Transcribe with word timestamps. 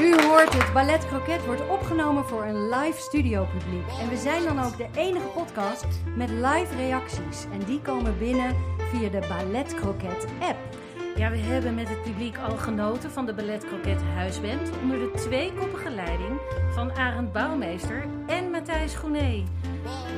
U 0.00 0.22
hoort 0.22 0.52
het, 0.52 0.72
Ballet 0.72 1.06
Croquet 1.06 1.46
wordt 1.46 1.68
opgenomen 1.68 2.24
voor 2.24 2.44
een 2.44 2.68
live 2.68 3.00
studio 3.00 3.44
publiek. 3.44 3.86
En 4.00 4.08
we 4.08 4.16
zijn 4.16 4.42
dan 4.42 4.64
ook 4.64 4.76
de 4.76 4.86
enige 4.96 5.26
podcast 5.26 5.86
met 6.16 6.30
live 6.30 6.76
reacties. 6.76 7.44
En 7.52 7.58
die 7.66 7.80
komen 7.80 8.18
binnen 8.18 8.56
via 8.78 9.08
de 9.08 9.26
Ballet 9.28 9.74
Croquet 9.74 10.26
app. 10.40 10.58
Ja, 11.16 11.30
we 11.30 11.36
hebben 11.36 11.74
met 11.74 11.88
het 11.88 12.02
publiek 12.02 12.38
al 12.38 12.56
genoten 12.56 13.10
van 13.10 13.26
de 13.26 13.34
Ballet 13.34 13.64
Croquet 13.64 14.02
Huisband 14.14 14.70
onder 14.82 14.98
de 14.98 15.10
tweekoppige 15.14 15.90
leiding 15.90 16.40
van 16.70 16.92
Arend 16.92 17.32
Bouwmeester 17.32 18.04
en 18.26 18.50
Matthijs 18.50 18.94
Groené. 18.94 19.44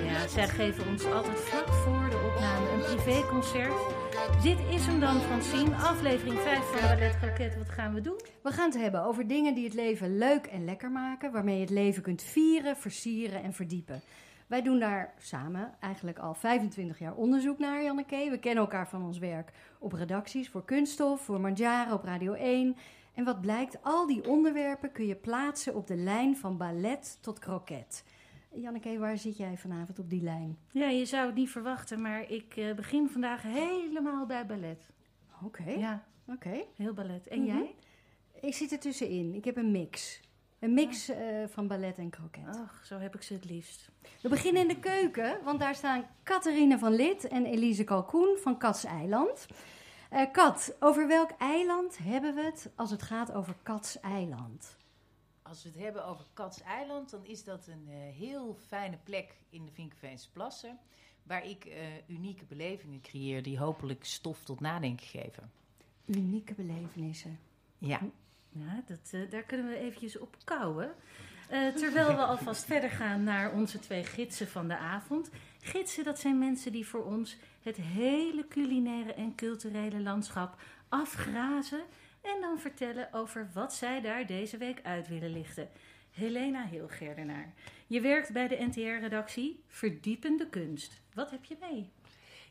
Ja, 0.07 0.29
zij 0.29 0.49
geven 0.49 0.85
ons 0.91 1.05
altijd 1.05 1.41
vlak 1.41 1.69
voor 1.69 2.11
de 2.11 2.31
opname 2.33 2.69
een 2.71 2.95
privéconcert. 2.95 4.00
Dit 4.21 4.59
is 4.71 4.87
hem 4.87 5.01
dan, 5.01 5.21
Francine, 5.21 5.77
aflevering 5.77 6.39
5 6.39 6.59
van 6.59 6.89
Ballet 6.89 7.19
Croquet. 7.19 7.57
Wat 7.57 7.69
gaan 7.69 7.95
we 7.95 8.01
doen? 8.01 8.21
We 8.43 8.51
gaan 8.51 8.71
het 8.71 8.81
hebben 8.81 9.05
over 9.05 9.27
dingen 9.27 9.55
die 9.55 9.65
het 9.65 9.75
leven 9.75 10.19
leuk 10.19 10.47
en 10.47 10.65
lekker 10.65 10.91
maken, 10.91 11.33
waarmee 11.33 11.55
je 11.55 11.61
het 11.61 11.71
leven 11.71 12.03
kunt 12.03 12.23
vieren, 12.23 12.77
versieren 12.77 13.43
en 13.43 13.53
verdiepen. 13.53 14.03
Wij 14.47 14.63
doen 14.63 14.79
daar 14.79 15.15
samen 15.19 15.75
eigenlijk 15.81 16.19
al 16.19 16.35
25 16.35 16.99
jaar 16.99 17.15
onderzoek 17.15 17.59
naar, 17.59 17.83
Janneke. 17.83 18.31
We 18.31 18.39
kennen 18.39 18.63
elkaar 18.63 18.89
van 18.89 19.05
ons 19.05 19.19
werk 19.19 19.53
op 19.79 19.93
redacties 19.93 20.49
voor 20.49 20.65
Kunststof, 20.65 21.21
voor 21.21 21.41
Manjaren 21.41 21.93
op 21.93 22.05
Radio 22.05 22.33
1. 22.33 22.77
En 23.15 23.25
wat 23.25 23.41
blijkt, 23.41 23.79
al 23.83 24.07
die 24.07 24.29
onderwerpen 24.29 24.93
kun 24.93 25.07
je 25.07 25.17
plaatsen 25.17 25.75
op 25.75 25.87
de 25.87 25.97
lijn 25.97 26.37
van 26.37 26.57
ballet 26.57 27.19
tot 27.21 27.39
kroket. 27.39 28.05
Janneke, 28.55 28.99
waar 28.99 29.19
zit 29.19 29.37
jij 29.37 29.57
vanavond 29.57 29.99
op 29.99 30.11
die 30.11 30.23
lijn? 30.23 30.59
Ja, 30.73 30.89
je 30.89 31.05
zou 31.05 31.27
het 31.27 31.35
niet 31.35 31.51
verwachten, 31.51 32.01
maar 32.01 32.31
ik 32.31 32.57
eh, 32.57 32.75
begin 32.75 33.09
vandaag 33.09 33.43
helemaal 33.43 34.27
bij 34.27 34.47
ballet. 34.47 34.91
Oké, 35.45 35.71
Ja, 35.71 36.05
oké. 36.27 36.65
heel 36.77 36.93
ballet. 36.95 37.29
En 37.29 37.39
Mhm. 37.43 37.47
jij? 37.57 37.75
Ik 38.41 38.55
zit 38.55 38.73
er 38.73 38.79
tussenin. 38.79 39.35
Ik 39.35 39.45
heb 39.45 39.57
een 39.57 39.71
mix. 39.71 40.21
Een 40.59 40.75
mix 40.75 41.09
eh, 41.09 41.19
van 41.49 41.67
ballet 41.67 41.99
en 41.99 42.11
kroket. 42.11 42.47
Ach, 42.57 42.83
zo 42.85 42.99
heb 42.99 43.15
ik 43.15 43.23
ze 43.23 43.33
het 43.35 43.45
liefst. 43.45 43.91
We 44.23 44.29
beginnen 44.29 44.63
in 44.63 44.69
de 44.69 44.79
keuken, 44.79 45.39
want 45.45 45.61
daar 45.61 45.75
staan 45.75 46.05
Catharine 46.25 46.79
van 46.79 46.93
Lid 46.95 47.29
en 47.29 47.47
Elise 47.47 47.85
Kalkoen 47.85 48.37
van 48.41 48.59
Kats 48.59 48.85
Eiland. 48.85 49.47
Eh, 50.11 50.31
Kat, 50.33 50.77
over 50.81 51.07
welk 51.07 51.31
eiland 51.39 51.99
hebben 52.03 52.35
we 52.35 52.43
het 52.43 52.71
als 52.77 52.91
het 52.91 53.03
gaat 53.03 53.33
over 53.33 53.55
Kats 53.63 54.01
Eiland? 54.01 54.77
Als 55.51 55.63
we 55.63 55.69
het 55.69 55.79
hebben 55.79 56.07
over 56.07 56.25
Katseiland, 56.33 57.11
dan 57.11 57.25
is 57.25 57.45
dat 57.45 57.67
een 57.67 57.87
eh, 57.89 57.97
heel 58.17 58.57
fijne 58.67 58.99
plek 59.05 59.35
in 59.49 59.65
de 59.65 59.73
Vinkenveense 59.73 60.31
Plassen. 60.31 60.79
Waar 61.23 61.47
ik 61.47 61.65
eh, 61.65 61.79
unieke 62.07 62.45
belevingen 62.45 63.01
creëer 63.01 63.43
die 63.43 63.59
hopelijk 63.59 64.05
stof 64.05 64.45
tot 64.45 64.61
nadenken 64.61 65.07
geven. 65.07 65.51
Unieke 66.05 66.55
belevenissen. 66.55 67.39
Ja, 67.79 68.01
Ja, 68.53 68.83
dat, 68.87 69.11
eh, 69.11 69.31
daar 69.31 69.43
kunnen 69.43 69.69
we 69.69 69.77
eventjes 69.77 70.19
op 70.19 70.37
kouwen. 70.45 70.95
Terwijl 71.49 72.17
we 72.17 72.25
alvast 72.25 72.65
verder 72.65 72.91
gaan 72.91 73.25
naar 73.25 73.53
onze 73.53 73.79
twee 73.79 74.05
gidsen 74.05 74.49
van 74.49 74.69
de 74.69 74.77
avond. 74.77 75.31
Gidsen, 75.61 76.05
dat 76.05 76.19
zijn 76.19 76.39
mensen 76.39 76.73
die 76.73 76.87
voor 76.87 77.05
ons 77.05 77.37
het 77.63 77.77
hele 77.77 78.49
culinaire 78.49 79.13
en 79.13 79.35
culturele 79.35 80.01
landschap 80.01 80.61
afgrazen. 80.89 81.83
En 82.21 82.41
dan 82.41 82.59
vertellen 82.61 83.13
over 83.13 83.51
wat 83.55 83.73
zij 83.75 84.01
daar 84.01 84.27
deze 84.27 84.57
week 84.57 84.81
uit 84.83 85.09
willen 85.09 85.31
lichten. 85.33 85.69
Helena 86.11 86.67
Hilgerdenaar. 86.67 87.53
Je 87.87 88.01
werkt 88.01 88.33
bij 88.33 88.49
de 88.49 88.57
NTR-redactie 88.69 89.63
Verdiepende 89.67 90.49
Kunst. 90.49 91.01
Wat 91.15 91.31
heb 91.31 91.45
je 91.45 91.57
mee? 91.61 91.91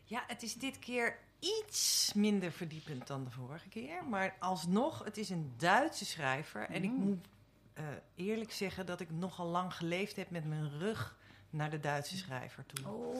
Ja, 0.04 0.24
het 0.26 0.42
is 0.42 0.54
dit 0.54 0.78
keer 0.78 1.18
iets 1.38 2.12
minder 2.14 2.52
verdiepend 2.52 3.06
dan 3.06 3.24
de 3.24 3.30
vorige 3.30 3.68
keer. 3.68 4.04
Maar 4.04 4.36
alsnog, 4.38 5.04
het 5.04 5.16
is 5.16 5.30
een 5.30 5.52
Duitse 5.56 6.04
schrijver. 6.04 6.68
En 6.68 6.82
ik 6.84 6.90
Mm. 6.90 6.96
moet 7.02 7.26
eh, 7.74 7.84
eerlijk 8.14 8.52
zeggen 8.52 8.86
dat 8.86 9.00
ik 9.00 9.10
nogal 9.10 9.46
lang 9.46 9.74
geleefd 9.74 10.16
heb 10.16 10.30
met 10.30 10.44
mijn 10.44 10.78
rug 10.78 11.18
naar 11.50 11.70
de 11.70 11.80
Duitse 11.80 12.16
schrijver 12.16 12.64
toe. 12.66 12.88
Oh, 12.92 13.14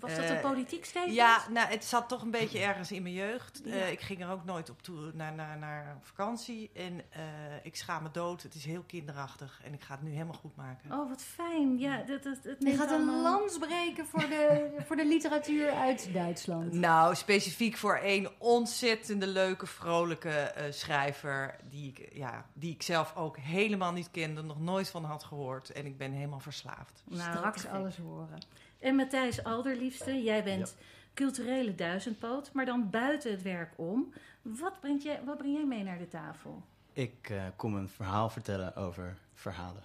was 0.00 0.16
dat 0.16 0.28
een 0.28 0.36
Eh, 0.36 0.40
politiek 0.42 0.84
statement? 0.84 1.14
Ja, 1.14 1.42
nou, 1.50 1.68
het 1.68 1.84
zat 1.84 2.08
toch 2.08 2.22
een 2.22 2.30
beetje 2.30 2.58
ergens 2.58 2.92
in 2.92 3.02
mijn 3.02 3.14
jeugd. 3.14 3.60
Ja. 3.64 3.72
Eh, 3.72 3.90
ik 3.90 4.00
ging 4.00 4.22
er 4.22 4.30
ook 4.30 4.44
nooit 4.44 4.70
op 4.70 4.82
toe 4.82 5.10
naar, 5.14 5.34
naar, 5.34 5.58
naar 5.58 5.98
vakantie. 6.02 6.70
En 6.74 7.00
eh, 7.10 7.22
ik 7.62 7.76
schaam 7.76 8.02
me 8.02 8.10
dood. 8.12 8.42
Het 8.42 8.54
is 8.54 8.64
heel 8.64 8.82
kinderachtig. 8.86 9.60
En 9.64 9.72
ik 9.72 9.82
ga 9.82 9.94
het 9.94 10.02
nu 10.02 10.10
helemaal 10.10 10.34
goed 10.34 10.56
maken. 10.56 10.92
Oh, 10.92 11.08
wat 11.08 11.22
fijn. 11.22 11.78
Ja, 11.78 12.02
dat, 12.02 12.22
dat, 12.22 12.38
het 12.42 12.56
Je 12.58 12.76
gaat 12.76 12.90
een 12.90 13.20
lans 13.22 13.58
breken 13.58 14.06
voor 14.06 14.20
de, 14.28 14.70
voor 14.86 14.96
de 14.96 15.06
literatuur 15.06 15.70
uit 15.70 16.12
Duitsland. 16.12 16.72
Nou, 16.72 17.14
specifiek 17.14 17.76
voor 17.76 17.96
één 17.96 18.30
ontzettende 18.38 19.26
leuke, 19.26 19.66
vrolijke 19.66 20.28
eh, 20.30 20.72
schrijver. 20.72 21.56
Die 21.70 21.88
ik, 21.88 22.08
ja, 22.12 22.46
die 22.52 22.74
ik 22.74 22.82
zelf 22.82 23.16
ook 23.16 23.36
helemaal 23.38 23.92
niet 23.92 24.10
kende, 24.10 24.42
nog 24.42 24.60
nooit 24.60 24.90
van 24.90 25.04
had 25.04 25.24
gehoord. 25.24 25.70
En 25.70 25.86
ik 25.86 25.98
ben 25.98 26.12
helemaal 26.12 26.40
verslaafd. 26.40 27.02
Nou, 27.04 27.49
Straks 27.58 27.76
alles 27.78 27.96
horen. 27.96 28.38
En 28.78 28.94
Matthijs 28.96 29.44
Alderliefste, 29.44 30.22
jij 30.22 30.44
bent 30.44 30.76
culturele 31.14 31.74
duizendpoot, 31.74 32.50
maar 32.52 32.64
dan 32.64 32.90
buiten 32.90 33.30
het 33.30 33.42
werk 33.42 33.72
om. 33.76 34.12
Wat, 34.42 34.80
brengt 34.80 35.02
jij, 35.02 35.20
wat 35.24 35.38
breng 35.38 35.54
jij 35.54 35.66
mee 35.66 35.82
naar 35.82 35.98
de 35.98 36.08
tafel? 36.08 36.62
Ik 36.92 37.28
eh, 37.30 37.42
kom 37.56 37.74
een 37.74 37.88
verhaal 37.88 38.30
vertellen 38.30 38.76
over 38.76 39.16
verhalen. 39.34 39.82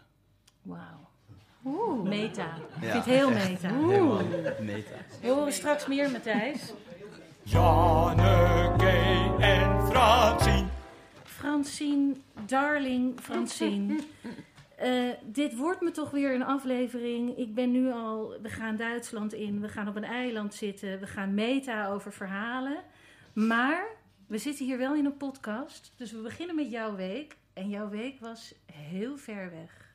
Wauw. 0.62 1.10
Oeh. 1.66 2.04
Meta. 2.04 2.56
Ik 2.56 2.62
Ja, 2.84 2.92
vind 2.92 2.94
het 2.94 3.14
heel 3.14 3.32
echt. 3.32 3.50
meta. 3.50 3.68
Helemaal 3.70 4.22
meta. 4.62 4.96
We 5.22 5.28
horen 5.30 5.54
straks 5.54 5.88
meer, 5.88 6.12
Matthijs. 6.12 6.74
Janneke 7.44 9.36
en 9.40 9.88
Francine. 9.88 10.68
Francine, 11.24 12.16
darling 12.46 13.20
Francine. 13.22 14.00
Eh, 14.78 15.10
dit 15.24 15.56
wordt 15.58 15.82
me 15.82 15.92
toch 15.92 16.12
weer 16.12 16.34
een 16.36 16.44
aflevering. 16.44 17.38
Ik 17.38 17.54
ben 17.54 17.72
nu 17.72 17.92
al, 17.92 18.36
we 18.42 18.50
gaan 18.50 18.76
Duitsland 18.76 19.34
in, 19.34 19.62
we 19.62 19.70
gaan 19.70 19.88
op 19.88 19.96
een 19.96 20.04
eiland 20.04 20.54
zitten, 20.54 21.00
we 21.00 21.08
gaan 21.08 21.34
meta 21.34 21.88
over 21.88 22.12
verhalen. 22.14 22.78
Maar 23.34 23.86
we 24.28 24.38
zitten 24.38 24.66
hier 24.66 24.78
wel 24.78 24.96
in 24.96 25.06
een 25.06 25.18
podcast, 25.18 25.94
dus 25.98 26.12
we 26.12 26.22
beginnen 26.22 26.56
met 26.56 26.72
jouw 26.72 26.96
week. 26.96 27.38
En 27.54 27.70
jouw 27.70 27.90
week 27.90 28.20
was 28.20 28.54
heel 28.72 29.18
ver 29.18 29.52
weg. 29.52 29.94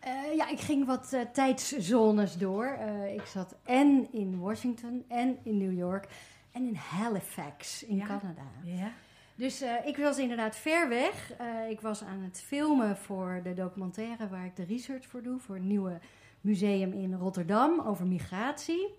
Eh, 0.00 0.34
ja, 0.36 0.48
ik 0.48 0.60
ging 0.60 0.86
wat 0.86 1.12
eh, 1.12 1.20
tijdszones 1.32 2.36
door. 2.38 2.78
Ik 3.14 3.26
zat 3.26 3.56
en 3.64 4.08
in 4.12 4.38
Washington 4.38 5.04
en 5.08 5.38
in 5.42 5.56
New 5.58 5.78
York 5.78 6.06
en 6.52 6.66
in 6.66 6.74
Halifax 6.74 7.82
in 7.84 7.96
Ja. 7.96 8.06
Canada. 8.06 8.42
Ja. 8.64 8.92
Dus 9.40 9.60
eh, 9.60 9.86
ik 9.86 9.96
was 9.96 10.18
inderdaad 10.18 10.56
ver 10.56 10.88
weg. 10.88 11.32
Eh, 11.38 11.70
ik 11.70 11.80
was 11.80 12.04
aan 12.04 12.20
het 12.20 12.40
filmen 12.40 12.96
voor 12.96 13.40
de 13.42 13.54
documentaire 13.54 14.28
waar 14.28 14.44
ik 14.44 14.56
de 14.56 14.64
research 14.64 15.06
voor 15.06 15.22
doe. 15.22 15.38
Voor 15.38 15.56
een 15.56 15.66
nieuwe 15.66 15.98
museum 16.40 16.92
in 16.92 17.14
Rotterdam 17.14 17.80
over 17.80 18.06
migratie. 18.06 18.94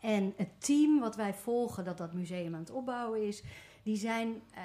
En 0.00 0.32
het 0.36 0.48
team 0.58 1.00
wat 1.00 1.16
wij 1.16 1.34
volgen, 1.34 1.84
dat 1.84 1.98
dat 1.98 2.12
museum 2.12 2.54
aan 2.54 2.60
het 2.60 2.70
opbouwen 2.70 3.26
is, 3.26 3.42
die 3.82 3.96
zijn 3.96 4.42
eh, 4.54 4.62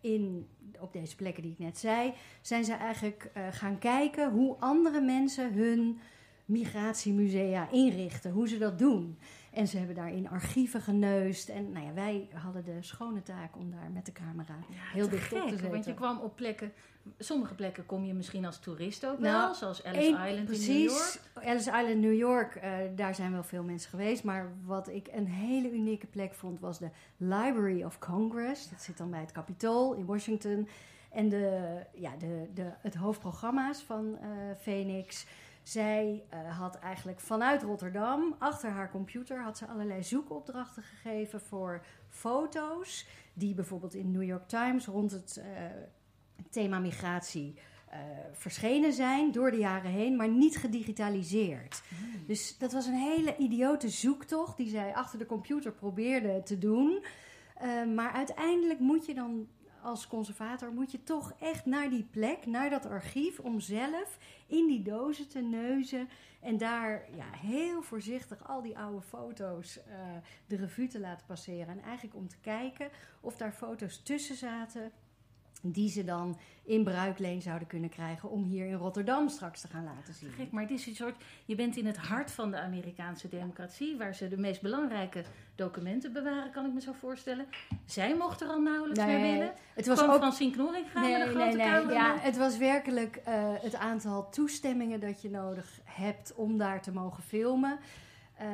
in, 0.00 0.48
op 0.80 0.92
deze 0.92 1.16
plekken 1.16 1.42
die 1.42 1.52
ik 1.52 1.58
net 1.58 1.78
zei, 1.78 2.12
zijn 2.40 2.64
ze 2.64 2.72
eigenlijk 2.72 3.30
gaan 3.50 3.78
kijken 3.78 4.30
hoe 4.30 4.56
andere 4.58 5.00
mensen 5.00 5.52
hun 5.52 6.00
migratiemusea 6.44 7.70
inrichten, 7.70 8.30
hoe 8.30 8.48
ze 8.48 8.58
dat 8.58 8.78
doen. 8.78 9.18
En 9.54 9.68
ze 9.68 9.76
hebben 9.76 9.94
daarin 9.94 10.28
archieven 10.28 10.80
geneust. 10.80 11.48
En 11.48 11.72
nou 11.72 11.86
ja, 11.86 11.92
wij 11.92 12.28
hadden 12.32 12.64
de 12.64 12.76
schone 12.80 13.22
taak 13.22 13.56
om 13.56 13.70
daar 13.70 13.90
met 13.92 14.06
de 14.06 14.12
camera 14.12 14.54
heel 14.68 15.08
dicht 15.08 15.32
op 15.32 15.38
te 15.38 15.44
gek, 15.44 15.48
zitten. 15.48 15.70
Want 15.70 15.84
je 15.84 15.94
kwam 15.94 16.18
op 16.18 16.36
plekken, 16.36 16.72
sommige 17.18 17.54
plekken 17.54 17.86
kom 17.86 18.04
je 18.04 18.14
misschien 18.14 18.44
als 18.44 18.58
toerist 18.58 19.06
ook 19.06 19.18
Nou, 19.18 19.44
wel, 19.44 19.54
zoals 19.54 19.82
Ellis 19.82 20.06
Island 20.06 20.50
in. 20.50 20.66
New 20.66 20.88
York. 20.88 21.20
Ellis 21.34 21.66
Island, 21.66 21.98
New 21.98 22.14
York, 22.14 22.54
eh, 22.54 22.72
daar 22.96 23.14
zijn 23.14 23.32
wel 23.32 23.42
veel 23.42 23.62
mensen 23.62 23.90
geweest. 23.90 24.24
Maar 24.24 24.52
wat 24.64 24.88
ik 24.88 25.08
een 25.12 25.26
hele 25.26 25.72
unieke 25.72 26.06
plek 26.06 26.34
vond, 26.34 26.60
was 26.60 26.78
de 26.78 26.88
Library 27.16 27.82
of 27.82 27.98
Congress. 27.98 28.70
Dat 28.70 28.82
zit 28.82 28.98
dan 28.98 29.10
bij 29.10 29.20
het 29.20 29.32
Capitool 29.32 29.94
in 29.94 30.06
Washington. 30.06 30.68
En 31.10 31.28
de, 31.28 31.76
ja, 31.92 32.16
de, 32.18 32.48
de, 32.54 32.70
het 32.78 32.94
hoofdprogramma's 32.94 33.82
van 33.82 34.18
eh, 34.20 34.28
Phoenix. 34.60 35.26
Zij 35.64 36.24
eh, 36.28 36.58
had 36.58 36.78
eigenlijk 36.78 37.20
vanuit 37.20 37.62
Rotterdam, 37.62 38.34
achter 38.38 38.70
haar 38.70 38.90
computer, 38.90 39.42
had 39.42 39.58
ze 39.58 39.66
allerlei 39.66 40.02
zoekopdrachten 40.02 40.82
gegeven 40.82 41.40
voor 41.40 41.84
foto's. 42.08 43.06
Die 43.34 43.54
bijvoorbeeld 43.54 43.94
in 43.94 44.10
New 44.10 44.22
York 44.22 44.48
Times 44.48 44.86
rond 44.86 45.10
het 45.10 45.36
eh, 45.36 45.46
thema 46.50 46.78
migratie 46.78 47.54
eh, 47.90 47.98
verschenen 48.32 48.92
zijn 48.92 49.32
door 49.32 49.50
de 49.50 49.56
jaren 49.56 49.90
heen, 49.90 50.16
maar 50.16 50.28
niet 50.28 50.56
gedigitaliseerd. 50.56 51.82
Dus 52.26 52.58
dat 52.58 52.72
was 52.72 52.86
een 52.86 52.94
hele 52.94 53.36
idiote 53.36 53.88
zoektocht 53.88 54.56
die 54.56 54.68
zij 54.68 54.94
achter 54.94 55.18
de 55.18 55.26
computer 55.26 55.72
probeerde 55.72 56.42
te 56.42 56.58
doen. 56.58 57.04
Maar 57.94 58.12
uiteindelijk 58.12 58.80
moet 58.80 59.06
je 59.06 59.14
dan 59.14 59.48
als 59.84 60.06
conservator 60.06 60.72
moet 60.72 60.90
je 60.90 61.02
toch 61.02 61.32
echt 61.40 61.66
naar 61.66 61.90
die 61.90 62.08
plek, 62.10 62.46
naar 62.46 62.70
dat 62.70 62.86
archief, 62.86 63.38
om 63.38 63.60
zelf 63.60 64.18
in 64.46 64.66
die 64.66 64.82
dozen 64.82 65.28
te 65.28 65.40
neuzen 65.40 66.08
en 66.40 66.58
daar 66.58 67.08
ja, 67.16 67.30
heel 67.30 67.82
voorzichtig 67.82 68.48
al 68.48 68.62
die 68.62 68.78
oude 68.78 69.00
foto's 69.00 69.78
eh, 69.78 69.94
de 70.46 70.56
revue 70.56 70.88
te 70.88 71.00
laten 71.00 71.26
passeren. 71.26 71.68
En 71.68 71.82
eigenlijk 71.82 72.16
om 72.16 72.28
te 72.28 72.40
kijken 72.40 72.88
of 73.20 73.36
daar 73.36 73.52
foto's 73.52 74.02
tussen 74.02 74.36
zaten 74.36 74.92
die 75.66 75.90
ze 75.90 76.04
dan 76.04 76.38
in 76.64 76.84
bruikleen 76.84 77.42
zouden 77.42 77.68
kunnen 77.68 77.90
krijgen 77.90 78.30
om 78.30 78.44
hier 78.44 78.66
in 78.66 78.74
Rotterdam 78.74 79.28
straks 79.28 79.60
te 79.60 79.68
gaan 79.68 79.84
laten 79.84 80.14
zien. 80.14 80.30
Gek, 80.30 80.50
maar 80.50 80.62
het 80.62 80.70
is 80.70 80.86
een 80.86 80.94
soort. 80.94 81.16
Je 81.44 81.54
bent 81.54 81.76
in 81.76 81.86
het 81.86 81.96
hart 81.96 82.30
van 82.30 82.50
de 82.50 82.60
Amerikaanse 82.60 83.28
democratie, 83.28 83.96
waar 83.96 84.14
ze 84.14 84.28
de 84.28 84.36
meest 84.36 84.60
belangrijke 84.60 85.24
documenten 85.54 86.12
bewaren, 86.12 86.50
kan 86.50 86.66
ik 86.66 86.72
me 86.72 86.80
zo 86.80 86.92
voorstellen. 86.92 87.46
Zij 87.84 88.16
mochten 88.16 88.46
er 88.46 88.52
al 88.52 88.60
nauwelijks 88.60 89.04
Nee, 89.04 89.20
meer 89.20 89.32
willen. 89.32 89.52
Het 89.74 89.86
was 89.86 90.02
ook 90.02 90.14
Francine 90.14 90.50
Knorringa 90.50 91.00
met 91.00 91.02
Nee, 91.02 91.16
nee, 91.16 91.28
grote 91.28 91.56
nee. 91.56 91.66
camera. 91.66 91.94
Ja, 91.94 92.18
het 92.18 92.36
was 92.36 92.58
werkelijk 92.58 93.16
eh, 93.16 93.34
het 93.60 93.74
aantal 93.74 94.30
toestemmingen 94.30 95.00
dat 95.00 95.22
je 95.22 95.30
nodig 95.30 95.80
hebt 95.84 96.34
om 96.34 96.58
daar 96.58 96.82
te 96.82 96.92
mogen 96.92 97.22
filmen. 97.22 97.78
Eh, 98.36 98.46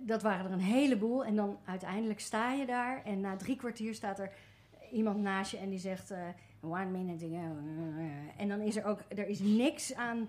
dat 0.00 0.22
waren 0.22 0.46
er 0.46 0.52
een 0.52 0.60
heleboel. 0.60 1.24
En 1.24 1.36
dan 1.36 1.58
uiteindelijk 1.64 2.20
sta 2.20 2.52
je 2.52 2.66
daar 2.66 3.02
en 3.04 3.20
na 3.20 3.36
drie 3.36 3.56
kwartier 3.56 3.94
staat 3.94 4.18
er 4.18 4.32
iemand 4.92 5.22
naast 5.22 5.50
je 5.50 5.56
en 5.58 5.70
die 5.70 5.78
zegt 5.78 6.10
eh, 6.10 6.18
one 6.60 6.84
minute 6.90 7.24
ago. 7.24 7.56
En 8.36 8.48
dan 8.48 8.60
is 8.60 8.76
er 8.76 8.84
ook, 8.84 9.00
er 9.08 9.26
is 9.26 9.40
niks 9.40 9.94
aan, 9.94 10.28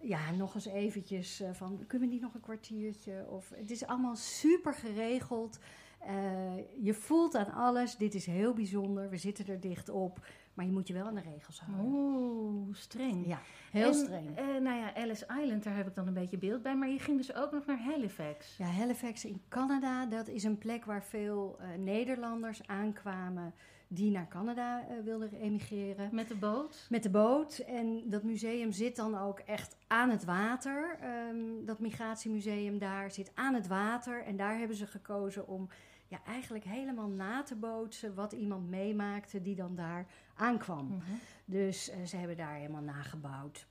ja, 0.00 0.30
nog 0.30 0.54
eens 0.54 0.66
eventjes 0.66 1.40
eh, 1.40 1.50
van, 1.52 1.84
kunnen 1.86 2.08
we 2.08 2.14
niet 2.14 2.22
nog 2.22 2.34
een 2.34 2.40
kwartiertje? 2.40 3.26
Of, 3.28 3.50
het 3.54 3.70
is 3.70 3.86
allemaal 3.86 4.16
super 4.16 4.74
geregeld. 4.74 5.58
Eh, 5.98 6.56
je 6.84 6.94
voelt 6.94 7.34
aan 7.34 7.52
alles, 7.52 7.96
dit 7.96 8.14
is 8.14 8.26
heel 8.26 8.52
bijzonder, 8.52 9.10
we 9.10 9.16
zitten 9.16 9.46
er 9.46 9.60
dicht 9.60 9.88
op. 9.88 10.26
Maar 10.54 10.66
je 10.66 10.72
moet 10.72 10.88
je 10.88 10.94
wel 10.94 11.06
aan 11.06 11.14
de 11.14 11.20
regels 11.20 11.60
houden. 11.60 11.92
Oeh, 11.92 12.74
streng. 12.74 13.26
Ja, 13.26 13.40
heel 13.70 13.88
En, 13.88 13.94
streng. 13.94 14.36
eh, 14.36 14.44
nou 14.46 14.76
ja, 14.78 14.94
Ellis 14.94 15.24
Island, 15.42 15.64
daar 15.64 15.76
heb 15.76 15.86
ik 15.86 15.94
dan 15.94 16.06
een 16.06 16.14
beetje 16.14 16.38
beeld 16.38 16.62
bij. 16.62 16.76
Maar 16.76 16.88
je 16.88 16.98
ging 16.98 17.16
dus 17.16 17.34
ook 17.34 17.52
nog 17.52 17.66
naar 17.66 17.78
Halifax. 17.82 18.56
Ja, 18.56 18.66
Halifax 18.66 19.24
in 19.24 19.40
Canada, 19.48 20.06
dat 20.06 20.28
is 20.28 20.44
een 20.44 20.58
plek 20.58 20.84
waar 20.84 21.04
veel 21.04 21.58
Nederlanders 21.76 22.66
aankwamen 22.66 23.54
die 23.88 24.10
naar 24.10 24.28
Canada 24.28 24.86
eh, 24.88 24.96
wilden 25.04 25.32
emigreren. 25.32 26.08
Met 26.12 26.28
de 26.28 26.36
boot. 26.36 26.86
Met 26.90 27.02
de 27.02 27.10
boot. 27.10 27.58
En 27.58 28.02
dat 28.04 28.22
museum 28.22 28.72
zit 28.72 28.96
dan 28.96 29.18
ook 29.18 29.38
echt 29.38 29.76
aan 29.86 30.10
het 30.10 30.24
water. 30.24 30.98
Ehm, 31.00 31.64
dat 31.64 31.78
migratiemuseum 31.78 32.78
daar 32.78 33.10
zit 33.10 33.30
aan 33.34 33.54
het 33.54 33.66
water. 33.66 34.24
En 34.24 34.36
daar 34.36 34.58
hebben 34.58 34.76
ze 34.76 34.86
gekozen 34.86 35.46
om 35.46 35.68
ja, 36.08 36.20
eigenlijk 36.24 36.64
helemaal 36.64 37.08
na 37.08 37.42
te 37.42 37.54
bootsen 37.54 38.14
wat 38.14 38.32
iemand 38.32 38.68
meemaakte 38.68 39.42
die 39.42 39.54
dan 39.54 39.74
daar 39.74 40.06
aankwam. 40.34 40.86
Mhm. 40.86 41.00
Dus 41.44 41.90
eh, 41.90 42.04
ze 42.04 42.16
hebben 42.16 42.36
daar 42.36 42.54
helemaal 42.54 42.82
nagebouwd. 42.82 43.66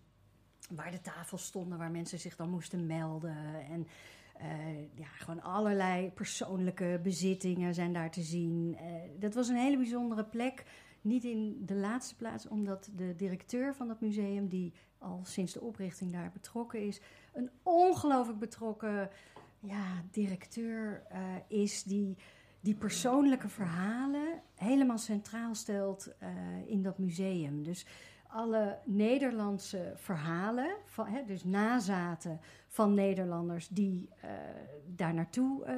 Waar 0.69 0.91
de 0.91 1.01
tafels 1.01 1.45
stonden, 1.45 1.77
waar 1.77 1.91
mensen 1.91 2.19
zich 2.19 2.35
dan 2.35 2.49
moesten 2.49 2.85
melden. 2.85 3.65
En 3.69 3.87
ja, 4.93 5.05
gewoon 5.05 5.41
allerlei 5.41 6.11
persoonlijke 6.11 6.99
bezittingen 7.03 7.73
zijn 7.73 7.93
daar 7.93 8.11
te 8.11 8.21
zien. 8.21 8.75
Eh, 8.77 8.85
dat 9.19 9.33
was 9.33 9.47
een 9.47 9.55
hele 9.55 9.77
bijzondere 9.77 10.25
plek. 10.25 10.65
Niet 11.01 11.23
in 11.23 11.61
de 11.65 11.75
laatste 11.75 12.15
plaats, 12.15 12.47
omdat 12.47 12.89
de 12.95 13.15
directeur 13.15 13.75
van 13.75 13.87
dat 13.87 14.01
museum, 14.01 14.47
die 14.47 14.73
al 14.97 15.21
sinds 15.23 15.53
de 15.53 15.61
oprichting 15.61 16.11
daar 16.11 16.31
betrokken 16.33 16.87
is, 16.87 17.01
een 17.33 17.49
ongelooflijk 17.63 18.39
betrokken 18.39 19.09
ja, 19.59 20.03
directeur 20.11 21.03
eh, 21.09 21.19
is, 21.47 21.83
die 21.83 22.17
die 22.59 22.75
persoonlijke 22.75 23.49
verhalen 23.49 24.41
helemaal 24.55 24.97
centraal 24.97 25.55
stelt 25.55 26.15
eh, 26.19 26.29
in 26.65 26.81
dat 26.81 26.97
museum. 26.97 27.63
Dus 27.63 27.85
alle 28.27 28.79
Nederlandse 28.85 29.93
verhalen, 29.95 30.75
van, 30.85 31.07
hè, 31.07 31.25
dus 31.25 31.43
nazaten 31.43 32.39
van 32.67 32.93
Nederlanders 32.93 33.67
die 33.67 34.09
eh, 34.21 34.29
daar 34.85 35.13
naartoe 35.13 35.65
eh, 35.65 35.75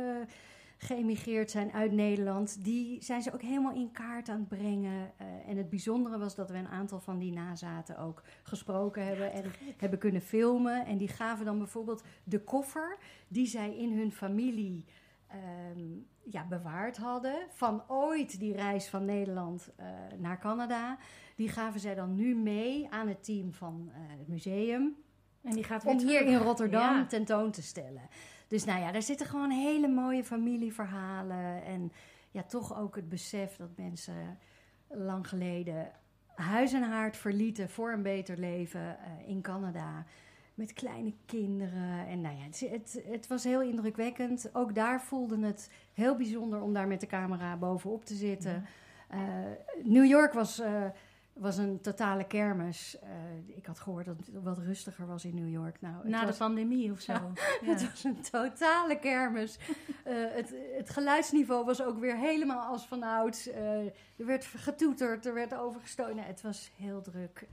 geëmigreerd 0.77 1.51
zijn 1.51 1.71
uit 1.71 1.91
Nederland, 1.91 2.63
die 2.63 3.03
zijn 3.03 3.21
ze 3.21 3.33
ook 3.33 3.41
helemaal 3.41 3.75
in 3.75 3.91
kaart 3.91 4.30
aan 4.30 4.39
het 4.39 4.47
brengen. 4.47 5.12
Eh, 5.18 5.27
en 5.47 5.57
het 5.57 5.69
bijzondere 5.69 6.18
was 6.18 6.36
dat 6.36 6.50
we 6.50 6.57
een 6.57 6.68
aantal 6.68 7.00
van 7.00 7.19
die 7.19 7.31
nazaten 7.31 7.97
ook 7.97 8.24
gesproken 8.44 9.06
hebben 9.06 9.33
en 9.33 9.44
hebben 9.77 10.00
kunnen 10.00 10.21
filmen. 10.21 10.86
En 10.86 10.97
die 10.97 11.07
gaven 11.07 11.45
dan 11.45 11.57
bijvoorbeeld 11.57 12.03
de 12.24 12.44
koffer 12.44 12.97
die 13.27 13.45
zij 13.45 13.75
in 13.77 13.97
hun 13.97 14.12
familie 14.12 14.86
ehm, 15.27 15.81
ja, 16.24 16.47
bewaard 16.47 16.97
hadden. 16.97 17.36
Van 17.50 17.83
ooit 17.88 18.39
die 18.39 18.53
reis 18.53 18.88
van 18.88 19.06
Nederland 19.06 19.71
naar 20.18 20.39
Canada. 20.39 20.97
Die 21.36 21.50
gaven 21.50 21.80
zij 21.80 21.95
dan 21.95 22.15
nu 22.15 22.36
mee 22.36 22.88
aan 22.89 23.07
het 23.07 23.24
team 23.24 23.53
van 23.53 23.89
het 23.91 24.27
museum. 24.27 24.95
En 25.44 25.51
die 25.51 25.63
gaat 25.63 25.83
weer 25.83 25.94
Om 25.94 26.00
hier 26.00 26.21
in 26.25 26.38
Rotterdam 26.38 26.95
Ja. 26.95 27.06
tentoon 27.06 27.51
te 27.51 27.62
stellen. 27.62 28.09
Dus 28.47 28.65
nou 28.65 28.80
ja, 28.80 28.91
daar 28.91 29.01
zitten 29.01 29.27
gewoon 29.27 29.50
hele 29.50 29.88
mooie 29.88 30.24
familieverhalen. 30.24 31.63
En 31.63 31.91
ja, 32.31 32.44
toch 32.44 32.77
ook 32.77 32.95
het 32.95 33.09
besef 33.09 33.56
dat 33.56 33.69
mensen 33.75 34.38
lang 34.88 35.27
geleden 35.30 35.91
huis 36.36 36.74
en 36.74 36.83
haard 36.83 37.18
verlieten 37.18 37.69
voor 37.69 37.91
een 37.91 38.01
beter 38.01 38.38
leven 38.38 38.81
eh, 39.00 39.27
in 39.27 39.41
Canada. 39.41 40.06
Met 40.53 40.74
kleine 40.74 41.13
kinderen. 41.25 42.07
En 42.07 42.21
nou 42.21 42.36
ja, 42.38 42.44
het, 42.44 42.59
het, 42.59 43.03
het 43.06 43.27
was 43.27 43.44
heel 43.44 43.62
indrukwekkend. 43.62 44.50
Ook 44.53 44.75
daar 44.75 45.01
voelde 45.01 45.46
het 45.46 45.72
heel 45.93 46.15
bijzonder 46.15 46.62
om 46.62 46.74
daar 46.74 46.88
met 46.88 47.00
de 47.01 47.08
camera 47.08 47.58
bovenop 47.58 48.05
te 48.05 48.13
zitten. 48.13 48.65
Eh, 49.08 49.19
New 49.84 50.05
York 50.05 50.34
was, 50.34 50.60
eh, 50.60 50.84
was 51.39 51.58
een 51.58 51.81
totale 51.81 52.24
kermis. 52.24 53.00
Eh, 53.00 53.10
ik 53.58 53.65
had 53.65 53.79
gehoord 53.79 54.05
dat 54.05 54.17
het 54.17 54.29
wat 54.43 54.58
rustiger 54.58 55.08
was 55.08 55.25
in 55.25 55.36
New 55.36 55.50
York. 55.50 55.81
Nou, 55.81 56.10
Na 56.10 56.25
de 56.25 56.34
pandemie 56.34 56.91
of 56.91 57.00
zo. 57.00 57.13
Ja. 57.13 57.31
het 57.72 57.89
was 57.89 58.03
een 58.03 58.22
totale 58.22 59.00
kermis. 59.00 59.60
Eh, 60.03 60.13
het, 60.13 60.53
het 60.77 60.89
geluidsniveau 60.89 61.65
was 61.65 61.84
ook 61.84 62.00
weer 62.00 62.17
helemaal 62.17 62.67
als 62.67 62.88
vanouds. 62.88 63.48
Eh 63.48 63.86
er 64.19 64.25
werd 64.25 64.46
getoeterd, 64.46 65.25
er 65.25 65.34
werd 65.34 65.55
overgestoten. 65.55 66.15
Nou, 66.15 66.27
het 66.27 66.41
was 66.41 66.72
heel 66.75 67.01
druk, 67.01 67.48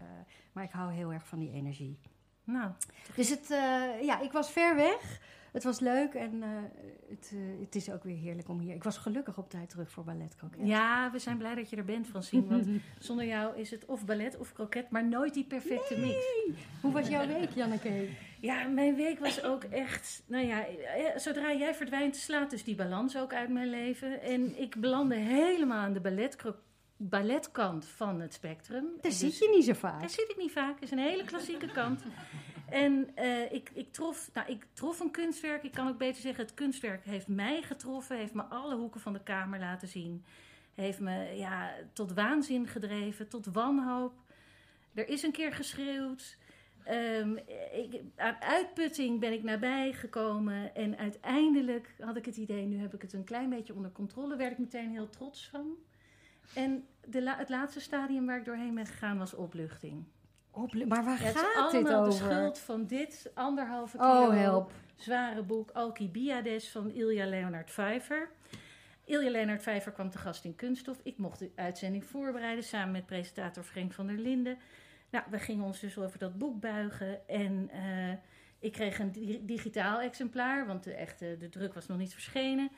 maar 0.52 0.64
ik 0.64 0.70
hou 0.70 0.92
heel 0.92 1.12
erg 1.12 1.26
van 1.26 1.38
die 1.38 1.52
energie. 1.52 1.98
Nou, 2.46 2.70
Dus 3.14 3.28
het, 3.28 3.50
eh, 3.50 4.02
ja, 4.02 4.20
ik 4.20 4.32
was 4.32 4.50
ver 4.50 4.76
weg. 4.76 5.20
Het 5.52 5.64
was 5.64 5.80
leuk 5.80 6.14
en 6.14 6.42
eh, 6.42 6.48
het, 7.08 7.32
eh, 7.32 7.60
het 7.60 7.74
is 7.74 7.90
ook 7.90 8.04
weer 8.04 8.16
heerlijk 8.16 8.48
om 8.48 8.58
hier... 8.58 8.74
Ik 8.74 8.84
was 8.84 8.98
gelukkig 8.98 9.38
op 9.38 9.50
tijd 9.50 9.68
terug 9.70 9.90
voor 9.90 10.04
Ballet 10.04 10.36
Croquet. 10.36 10.66
ja, 10.66 11.10
we 11.12 11.18
zijn 11.18 11.38
blij 11.38 11.54
dat 11.54 11.70
je 11.70 11.76
er 11.76 11.84
bent, 11.84 12.06
Francine. 12.06 12.46
Want 12.46 12.66
zonder 12.98 13.26
jou 13.26 13.56
is 13.58 13.70
het 13.70 13.84
of 13.84 14.04
ballet 14.04 14.38
of 14.38 14.52
kroket, 14.52 14.90
maar 14.90 15.04
nooit 15.04 15.34
die 15.34 15.44
perfecte 15.44 15.98
mix. 15.98 16.26
Hoe 16.80 16.92
was 16.92 17.08
jouw 17.08 17.26
week, 17.26 17.50
Janneke? 17.50 18.08
Ja, 18.40 18.66
mijn 18.66 18.94
week 18.94 19.18
was 19.18 19.42
ook 19.42 19.64
echt. 19.64 20.22
Nou 20.26 20.46
ja, 20.46 20.64
zodra 21.16 21.52
jij 21.54 21.74
verdwijnt, 21.74 22.16
slaat 22.16 22.50
dus 22.50 22.64
die 22.64 22.74
balans 22.74 23.16
ook 23.18 23.32
uit 23.32 23.48
mijn 23.48 23.70
leven. 23.70 24.22
En 24.22 24.60
ik 24.60 24.76
belandde 24.80 25.14
helemaal 25.14 25.78
aan 25.78 25.92
de 25.92 26.00
balletkro- 26.00 26.56
balletkant 26.96 27.84
van 27.86 28.20
het 28.20 28.34
spectrum. 28.34 28.84
Daar 28.84 29.02
Dus- 29.10 29.18
zit 29.18 29.38
je 29.38 29.48
niet 29.54 29.64
zo 29.64 29.72
vaak. 29.72 30.00
Daar 30.00 30.10
zit 30.10 30.30
ik 30.30 30.36
niet 30.36 30.52
vaak. 30.52 30.74
Het 30.74 30.82
is 30.82 30.90
een 30.90 30.98
hele 30.98 31.24
klassieke 31.24 31.66
kant. 31.72 32.02
En 32.70 33.10
eh, 33.14 33.52
ik, 33.52 33.70
ik, 33.74 33.92
trof, 33.92 34.30
nou, 34.34 34.50
ik 34.50 34.66
trof 34.72 35.00
een 35.00 35.10
kunstwerk. 35.10 35.62
Ik 35.62 35.72
kan 35.72 35.88
ook 35.88 35.98
beter 35.98 36.20
zeggen, 36.22 36.44
het 36.44 36.54
kunstwerk 36.54 37.04
heeft 37.04 37.28
mij 37.28 37.62
getroffen. 37.62 38.16
Heeft 38.16 38.34
me 38.34 38.42
alle 38.42 38.76
hoeken 38.76 39.00
van 39.00 39.12
de 39.12 39.22
kamer 39.22 39.58
laten 39.58 39.88
zien. 39.88 40.24
Heeft 40.74 41.00
me 41.00 41.32
ja, 41.36 41.72
tot 41.92 42.12
waanzin 42.12 42.66
gedreven, 42.66 43.28
tot 43.28 43.46
wanhoop. 43.46 44.12
Er 44.94 45.08
is 45.08 45.22
een 45.22 45.32
keer 45.32 45.52
geschreeuwd. 45.52 46.36
ehm, 46.84 47.36
ik, 47.72 48.00
aan 48.16 48.36
uitputting 48.40 49.20
ben 49.20 49.32
ik 49.32 49.42
nabij 49.42 49.92
gekomen. 49.92 50.74
En 50.74 50.96
uiteindelijk 50.98 51.94
had 52.00 52.16
ik 52.16 52.24
het 52.24 52.36
idee, 52.36 52.64
nu 52.64 52.78
heb 52.80 52.94
ik 52.94 53.02
het 53.02 53.12
een 53.12 53.24
klein 53.24 53.48
beetje 53.50 53.74
onder 53.74 53.92
controle. 53.92 54.36
Werd 54.36 54.52
ik 54.52 54.58
meteen 54.58 54.90
heel 54.90 55.08
trots 55.08 55.48
van. 55.48 55.66
En 56.54 56.86
de 57.06 57.22
la- 57.22 57.36
het 57.36 57.48
laatste 57.48 57.80
stadium 57.80 58.26
waar 58.26 58.38
ik 58.38 58.44
doorheen 58.44 58.74
ben 58.74 58.86
gegaan 58.86 59.18
was 59.18 59.34
opluchting. 59.34 60.04
Op- 60.50 60.74
maar 60.84 61.04
waar 61.04 61.18
Het 61.20 61.36
gaat 61.36 61.70
dit 61.70 61.82
allemaal 61.84 62.02
de 62.04 62.08
over? 62.10 62.24
schuld 62.26 62.58
van 62.58 62.86
dit 62.86 63.30
anderhalve 63.34 63.96
kilo 63.96 64.26
Oh, 64.26 64.32
help. 64.34 64.72
zware 64.96 65.42
boek 65.42 65.70
Alcibiades 65.70 66.70
van 66.70 66.90
Ilja 66.90 67.26
Leonard 67.26 67.70
Vijver. 67.70 68.28
Ilja 69.04 69.30
Leonard 69.30 69.62
Vijver 69.62 69.92
kwam 69.92 70.10
te 70.10 70.18
gast 70.18 70.44
in 70.44 70.54
Kunststof. 70.56 71.00
Ik 71.02 71.18
mocht 71.18 71.38
de 71.38 71.50
uitzending 71.54 72.04
voorbereiden 72.04 72.64
samen 72.64 72.92
met 72.92 73.06
presentator 73.06 73.62
Frank 73.62 73.92
van 73.92 74.06
der 74.06 74.18
Linden. 74.18 74.58
Nou, 75.10 75.24
we 75.30 75.38
gingen 75.38 75.64
ons 75.64 75.80
dus 75.80 75.98
over 75.98 76.18
dat 76.18 76.38
boek 76.38 76.60
buigen. 76.60 77.28
En 77.28 77.68
eh, 77.70 78.12
ik 78.58 78.72
kreeg 78.72 78.98
een 78.98 79.12
di- 79.12 79.44
digitaal 79.44 80.00
exemplaar, 80.00 80.66
want 80.66 80.84
de, 80.84 80.92
echte, 80.94 81.36
de 81.38 81.48
druk 81.48 81.74
was 81.74 81.86
nog 81.86 81.98
niet 81.98 82.12
verschenen. 82.12 82.70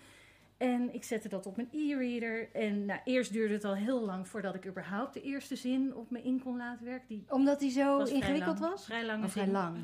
En 0.59 0.95
ik 0.95 1.05
zette 1.05 1.29
dat 1.29 1.47
op 1.47 1.57
mijn 1.57 1.69
e-reader. 1.73 2.49
En 2.53 2.85
nou, 2.85 3.01
eerst 3.05 3.33
duurde 3.33 3.55
het 3.55 3.65
al 3.65 3.75
heel 3.75 4.01
lang 4.05 4.29
voordat 4.29 4.55
ik 4.55 4.67
überhaupt 4.67 5.15
de 5.15 5.21
eerste 5.23 5.57
zin 5.57 5.95
op 5.95 6.11
me 6.11 6.23
in 6.23 6.41
kon 6.43 6.57
laten 6.57 6.85
werken. 6.85 7.07
Die 7.09 7.25
Omdat 7.29 7.61
hij 7.61 7.71
zo 7.71 7.97
was 7.99 8.09
vrij 8.09 8.21
ingewikkeld 8.21 8.59
lang. 8.59 8.73
was? 8.73 8.85
Vrij 8.85 9.05
lange 9.07 9.25
Of 9.25 9.33
vrij 9.33 9.45
zin. 9.45 9.53
lang. 9.53 9.77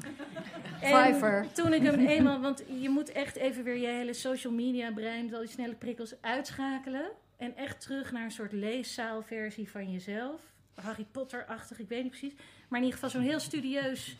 Toen 1.52 1.72
ik 1.72 1.82
hem 1.82 2.06
eenmaal, 2.06 2.40
want 2.40 2.64
je 2.80 2.88
moet 2.88 3.12
echt 3.12 3.36
even 3.36 3.64
weer 3.64 3.76
je 3.76 3.86
hele 3.86 4.12
social 4.12 4.52
media 4.52 4.92
brein, 4.92 5.34
al 5.34 5.40
die 5.40 5.48
snelle 5.48 5.74
prikkels 5.74 6.14
uitschakelen. 6.20 7.10
En 7.36 7.56
echt 7.56 7.80
terug 7.80 8.12
naar 8.12 8.24
een 8.24 8.30
soort 8.30 8.52
leeszaalversie 8.52 9.70
van 9.70 9.92
jezelf. 9.92 10.40
Harry 10.74 11.06
Potter-achtig, 11.10 11.78
ik 11.78 11.88
weet 11.88 12.02
niet 12.02 12.10
precies. 12.10 12.34
Maar 12.68 12.78
in 12.78 12.84
ieder 12.84 13.00
geval 13.00 13.10
zo'n 13.20 13.28
heel 13.30 13.40
studieus 13.40 14.16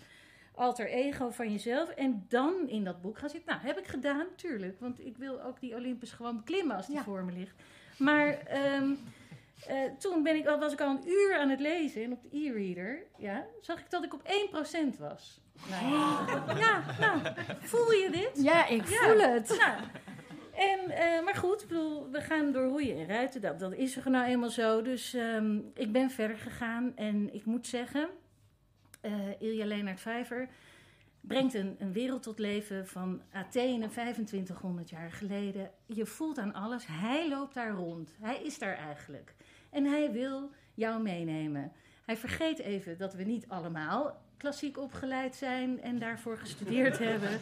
alter 0.54 0.88
ego 0.88 1.30
van 1.30 1.50
jezelf. 1.52 1.88
En 1.88 2.24
dan 2.28 2.68
in 2.68 2.84
dat 2.84 3.00
boek 3.00 3.18
gaan 3.18 3.28
zitten. 3.30 3.54
Nou, 3.54 3.66
heb 3.66 3.78
ik 3.78 3.86
gedaan, 3.86 4.26
tuurlijk. 4.36 4.80
Want 4.80 5.06
ik 5.06 5.16
wil 5.16 5.42
ook 5.42 5.60
die 5.60 5.74
Olympus 5.74 6.12
gewoon 6.12 6.36
beklimmen 6.36 6.76
als 6.76 6.86
die 6.86 6.96
Ja. 6.96 7.02
voor 7.02 7.24
me 7.24 7.32
ligt. 7.32 7.54
Maar 7.98 8.38
ehm, 8.38 8.90
eh, 9.66 9.76
toen 9.98 10.22
ben 10.22 10.36
ik, 10.36 10.44
was 10.44 10.72
ik 10.72 10.80
al 10.80 10.90
een 10.90 11.08
uur 11.08 11.34
aan 11.38 11.48
het 11.48 11.60
lezen. 11.60 12.02
En 12.04 12.12
op 12.12 12.22
de 12.22 12.36
e-reader 12.36 13.02
ja, 13.18 13.46
zag 13.60 13.78
ik 13.80 13.90
dat 13.90 14.04
ik 14.04 14.14
op 14.14 14.22
1% 14.24 14.98
was. 14.98 15.40
Nou, 15.70 16.58
ja, 16.58 16.82
nou, 17.00 17.18
voel 17.60 17.92
je 17.92 18.08
dit? 18.10 18.42
Ja, 18.44 18.66
ik 18.66 18.88
Ja. 18.88 18.96
voel 18.98 19.18
het. 19.20 19.48
Nou, 19.60 19.80
en, 20.54 20.90
eh, 20.90 21.24
maar 21.24 21.34
goed, 21.34 21.62
ik 21.62 21.68
bedoel, 21.68 22.10
we 22.10 22.20
gaan 22.20 22.52
door 22.52 22.64
roeien 22.68 22.96
en 22.98 23.06
ruiten. 23.06 23.40
Dat, 23.40 23.58
dat 23.58 23.72
is 23.74 23.96
er 23.96 24.10
nou 24.10 24.26
eenmaal 24.26 24.50
zo. 24.50 24.82
Dus 24.82 25.14
ehm, 25.14 25.58
ik 25.74 25.92
ben 25.92 26.10
verder 26.10 26.36
gegaan. 26.36 26.92
En 26.96 27.34
ik 27.34 27.44
moet 27.44 27.66
zeggen, 27.66 28.08
eh 29.04 29.40
Ilja 29.40 29.64
Leonard 29.64 30.00
Vijver 30.00 30.48
brengt 31.20 31.54
een, 31.54 31.76
een 31.78 31.92
wereld 31.92 32.22
tot 32.22 32.38
leven 32.38 32.86
van 32.86 33.22
Athene 33.32 33.88
2500 33.88 34.90
jaar 34.90 35.12
geleden. 35.12 35.70
Je 35.86 36.06
voelt 36.06 36.38
aan 36.38 36.54
alles. 36.54 36.86
Hij 36.86 37.28
loopt 37.28 37.54
daar 37.54 37.70
rond. 37.70 38.14
Hij 38.20 38.42
is 38.42 38.58
daar 38.58 38.76
eigenlijk. 38.76 39.34
En 39.70 39.84
hij 39.84 40.12
wil 40.12 40.50
jou 40.74 41.02
meenemen. 41.02 41.72
Hij 42.04 42.16
vergeet 42.16 42.58
even 42.58 42.98
dat 42.98 43.14
we 43.14 43.22
niet 43.22 43.48
allemaal 43.48 44.22
klassiek 44.36 44.78
opgeleid 44.78 45.34
zijn 45.34 45.82
en 45.82 45.98
daarvoor 45.98 46.38
gestudeerd 46.38 46.98
hebben 47.08 47.40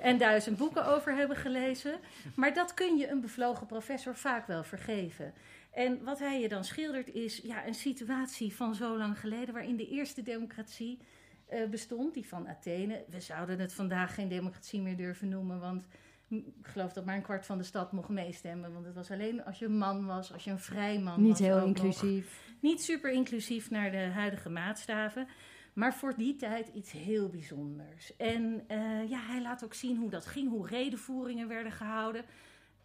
en 0.00 0.18
duizend 0.18 0.56
boeken 0.56 0.86
over 0.86 1.14
hebben 1.14 1.36
gelezen. 1.36 1.94
Maar 2.36 2.54
dat 2.54 2.74
kun 2.74 2.96
je 2.96 3.10
een 3.10 3.20
bevlogen 3.20 3.66
professor 3.66 4.16
vaak 4.16 4.46
wel 4.46 4.64
vergeven. 4.64 5.34
En 5.72 6.04
wat 6.04 6.18
hij 6.18 6.40
je 6.40 6.48
dan 6.48 6.64
schildert 6.64 7.08
is 7.12 7.36
ja, 7.36 7.66
een 7.66 7.74
situatie 7.74 8.54
van 8.54 8.74
zo 8.74 8.96
lang 8.98 9.20
geleden 9.20 9.54
waarin 9.54 9.76
de 9.76 9.88
eerste 9.88 10.22
democratie 10.22 10.98
eh, 11.46 11.68
bestond, 11.68 12.14
die 12.14 12.26
van 12.26 12.48
Athene. 12.48 13.04
We 13.08 13.20
zouden 13.20 13.58
het 13.58 13.74
vandaag 13.74 14.14
geen 14.14 14.28
democratie 14.28 14.80
meer 14.80 14.96
durven 14.96 15.28
noemen, 15.28 15.60
want 15.60 15.86
ik 16.28 16.44
geloof 16.62 16.92
dat 16.92 17.04
maar 17.04 17.16
een 17.16 17.22
kwart 17.22 17.46
van 17.46 17.58
de 17.58 17.64
stad 17.64 17.92
mocht 17.92 18.08
meestemmen. 18.08 18.72
Want 18.72 18.84
het 18.84 18.94
was 18.94 19.10
alleen 19.10 19.44
als 19.44 19.58
je 19.58 19.64
een 19.64 19.78
man 19.78 20.06
was, 20.06 20.32
als 20.32 20.44
je 20.44 20.50
een 20.50 20.58
vrij 20.58 20.98
man 20.98 21.14
was. 21.14 21.28
Niet 21.28 21.38
heel 21.38 21.58
nog. 21.58 21.66
inclusief. 21.66 22.54
Niet 22.60 22.82
super 22.82 23.10
inclusief 23.10 23.70
naar 23.70 23.90
de 23.90 23.96
huidige 23.96 24.48
maatstaven. 24.48 25.26
Maar 25.72 25.94
voor 25.94 26.14
die 26.16 26.36
tijd 26.36 26.68
iets 26.68 26.92
heel 26.92 27.28
bijzonders. 27.28 28.16
En 28.16 28.64
eh, 28.66 29.08
ja, 29.08 29.20
hij 29.20 29.42
laat 29.42 29.64
ook 29.64 29.74
zien 29.74 29.96
hoe 29.96 30.10
dat 30.10 30.26
ging, 30.26 30.50
hoe 30.50 30.66
redenvoeringen 30.66 31.48
werden 31.48 31.72
gehouden. 31.72 32.24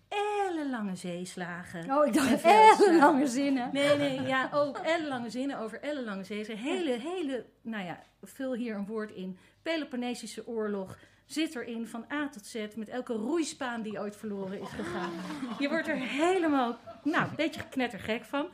Ellenlange 0.09 0.95
zeeslagen. 0.95 1.91
Oh, 1.91 2.05
ik 2.05 2.13
dacht 2.13 2.31
En 2.31 2.39
veldslagen. 2.39 2.85
hele 2.85 2.97
lange 2.97 3.27
zinnen. 3.27 3.69
Nee, 3.73 3.97
nee, 3.97 4.21
ja, 4.21 4.49
ook 4.53 4.77
ellenlange 4.77 5.29
zinnen 5.29 5.59
over 5.59 5.81
ellenlange 5.81 6.23
zeeslagen. 6.23 6.63
Hele, 6.63 6.91
hele, 6.91 7.45
nou 7.61 7.85
ja, 7.85 8.03
vul 8.23 8.53
hier 8.53 8.75
een 8.75 8.85
woord 8.85 9.11
in. 9.11 9.37
Peloponnesische 9.61 10.47
oorlog 10.47 10.97
zit 11.25 11.55
erin 11.55 11.87
van 11.87 12.05
A 12.11 12.29
tot 12.29 12.45
Z 12.45 12.67
met 12.75 12.89
elke 12.89 13.13
roeispaan 13.13 13.81
die 13.81 13.99
ooit 13.99 14.15
verloren 14.15 14.61
is 14.61 14.69
gegaan. 14.69 15.11
Je 15.59 15.69
wordt 15.69 15.87
er 15.87 15.97
helemaal, 15.97 16.77
nou, 17.03 17.29
een 17.29 17.35
beetje 17.35 17.69
knettergek 17.69 18.23
van. 18.23 18.47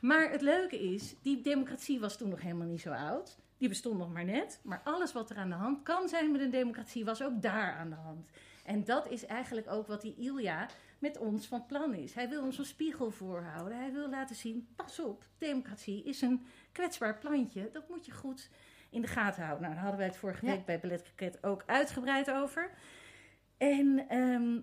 Maar 0.00 0.30
het 0.30 0.40
leuke 0.40 0.92
is, 0.92 1.14
die 1.22 1.40
democratie 1.42 2.00
was 2.00 2.16
toen 2.16 2.28
nog 2.28 2.40
helemaal 2.40 2.66
niet 2.66 2.80
zo 2.80 2.90
oud. 2.92 3.38
Die 3.58 3.68
bestond 3.68 3.98
nog 3.98 4.12
maar 4.12 4.24
net. 4.24 4.60
Maar 4.62 4.80
alles 4.84 5.12
wat 5.12 5.30
er 5.30 5.36
aan 5.36 5.48
de 5.48 5.54
hand 5.54 5.82
kan 5.82 6.08
zijn 6.08 6.30
met 6.32 6.40
een 6.40 6.50
democratie, 6.50 7.04
was 7.04 7.22
ook 7.22 7.42
daar 7.42 7.72
aan 7.72 7.88
de 7.90 7.96
hand. 7.96 8.26
En 8.64 8.84
dat 8.84 9.08
is 9.10 9.26
eigenlijk 9.26 9.70
ook 9.70 9.86
wat 9.86 10.00
die 10.00 10.14
Ilja 10.18 10.68
met 10.98 11.18
ons 11.18 11.46
van 11.46 11.66
plan 11.66 11.94
is. 11.94 12.14
Hij 12.14 12.28
wil 12.28 12.42
ons 12.42 12.58
een 12.58 12.64
spiegel 12.64 13.10
voorhouden. 13.10 13.78
Hij 13.78 13.92
wil 13.92 14.08
laten 14.08 14.36
zien, 14.36 14.68
pas 14.76 15.00
op, 15.00 15.24
democratie 15.38 16.02
is 16.04 16.20
een 16.20 16.46
kwetsbaar 16.72 17.18
plantje. 17.18 17.70
Dat 17.72 17.88
moet 17.88 18.06
je 18.06 18.12
goed 18.12 18.48
in 18.90 19.00
de 19.00 19.06
gaten 19.08 19.42
houden. 19.42 19.62
Nou, 19.62 19.72
daar 19.74 19.82
hadden 19.82 20.00
wij 20.00 20.08
het 20.08 20.18
vorige 20.18 20.46
Ja. 20.46 20.52
week 20.52 20.64
bij 20.64 20.80
Ballet 20.80 21.38
ook 21.44 21.62
uitgebreid 21.66 22.30
over. 22.30 22.70
En 23.56 24.08
ehm, 24.08 24.60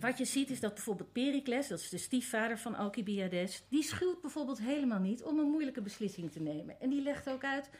wat 0.00 0.18
je 0.18 0.24
ziet 0.24 0.50
is 0.50 0.60
dat 0.60 0.74
bijvoorbeeld 0.74 1.12
Pericles, 1.12 1.68
dat 1.68 1.78
is 1.80 1.88
de 1.88 1.98
stiefvader 1.98 2.58
van 2.58 2.74
Alcibiades, 2.74 3.64
die 3.68 3.82
schuwt 3.82 4.20
bijvoorbeeld 4.20 4.58
helemaal 4.58 5.00
niet 5.00 5.22
om 5.22 5.38
een 5.38 5.50
moeilijke 5.50 5.82
beslissing 5.82 6.32
te 6.32 6.40
nemen. 6.40 6.80
En 6.80 6.90
die 6.90 7.02
legt 7.02 7.30
ook 7.30 7.44
uit, 7.44 7.70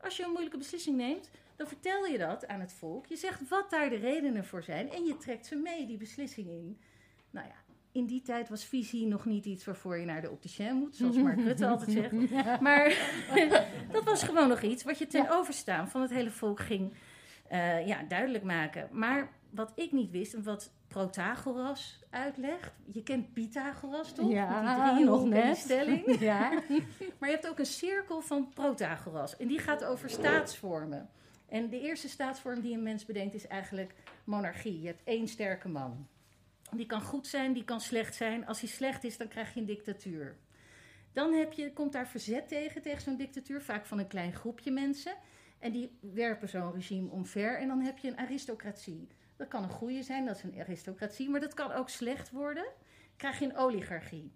als 0.00 0.16
je 0.16 0.22
een 0.22 0.30
moeilijke 0.30 0.58
beslissing 0.58 0.96
neemt, 0.96 1.30
dan 1.56 1.66
vertel 1.66 2.06
je 2.06 2.18
dat 2.18 2.46
aan 2.46 2.60
het 2.60 2.72
volk. 2.72 3.06
Je 3.06 3.16
zegt 3.16 3.48
wat 3.48 3.70
daar 3.70 3.90
de 3.90 3.96
redenen 3.96 4.44
voor 4.44 4.62
zijn 4.62 4.90
en 4.90 5.04
je 5.04 5.16
trekt 5.16 5.46
ze 5.46 5.56
mee, 5.56 5.86
die 5.86 5.96
beslissing 5.96 6.48
in. 6.48 6.80
Nou 7.30 7.46
ja, 7.46 7.54
in 7.92 8.06
die 8.06 8.22
tijd 8.22 8.48
was 8.48 8.64
visie 8.64 9.06
nog 9.06 9.24
niet 9.24 9.44
iets 9.44 9.64
waarvoor 9.64 9.98
je 9.98 10.06
naar 10.06 10.20
de 10.20 10.30
opticien 10.30 10.74
moet, 10.74 10.96
zoals 10.96 11.16
Mark 11.16 11.40
Rutte 11.40 11.66
altijd 11.72 11.90
zegt. 11.90 12.60
Maar 12.60 12.92
dat 13.92 14.04
was 14.04 14.22
gewoon 14.22 14.48
nog 14.48 14.62
iets 14.62 14.82
wat 14.84 14.98
je 14.98 15.06
ten 15.06 15.30
overstaan 15.30 15.88
van 15.88 16.00
het 16.00 16.10
hele 16.10 16.30
volk 16.30 16.60
ging 16.60 16.92
eh, 17.48 17.86
ja, 17.86 18.02
duidelijk 18.02 18.44
maken. 18.44 18.88
Maar 18.92 19.32
wat 19.50 19.72
ik 19.74 19.92
niet 19.92 20.10
wist 20.10 20.34
en 20.34 20.42
wat 20.42 20.72
Protagoras 20.88 22.02
uitlegt. 22.10 22.72
Je 22.92 23.02
kent 23.02 23.32
Pythagoras 23.32 24.12
toch? 24.12 24.30
Ja, 24.30 24.60
Met 24.60 24.74
die 24.76 24.94
driehoek 24.94 25.20
nog 25.20 25.28
net. 25.28 25.56
stelling. 25.56 26.18
Ja. 26.20 26.50
Maar 27.18 27.28
je 27.28 27.34
hebt 27.34 27.48
ook 27.48 27.58
een 27.58 27.66
cirkel 27.66 28.20
van 28.20 28.48
Protagoras. 28.54 29.36
En 29.36 29.48
die 29.48 29.58
gaat 29.58 29.84
over 29.84 30.10
staatsvormen. 30.10 31.08
En 31.48 31.68
de 31.68 31.80
eerste 31.80 32.08
staatsvorm 32.08 32.60
die 32.60 32.74
een 32.74 32.82
mens 32.82 33.04
bedenkt 33.04 33.34
is 33.34 33.46
eigenlijk 33.46 33.94
monarchie. 34.24 34.80
Je 34.80 34.86
hebt 34.86 35.02
één 35.04 35.28
sterke 35.28 35.68
man. 35.68 36.06
Die 36.70 36.86
kan 36.86 37.02
goed 37.02 37.26
zijn, 37.26 37.52
die 37.52 37.64
kan 37.64 37.80
slecht 37.80 38.14
zijn. 38.14 38.46
Als 38.46 38.60
hij 38.60 38.68
slecht 38.68 39.04
is, 39.04 39.16
dan 39.16 39.28
krijg 39.28 39.54
je 39.54 39.60
een 39.60 39.66
dictatuur. 39.66 40.36
Dan 41.12 41.32
heb 41.32 41.52
je, 41.52 41.72
komt 41.72 41.92
daar 41.92 42.08
verzet 42.08 42.48
tegen, 42.48 42.82
tegen 42.82 43.02
zo'n 43.02 43.16
dictatuur. 43.16 43.62
Vaak 43.62 43.86
van 43.86 43.98
een 43.98 44.06
klein 44.06 44.32
groepje 44.32 44.70
mensen. 44.70 45.14
En 45.58 45.72
die 45.72 45.98
werpen 46.00 46.48
zo'n 46.48 46.72
regime 46.72 47.10
omver. 47.10 47.58
En 47.58 47.68
dan 47.68 47.80
heb 47.80 47.98
je 47.98 48.08
een 48.08 48.18
aristocratie. 48.18 49.08
Dat 49.36 49.48
kan 49.48 49.62
een 49.62 49.70
goede 49.70 50.02
zijn, 50.02 50.26
dat 50.26 50.36
is 50.36 50.42
een 50.42 50.60
aristocratie. 50.60 51.28
Maar 51.28 51.40
dat 51.40 51.54
kan 51.54 51.72
ook 51.72 51.88
slecht 51.88 52.30
worden. 52.30 52.66
Krijg 53.16 53.38
je 53.38 53.44
een 53.44 53.56
oligarchie. 53.56 54.32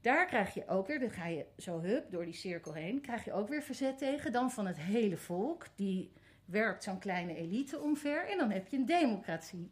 Daar 0.00 0.26
krijg 0.26 0.54
je 0.54 0.68
ook 0.68 0.86
weer, 0.86 1.00
dan 1.00 1.10
ga 1.10 1.26
je 1.26 1.46
zo 1.56 1.80
hup 1.80 2.10
door 2.10 2.24
die 2.24 2.34
cirkel 2.34 2.72
heen, 2.72 3.00
krijg 3.00 3.24
je 3.24 3.32
ook 3.32 3.48
weer 3.48 3.62
verzet 3.62 3.98
tegen. 3.98 4.32
Dan 4.32 4.50
van 4.50 4.66
het 4.66 4.80
hele 4.80 5.16
volk, 5.16 5.66
die 5.74 6.12
werpt 6.44 6.82
zo'n 6.82 6.98
kleine 6.98 7.34
elite 7.34 7.80
omver. 7.80 8.28
En 8.28 8.38
dan 8.38 8.50
heb 8.50 8.68
je 8.68 8.76
een 8.76 8.86
democratie. 8.86 9.70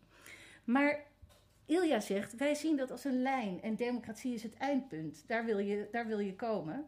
Maar 0.65 1.03
Ilja 1.67 2.01
zegt, 2.01 2.37
wij 2.37 2.55
zien 2.55 2.77
dat 2.77 2.91
als 2.91 3.05
een 3.05 3.23
lijn 3.23 3.63
en 3.63 3.75
democratie 3.75 4.35
is 4.35 4.43
het 4.43 4.55
eindpunt. 4.57 5.25
Daar 5.27 5.45
wil 5.45 5.59
je, 5.59 5.89
daar 5.91 6.07
wil 6.07 6.19
je 6.19 6.35
komen. 6.35 6.85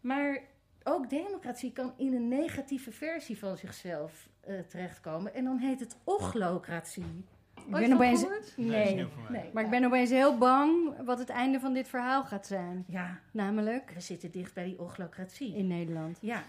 Maar 0.00 0.40
ook 0.82 1.10
democratie 1.10 1.72
kan 1.72 1.92
in 1.96 2.14
een 2.14 2.28
negatieve 2.28 2.92
versie 2.92 3.38
van 3.38 3.56
zichzelf 3.56 4.28
eh, 4.40 4.54
terechtkomen. 4.68 5.34
En 5.34 5.44
dan 5.44 5.58
heet 5.58 5.80
het 5.80 5.96
ochlocratie. 6.04 7.24
Ik 7.66 7.70
ben 7.76 7.92
opeens... 7.92 8.26
Nee. 8.56 9.06
Nee. 9.28 9.50
Maar 9.52 9.64
ik 9.64 9.70
ben 9.70 9.84
opeens 9.84 10.10
heel 10.10 10.38
bang 10.38 10.94
wat 11.04 11.18
het 11.18 11.28
einde 11.28 11.60
van 11.60 11.72
dit 11.72 11.88
verhaal 11.88 12.24
gaat 12.24 12.46
zijn. 12.46 12.84
Ja, 12.88 13.20
Namelijk 13.30 13.90
we 13.94 14.00
zitten 14.00 14.30
dicht 14.30 14.54
bij 14.54 14.64
die 14.64 14.80
ochlocratie. 14.80 15.54
in 15.54 15.66
Nederland. 15.66 16.18
Ja, 16.20 16.42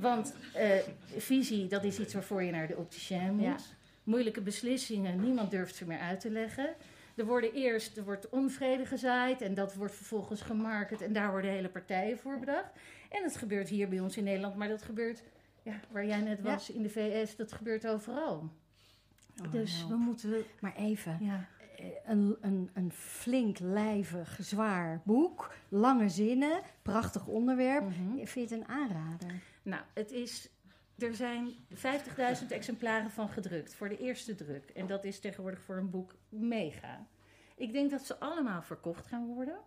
want 0.00 0.34
eh, 0.54 0.70
visie, 1.16 1.66
dat 1.66 1.84
is 1.84 1.98
iets 1.98 2.14
waarvoor 2.14 2.42
je 2.42 2.50
naar 2.50 2.66
de 2.66 2.76
opticien 2.76 3.34
moet. 3.34 3.44
Ja. 3.44 3.56
Moeilijke 4.04 4.40
beslissingen, 4.40 5.20
niemand 5.20 5.50
durft 5.50 5.74
ze 5.74 5.86
meer 5.86 5.98
uit 5.98 6.20
te 6.20 6.30
leggen. 6.30 6.74
Er 7.16 7.24
worden 7.26 7.52
eerst 7.52 7.96
er 7.96 8.04
wordt 8.04 8.28
onvrede 8.28 8.86
gezaaid 8.86 9.40
en 9.40 9.54
dat 9.54 9.74
wordt 9.74 9.94
vervolgens 9.94 10.40
gemarket 10.40 11.00
en 11.00 11.12
daar 11.12 11.30
worden 11.30 11.50
hele 11.50 11.68
partijen 11.68 12.18
voor 12.18 12.38
bedacht. 12.38 12.70
En 13.10 13.22
dat 13.22 13.36
gebeurt 13.36 13.68
hier 13.68 13.88
bij 13.88 14.00
ons 14.00 14.16
in 14.16 14.24
Nederland, 14.24 14.56
maar 14.56 14.68
dat 14.68 14.82
gebeurt 14.82 15.22
ja, 15.62 15.80
waar 15.90 16.06
jij 16.06 16.20
net 16.20 16.38
Ja. 16.42 16.44
was 16.52 16.70
in 16.70 16.82
de 16.82 16.90
VS, 16.90 17.36
dat 17.36 17.52
gebeurt 17.52 17.86
overal. 17.86 18.50
Oh, 19.44 19.52
dus 19.52 19.78
nou. 19.78 19.88
we 19.88 19.96
moeten... 19.96 20.44
Maar 20.60 20.76
even, 20.76 21.18
Ja, 21.20 21.46
eh, 21.78 21.84
een, 22.06 22.36
een, 22.40 22.70
een 22.74 22.92
flink, 22.92 23.58
lijvig, 23.58 24.38
zwaar 24.40 25.00
boek, 25.04 25.54
lange 25.68 26.08
zinnen, 26.08 26.60
prachtig 26.82 27.26
onderwerp. 27.26 27.82
mhm. 27.84 28.26
Vind 28.26 28.32
je 28.32 28.40
het 28.40 28.50
een 28.50 28.68
aanrader? 28.74 29.42
Nou, 29.62 29.82
het 29.94 30.10
is... 30.12 30.48
Er 30.98 31.14
zijn 31.14 31.52
50.000 31.74 32.46
exemplaren 32.48 33.10
van 33.10 33.28
gedrukt 33.28 33.74
voor 33.74 33.88
de 33.88 33.98
eerste 33.98 34.34
druk. 34.34 34.70
En 34.70 34.86
dat 34.86 35.04
is 35.04 35.20
tegenwoordig 35.20 35.60
voor 35.60 35.76
een 35.76 35.90
boek 35.90 36.14
mega. 36.28 37.06
Ik 37.56 37.72
denk 37.72 37.90
dat 37.90 38.06
ze 38.06 38.18
allemaal 38.18 38.62
verkocht 38.62 39.06
gaan 39.06 39.26
worden. 39.26 39.58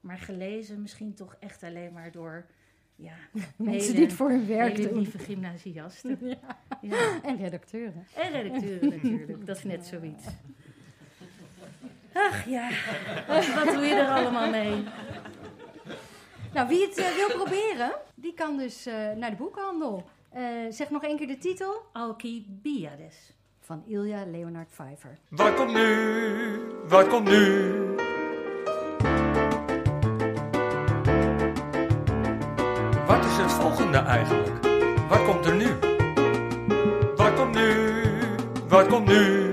Maar 0.00 0.18
gelezen 0.18 0.82
misschien 0.82 1.14
toch 1.14 1.36
echt 1.40 1.62
alleen 1.62 1.92
maar 1.92 2.12
door... 2.12 2.46
Ja, 2.96 3.14
Mensen 3.56 3.94
die 3.94 4.04
het 4.04 4.12
voor 4.12 4.28
hun 4.30 4.46
werk 4.46 4.76
hele 4.76 4.88
doen. 4.88 4.98
lieve 4.98 5.18
gymnasiasten. 5.18 6.18
Ja. 6.28 6.58
Ja. 6.80 7.22
En 7.22 7.36
redacteuren. 7.36 8.06
En 8.14 8.30
redacteuren 8.32 8.88
natuurlijk, 8.88 9.46
dat 9.46 9.56
is 9.56 9.64
net 9.64 9.86
zoiets. 9.86 10.26
Ach 12.12 12.46
ja, 12.48 12.70
wat 13.54 13.74
doe 13.74 13.84
je 13.84 13.94
er 13.94 14.08
allemaal 14.08 14.50
mee? 14.50 14.84
Nou, 16.54 16.68
wie 16.68 16.86
het 16.86 16.98
eh, 16.98 17.14
wil 17.14 17.28
proberen, 17.28 17.92
die 18.14 18.34
kan 18.34 18.56
dus 18.56 18.86
eh, 18.86 19.12
naar 19.12 19.30
de 19.30 19.36
boekhandel. 19.36 20.08
Eh, 20.30 20.42
zeg 20.70 20.90
nog 20.90 21.02
één 21.04 21.16
keer 21.16 21.26
de 21.26 21.38
titel 21.38 21.82
Alcibiades. 21.92 23.32
van 23.60 23.82
Ilja 23.86 24.24
Leonard 24.26 24.68
Pfeiffer. 24.68 25.18
Wat 25.28 25.54
komt 25.54 25.72
nu? 25.72 26.60
Wat 26.88 27.08
komt 27.08 27.28
nu? 27.28 27.72
Wat 33.06 33.24
is 33.24 33.36
het 33.36 33.52
volgende 33.52 33.98
eigenlijk? 33.98 34.64
Wat 35.08 35.24
komt 35.24 35.46
er 35.46 35.56
nu? 35.56 35.68
Wat 37.16 37.34
komt 37.34 37.54
nu? 37.54 37.72
Wat 38.68 38.86
komt 38.86 39.06
nu? 39.06 39.52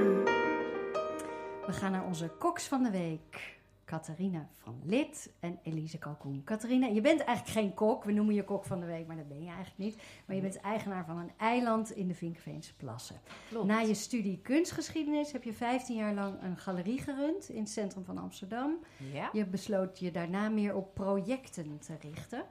We 1.66 1.74
gaan 1.74 1.92
naar 1.92 2.06
onze 2.06 2.28
koks 2.40 2.68
van 2.68 2.84
de 2.84 2.92
week. 2.92 3.58
Catharina 3.86 4.50
van 4.54 4.82
Lid 4.84 5.34
en 5.40 5.60
Elise 5.64 5.98
Kalkoen. 5.98 6.42
Catharina, 6.44 6.88
je 6.88 7.02
bent 7.02 7.20
eigenlijk 7.20 7.58
geen 7.58 7.74
kok. 7.74 8.04
We 8.04 8.12
noemen 8.12 8.36
je 8.36 8.44
kok 8.44 8.66
van 8.66 8.80
de 8.80 8.86
week, 8.86 9.08
maar 9.08 9.16
dat 9.16 9.28
ben 9.28 9.42
je 9.42 9.48
eigenlijk 9.48 9.78
niet. 9.78 9.98
Maar 10.26 10.36
je 10.36 10.42
bent 10.42 10.60
eigenaar 10.60 11.06
van 11.06 11.18
een 11.18 11.32
eiland 11.38 11.92
in 11.92 12.08
de 12.08 12.14
Vinkveense 12.14 12.76
Plassen. 12.76 13.16
Klopt. 13.50 13.68
Na 13.68 13.80
je 13.80 13.94
studie 13.94 14.40
kunstgeschiedenis 14.42 15.32
heb 15.32 15.44
je 15.44 15.54
15 15.54 15.96
jaar 15.96 16.14
lang 16.14 16.42
een 16.42 16.58
galerie 16.58 17.02
gerund 17.02 17.50
in 17.50 17.60
het 17.60 17.70
centrum 17.70 18.06
van 18.06 18.18
Amsterdam. 18.18 18.78
Ja. 19.14 19.30
Je 19.34 19.46
besloot 19.46 20.00
je 20.00 20.12
daarna 20.12 20.50
meer 20.50 20.76
op 20.76 20.94
projecten 20.94 21.80
te 21.80 21.94
richten. 22.02 22.46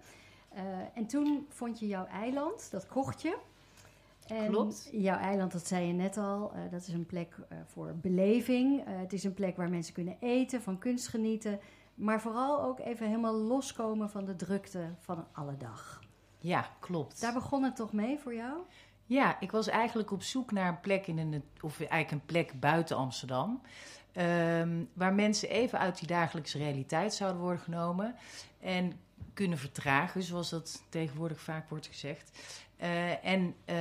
Eh, 0.49 0.63
en 0.95 1.07
toen 1.07 1.47
vond 1.49 1.79
je 1.79 1.87
jouw 1.87 2.07
eiland, 2.07 2.71
dat 2.71 2.87
kocht 2.87 3.23
je. 3.23 3.37
En 4.27 4.51
Klopt. 4.51 4.89
Jouw 4.93 5.19
eiland, 5.19 5.53
dat 5.53 5.67
zei 5.67 5.87
je 5.87 5.93
net 5.93 6.17
al, 6.17 6.53
eh, 6.53 6.61
dat 6.71 6.81
is 6.81 6.89
een 6.89 7.07
plek 7.07 7.37
eh, 7.49 7.59
voor 7.67 7.95
beleving. 8.01 8.81
Eh, 8.87 8.99
het 8.99 9.13
is 9.13 9.25
een 9.25 9.35
plek 9.35 9.57
waar 9.57 9.71
mensen 9.71 9.95
kunnen 9.95 10.17
eten, 10.21 10.63
van 10.63 10.79
kunst 10.79 11.09
genieten. 11.09 11.61
Maar 11.95 12.21
vooral 12.21 12.63
ook 12.63 12.81
even 12.81 13.07
helemaal 13.07 13.35
loskomen 13.35 14.11
van 14.11 14.25
de 14.25 14.37
drukte 14.37 14.95
van 14.99 15.27
alle 15.33 15.57
dag. 15.57 16.01
ja, 16.39 16.69
klopt. 16.81 17.21
Daar 17.21 17.33
begon 17.33 17.63
het 17.63 17.77
toch 17.77 17.93
mee 17.93 18.19
voor 18.19 18.35
jou? 18.35 18.59
Ja, 19.07 19.41
ik 19.41 19.51
was 19.51 19.69
eigenlijk 19.69 20.11
op 20.11 20.23
zoek 20.23 20.53
naar 20.53 20.69
een 20.69 20.81
plek 20.81 21.07
in 21.07 21.19
een, 21.19 21.43
of 21.61 21.81
eigenlijk 21.81 22.11
een 22.11 22.27
plek 22.27 22.61
buiten 22.61 22.97
Amsterdam. 22.97 23.61
ehm, 24.13 24.85
waar 24.93 25.15
mensen 25.15 25.49
even 25.49 25.79
uit 25.79 25.99
die 25.99 26.09
dagelijkse 26.09 26.59
realiteit 26.59 27.15
zouden 27.15 27.41
worden 27.41 27.61
genomen. 27.61 28.15
En 28.61 28.93
kunnen 29.35 29.59
vertragen, 29.59 30.23
zoals 30.23 30.51
dat 30.51 30.83
tegenwoordig 30.89 31.41
vaak 31.41 31.69
wordt 31.69 31.87
gezegd. 31.87 32.39
Eh, 32.77 33.25
en 33.25 33.55
eh, 33.65 33.77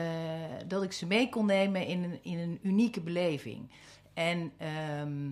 dat 0.67 0.83
ik 0.83 0.91
ze 0.91 1.05
mee 1.05 1.29
kon 1.29 1.45
nemen 1.45 1.85
in 1.85 2.03
een, 2.03 2.19
in 2.23 2.39
een 2.39 2.59
unieke 2.61 3.01
beleving. 3.01 3.69
En 4.13 4.51
ehm, 4.57 5.31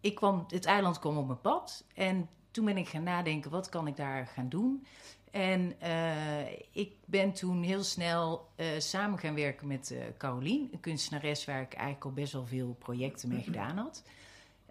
ik 0.00 0.14
kwam, 0.14 0.44
het 0.48 0.64
eiland 0.64 0.98
kwam 0.98 1.16
op 1.18 1.26
mijn 1.26 1.40
pad. 1.40 1.84
En 1.94 2.28
toen 2.50 2.64
ben 2.64 2.76
ik 2.76 2.88
gaan 2.88 3.02
nadenken, 3.02 3.50
wat 3.50 3.68
kan 3.68 3.86
ik 3.86 3.96
daar 3.96 4.26
gaan 4.26 4.48
doen? 4.48 4.86
En 5.30 5.80
eh, 5.80 6.52
ik 6.70 6.92
ben 7.04 7.32
toen 7.32 7.62
heel 7.62 7.82
snel 7.82 8.48
samen 8.78 9.18
gaan 9.18 9.34
werken 9.34 9.66
met 9.66 9.90
eh 9.90 9.98
Carolien, 10.18 10.68
een 10.72 10.80
kunstenares 10.80 11.44
waar 11.44 11.60
ik 11.60 11.72
eigenlijk 11.72 12.04
al 12.04 12.12
best 12.12 12.32
wel 12.32 12.46
veel 12.46 12.76
projecten 12.78 13.28
mee 13.28 13.42
gedaan 13.42 13.76
had. 13.76 14.02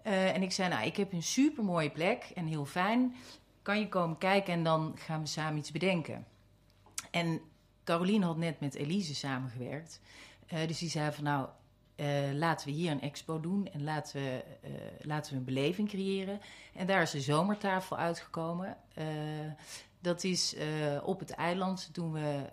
En 0.02 0.42
ik 0.42 0.52
zei, 0.52 0.68
nou, 0.68 0.86
ik 0.86 0.96
heb 0.96 1.12
een 1.12 1.22
super 1.22 1.64
mooie 1.64 1.90
plek 1.90 2.30
en 2.34 2.46
heel 2.46 2.64
fijn. 2.64 3.14
Kan 3.62 3.78
je 3.78 3.88
komen 3.88 4.18
kijken 4.18 4.52
en 4.52 4.62
dan 4.62 4.92
gaan 4.96 5.20
we 5.20 5.26
samen 5.26 5.58
iets 5.58 5.72
bedenken. 5.72 6.26
En 7.10 7.40
Carolien 7.86 8.22
had 8.22 8.36
net 8.36 8.60
met 8.60 8.74
Elise 8.74 9.14
samengewerkt. 9.14 10.00
Eh, 10.46 10.66
dus 10.66 10.78
die 10.78 10.90
zei 10.90 11.12
van, 11.12 11.24
nou, 11.24 11.48
eh, 11.94 12.32
laten 12.32 12.66
we 12.66 12.72
hier 12.72 12.90
een 12.90 13.00
expo 13.00 13.40
doen 13.40 13.68
en 13.72 13.84
laten 13.84 14.22
we, 14.22 14.44
eh, 14.62 14.70
laten 15.00 15.32
we 15.32 15.38
een 15.38 15.44
beleving 15.44 15.88
creëren. 15.88 16.40
En 16.74 16.86
daar 16.86 17.02
is 17.02 17.10
de 17.10 17.20
zomertafel 17.20 17.96
uitgekomen. 17.96 18.76
Dat 20.00 20.24
is 20.24 20.56
op 21.02 21.18
het 21.18 21.30
eiland. 21.30 21.88
Doen 21.92 22.12
we, 22.12 22.50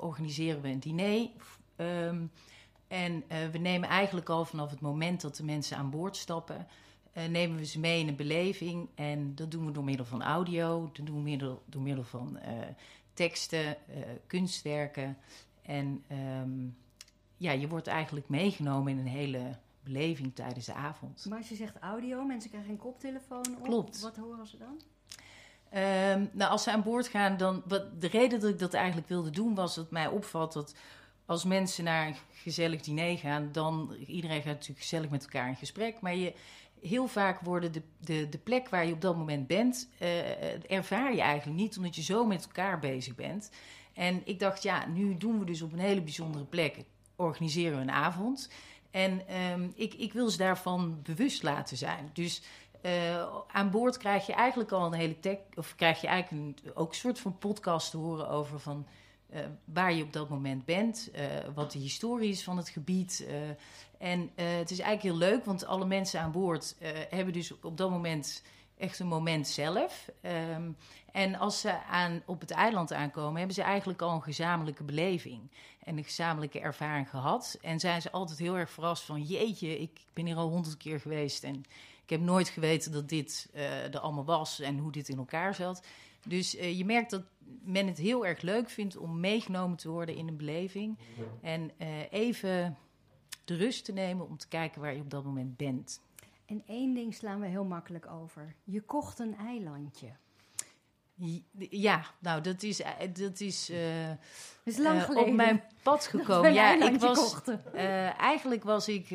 organiseren 0.00 0.60
we 0.60 0.68
een 0.68 0.80
diner. 0.80 1.28
Ehm, 1.76 2.26
en 2.88 3.24
we 3.52 3.58
nemen 3.58 3.88
eigenlijk 3.88 4.28
al 4.28 4.44
vanaf 4.44 4.70
het 4.70 4.80
moment 4.80 5.20
dat 5.20 5.36
de 5.36 5.44
mensen 5.44 5.76
aan 5.76 5.90
boord 5.90 6.16
stappen, 6.16 6.66
nemen 7.28 7.56
we 7.56 7.64
ze 7.64 7.80
mee 7.80 8.00
in 8.00 8.08
een 8.08 8.16
beleving. 8.16 8.88
En 8.94 9.34
dat 9.34 9.50
doen 9.50 9.66
we 9.66 9.72
door 9.72 9.84
middel 9.84 10.06
van 10.06 10.22
audio, 10.22 10.90
dat 10.92 11.06
doen 11.06 11.16
we 11.16 11.22
middel, 11.22 11.62
door 11.66 11.82
middel 11.82 12.04
van 12.04 12.38
teksten, 13.14 13.66
eh, 13.66 14.02
kunstwerken. 14.26 15.16
En 15.62 16.04
ehm, 16.08 16.66
ja, 17.36 17.52
je 17.52 17.68
wordt 17.68 17.86
eigenlijk 17.86 18.28
meegenomen 18.28 18.92
in 18.92 18.98
een 18.98 19.06
hele 19.06 19.58
beleving 19.84 20.34
tijdens 20.34 20.66
de 20.66 20.74
avond. 20.74 21.26
Maar 21.28 21.38
als 21.38 21.48
je 21.48 21.54
zegt 21.54 21.78
audio, 21.78 22.24
mensen 22.24 22.50
krijgen 22.50 22.70
een 22.70 22.76
koptelefoon 22.76 23.56
op. 23.58 23.62
Klopt. 23.62 24.00
Wat 24.00 24.16
horen 24.16 24.46
ze 24.46 24.56
dan? 24.56 24.80
Ehm, 25.68 26.26
nou, 26.32 26.50
als 26.50 26.62
ze 26.62 26.72
aan 26.72 26.82
boord 26.82 27.08
gaan, 27.08 27.36
dan. 27.36 27.62
Wat, 27.66 28.00
de 28.00 28.06
reden 28.06 28.40
dat 28.40 28.50
ik 28.50 28.58
dat 28.58 28.74
eigenlijk 28.74 29.08
wilde 29.08 29.30
doen 29.30 29.54
was 29.54 29.74
dat 29.74 29.90
mij 29.90 30.06
opvalt 30.06 30.52
dat 30.52 30.74
als 31.26 31.44
mensen 31.44 31.84
naar 31.84 32.06
een 32.06 32.16
gezellig 32.32 32.80
diner 32.80 33.18
gaan, 33.18 33.52
dan. 33.52 33.94
Iedereen 34.06 34.42
gaat 34.42 34.54
natuurlijk 34.54 34.80
gezellig 34.80 35.10
met 35.10 35.22
elkaar 35.22 35.48
in 35.48 35.56
gesprek. 35.56 36.00
Maar 36.00 36.14
je, 36.14 36.34
heel 36.86 37.06
vaak 37.06 37.40
worden 37.40 37.72
de, 37.72 37.82
de, 38.00 38.28
de 38.28 38.38
plek 38.38 38.68
waar 38.68 38.86
je 38.86 38.92
op 38.92 39.00
dat 39.00 39.16
moment 39.16 39.46
bent, 39.46 39.88
eh, 39.98 40.70
ervaar 40.70 41.14
je 41.14 41.20
eigenlijk 41.20 41.60
niet, 41.60 41.76
omdat 41.76 41.96
je 41.96 42.02
zo 42.02 42.26
met 42.26 42.44
elkaar 42.44 42.78
bezig 42.78 43.14
bent. 43.14 43.50
En 43.92 44.22
ik 44.24 44.38
dacht, 44.38 44.62
ja, 44.62 44.86
nu 44.86 45.16
doen 45.16 45.38
we 45.38 45.44
dus 45.44 45.62
op 45.62 45.72
een 45.72 45.78
hele 45.78 46.02
bijzondere 46.02 46.44
plek, 46.44 46.84
organiseren 47.16 47.76
we 47.76 47.82
een 47.82 47.90
avond. 47.90 48.50
En 48.90 49.28
ehm, 49.28 49.68
ik, 49.74 49.94
ik 49.94 50.12
wil 50.12 50.28
ze 50.28 50.36
daarvan 50.36 51.02
bewust 51.02 51.42
laten 51.42 51.76
zijn. 51.76 52.10
Dus 52.12 52.42
eh, 52.80 53.26
aan 53.46 53.70
boord 53.70 53.96
krijg 53.96 54.26
je 54.26 54.32
eigenlijk 54.32 54.72
al 54.72 54.86
een 54.86 54.98
hele 54.98 55.20
tech, 55.20 55.38
of 55.54 55.74
krijg 55.74 56.00
je 56.00 56.06
eigenlijk 56.06 56.60
ook 56.74 56.88
een 56.88 56.94
soort 56.94 57.18
van 57.18 57.38
podcast 57.38 57.90
te 57.90 57.96
horen 57.96 58.28
over 58.28 58.60
van 58.60 58.86
eh, 59.30 59.40
waar 59.64 59.92
je 59.92 60.02
op 60.02 60.12
dat 60.12 60.28
moment 60.28 60.64
bent, 60.64 61.10
wat 61.54 61.72
de 61.72 61.78
historie 61.78 62.30
is 62.30 62.44
van 62.44 62.56
het 62.56 62.68
gebied. 62.68 63.26
En 64.04 64.30
eh, 64.34 64.46
het 64.56 64.70
is 64.70 64.78
eigenlijk 64.78 65.02
heel 65.02 65.28
leuk, 65.28 65.44
want 65.44 65.66
alle 65.66 65.86
mensen 65.86 66.20
aan 66.20 66.32
boord 66.32 66.76
eh, 66.78 66.90
hebben 67.10 67.32
dus 67.32 67.60
op 67.60 67.76
dat 67.76 67.90
moment 67.90 68.42
echt 68.76 68.98
een 68.98 69.06
moment 69.06 69.48
zelf. 69.48 70.08
Ehm, 70.20 70.70
en 71.12 71.34
als 71.34 71.60
ze 71.60 71.82
aan, 71.84 72.22
op 72.26 72.40
het 72.40 72.50
eiland 72.50 72.92
aankomen, 72.92 73.36
hebben 73.36 73.54
ze 73.54 73.62
eigenlijk 73.62 74.02
al 74.02 74.14
een 74.14 74.22
gezamenlijke 74.22 74.84
beleving 74.84 75.50
en 75.84 75.96
een 75.96 76.04
gezamenlijke 76.04 76.60
ervaring 76.60 77.10
gehad. 77.10 77.58
En 77.62 77.80
zijn 77.80 78.02
ze 78.02 78.10
altijd 78.10 78.38
heel 78.38 78.56
erg 78.56 78.70
verrast 78.70 79.02
van, 79.02 79.22
jeetje, 79.22 79.78
ik 79.78 80.00
ben 80.12 80.26
hier 80.26 80.36
al 80.36 80.48
honderd 80.48 80.76
keer 80.76 81.00
geweest 81.00 81.44
en 81.44 81.54
ik 82.02 82.10
heb 82.10 82.20
nooit 82.20 82.48
geweten 82.48 82.92
dat 82.92 83.08
dit 83.08 83.48
eh, 83.52 83.84
er 83.84 83.98
allemaal 83.98 84.24
was 84.24 84.60
en 84.60 84.78
hoe 84.78 84.92
dit 84.92 85.08
in 85.08 85.18
elkaar 85.18 85.54
zat. 85.54 85.86
Dus 86.26 86.50
je 86.50 86.84
merkt 86.84 87.10
dat 87.10 87.22
men 87.62 87.86
het 87.86 87.98
heel 87.98 88.26
erg 88.26 88.40
leuk 88.40 88.70
vindt 88.70 88.96
om 88.96 89.20
meegenomen 89.20 89.76
te 89.76 89.88
worden 89.90 90.16
in 90.16 90.28
een 90.28 90.36
beleving. 90.36 90.98
En 91.40 91.70
even 92.10 92.76
de 93.44 93.56
rust 93.56 93.84
te 93.84 93.92
nemen 93.92 94.28
om 94.28 94.36
te 94.36 94.48
kijken 94.48 94.80
waar 94.80 94.94
je 94.94 95.00
op 95.00 95.10
dat 95.10 95.24
moment 95.24 95.56
bent. 95.56 96.00
En 96.46 96.62
één 96.66 96.94
ding 96.94 97.14
slaan 97.14 97.40
we 97.40 97.46
heel 97.46 97.64
makkelijk 97.64 98.06
over. 98.06 98.54
Je 98.64 98.80
kocht 98.80 99.18
een 99.18 99.36
eilandje. 99.36 100.08
Ja, 101.70 102.04
nou, 102.18 102.40
dat 102.40 102.62
is, 102.62 102.80
eh, 102.80 102.90
dat 103.12 103.40
is 103.40 103.66
Dat 103.66 104.74
is 104.74 104.76
lang 104.76 104.98
eh, 104.98 105.04
geleden. 105.04 105.28
op 105.28 105.34
mijn 105.34 105.62
pad 105.82 106.06
gekomen. 106.16 106.52
Ja, 106.52 106.82
ik 106.90 107.00
was. 107.00 107.40
Eh, 107.72 108.20
eigenlijk 108.20 108.64
was 108.64 108.88
ik, 108.88 109.10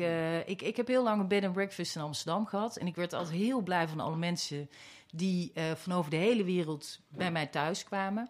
ik... 0.46 0.62
Ik 0.62 0.76
heb 0.76 0.86
heel 0.86 1.02
lang 1.02 1.20
een 1.20 1.28
bed 1.28 1.44
and 1.44 1.52
breakfast 1.52 1.96
in 1.96 2.02
Amsterdam 2.02 2.46
gehad. 2.46 2.76
En 2.76 2.86
ik 2.86 2.96
werd 2.96 3.12
altijd 3.12 3.36
heel 3.36 3.60
blij 3.60 3.88
van 3.88 4.00
alle 4.00 4.16
mensen 4.16 4.70
die 5.12 5.52
van 5.74 5.92
over 5.92 6.10
de 6.10 6.16
hele 6.16 6.44
wereld 6.44 7.00
bij 7.08 7.30
mij 7.30 7.46
thuis 7.46 7.84
kwamen. 7.84 8.28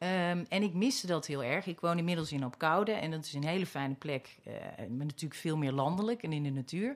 Ehm, 0.00 0.44
en 0.48 0.62
ik 0.62 0.74
miste 0.74 1.06
dat 1.06 1.26
heel 1.26 1.44
erg. 1.44 1.66
Ik 1.66 1.80
woon 1.80 1.98
inmiddels 1.98 2.32
in 2.32 2.44
Opkoude 2.44 2.92
en 2.92 3.10
dat 3.10 3.24
is 3.24 3.32
een 3.32 3.44
hele 3.44 3.66
fijne 3.66 3.94
plek. 3.94 4.38
eh, 4.44 4.52
maar 4.78 5.06
natuurlijk 5.06 5.40
veel 5.40 5.56
meer 5.56 5.72
landelijk 5.72 6.22
en 6.22 6.32
in 6.32 6.42
de 6.42 6.50
natuur. 6.50 6.94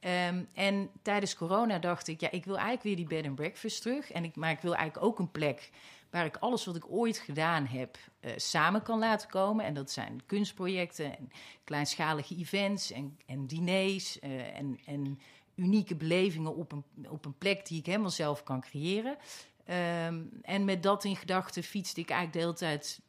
Ehm, 0.00 0.44
en 0.52 0.90
tijdens 1.02 1.36
corona 1.36 1.78
dacht 1.78 2.08
ik, 2.08 2.20
ja, 2.20 2.30
ik 2.30 2.44
wil 2.44 2.54
eigenlijk 2.54 2.82
weer 2.82 2.96
die 2.96 3.06
bed 3.06 3.26
and 3.26 3.34
breakfast 3.34 3.82
terug. 3.82 4.12
En 4.12 4.24
ik, 4.24 4.36
maar 4.36 4.50
ik 4.50 4.60
wil 4.60 4.74
eigenlijk 4.74 5.06
ook 5.06 5.18
een 5.18 5.30
plek 5.30 5.70
waar 6.10 6.24
ik 6.24 6.36
alles 6.36 6.64
wat 6.64 6.76
ik 6.76 6.90
ooit 6.90 7.18
gedaan 7.18 7.66
heb 7.66 7.98
eh, 8.20 8.32
samen 8.36 8.82
kan 8.82 8.98
laten 8.98 9.28
komen. 9.28 9.64
En 9.64 9.74
dat 9.74 9.90
zijn 9.90 10.20
kunstprojecten 10.26 11.18
en 11.18 11.30
kleinschalige 11.64 12.36
events 12.36 12.92
en, 12.92 13.18
en 13.26 13.46
diners 13.46 14.18
eh, 14.18 14.56
en, 14.58 14.78
en 14.86 15.20
unieke 15.54 15.94
belevingen 15.94 16.56
op 16.56 16.72
een, 16.72 16.84
op 17.08 17.24
een 17.24 17.38
plek 17.38 17.66
die 17.66 17.78
ik 17.78 17.86
helemaal 17.86 18.10
zelf 18.10 18.42
kan 18.42 18.60
creëren. 18.60 19.16
Ehm, 19.64 20.22
en 20.42 20.64
met 20.64 20.82
dat 20.82 21.04
in 21.04 21.16
gedachten 21.16 21.62
fietste 21.62 22.00
ik 22.00 22.10
eigenlijk 22.10 22.38
de 22.38 22.44
hele 22.44 22.72
tijd 22.72 23.00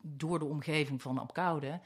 door 0.00 0.38
de 0.38 0.44
omgeving 0.44 1.02
van 1.02 1.18
Apkoude. 1.18 1.80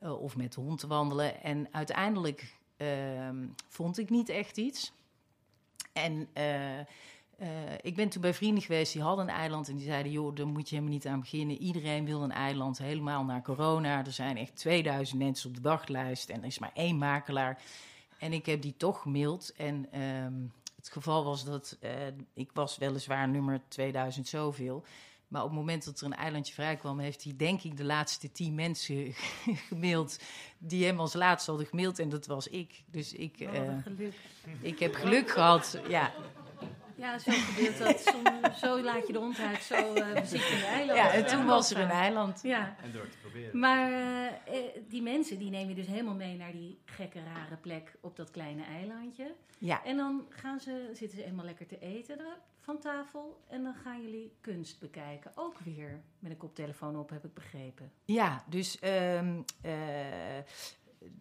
eh, 0.00 0.22
of 0.22 0.36
met 0.36 0.52
de 0.52 0.60
hond 0.60 0.78
te 0.78 0.86
wandelen. 0.86 1.42
En 1.42 1.68
uiteindelijk 1.70 2.54
ehm, 2.76 3.46
vond 3.68 3.98
ik 3.98 4.10
niet 4.10 4.28
echt 4.28 4.56
iets. 4.56 4.92
En 5.92 6.28
eh, 6.32 6.78
eh, 6.80 6.86
ik 7.80 7.96
ben 7.96 8.08
toen 8.08 8.20
bij 8.22 8.34
vrienden 8.34 8.62
geweest 8.62 8.92
die 8.92 9.02
hadden 9.02 9.28
een 9.28 9.34
eiland. 9.34 9.68
En 9.68 9.76
die 9.76 9.84
zeiden: 9.84 10.12
joh, 10.12 10.34
daar 10.34 10.46
moet 10.46 10.68
je 10.68 10.74
helemaal 10.74 10.94
niet 10.94 11.06
aan 11.06 11.20
beginnen. 11.20 11.58
Iedereen 11.58 12.04
wil 12.04 12.22
een 12.22 12.32
eiland, 12.32 12.78
helemaal 12.78 13.24
na 13.24 13.40
corona. 13.40 14.04
Er 14.04 14.12
zijn 14.12 14.36
echt 14.36 14.56
2000 14.56 15.18
mensen 15.18 15.48
op 15.48 15.56
de 15.56 15.62
wachtlijst. 15.62 16.28
En 16.28 16.40
er 16.40 16.46
is 16.46 16.58
maar 16.58 16.72
één 16.74 16.98
makelaar. 16.98 17.62
En 18.18 18.32
ik 18.32 18.46
heb 18.46 18.62
die 18.62 18.76
toch 18.76 19.02
gemaild. 19.02 19.52
En 19.56 19.92
ehm, 19.92 20.34
het 20.84 20.92
geval 20.92 21.24
was 21.24 21.44
dat 21.44 21.76
eh, 21.80 21.90
ik 22.34 22.50
was 22.52 22.78
weliswaar 22.78 23.28
nummer 23.28 23.60
2000 23.68 24.28
zoveel. 24.28 24.84
Maar 25.28 25.42
op 25.42 25.48
het 25.48 25.58
moment 25.58 25.84
dat 25.84 26.00
er 26.00 26.06
een 26.06 26.14
eilandje 26.14 26.54
vrijkwam, 26.54 26.98
heeft 26.98 27.24
hij 27.24 27.34
denk 27.36 27.62
ik 27.62 27.76
de 27.76 27.84
laatste 27.84 28.32
tien 28.32 28.54
mensen 28.54 29.12
gemaild 29.68 30.18
die 30.58 30.84
hem 30.84 31.00
als 31.00 31.12
laatste 31.12 31.50
hadden 31.50 31.68
gemaild. 31.68 31.98
En 31.98 32.08
dat 32.08 32.26
was 32.26 32.48
ik. 32.48 32.82
Dus 32.86 33.12
ik, 33.12 33.36
Oh, 33.40 33.54
eh, 33.54 33.76
ik 34.60 34.78
heb 34.78 34.94
geluk 34.94 35.30
gehad. 35.30 35.78
Ja, 35.88 36.12
Ja, 36.96 37.18
zo 37.18 37.32
gebeurt 37.34 37.78
dat. 37.78 38.00
Som- 38.00 38.54
zo 38.54 38.82
laat 38.82 39.06
je 39.06 39.12
de 39.12 39.18
hond 39.18 39.38
uit, 39.38 39.62
zo 39.62 39.74
eh 39.94 40.20
beziek 40.20 40.40
je 40.40 40.54
een 40.56 40.62
eiland. 40.72 40.98
ja 40.98 41.12
en 41.12 41.26
toen 41.26 41.44
was 41.46 41.70
er 41.70 41.78
een 41.80 41.90
eiland. 41.90 42.42
Ja, 42.42 42.76
En 42.82 42.92
door 42.92 43.08
te 43.08 43.16
proberen. 43.18 43.58
maar 43.58 43.92
eh, 43.92 44.26
eh, 44.26 44.64
die 44.88 45.02
mensen 45.02 45.38
die 45.38 45.50
neem 45.50 45.68
je 45.68 45.74
dus 45.74 45.86
helemaal 45.86 46.14
mee 46.14 46.36
naar 46.36 46.52
die 46.52 46.78
gekke 46.84 47.22
rare 47.34 47.56
plek 47.56 47.94
op 48.00 48.16
dat 48.16 48.30
kleine 48.30 48.64
eilandje. 48.64 49.34
Ja, 49.58 49.84
En 49.84 49.96
dan 49.96 50.26
gaan 50.28 50.60
ze, 50.60 50.90
zitten 50.92 51.18
ze 51.18 51.24
eenmaal 51.24 51.44
lekker 51.44 51.66
te 51.66 51.78
eten 51.78 52.18
van 52.60 52.78
tafel. 52.78 53.40
En 53.48 53.62
dan 53.62 53.74
gaan 53.74 54.02
jullie 54.02 54.32
kunst 54.40 54.80
bekijken. 54.80 55.32
Ook 55.34 55.58
weer 55.58 56.00
met 56.18 56.30
een 56.30 56.36
koptelefoon 56.36 56.96
op, 56.98 57.10
heb 57.10 57.24
ik 57.24 57.34
begrepen. 57.34 57.92
ja 58.04 58.44
dus 58.48 58.78
ehm, 58.78 59.40
eh, 59.62 59.72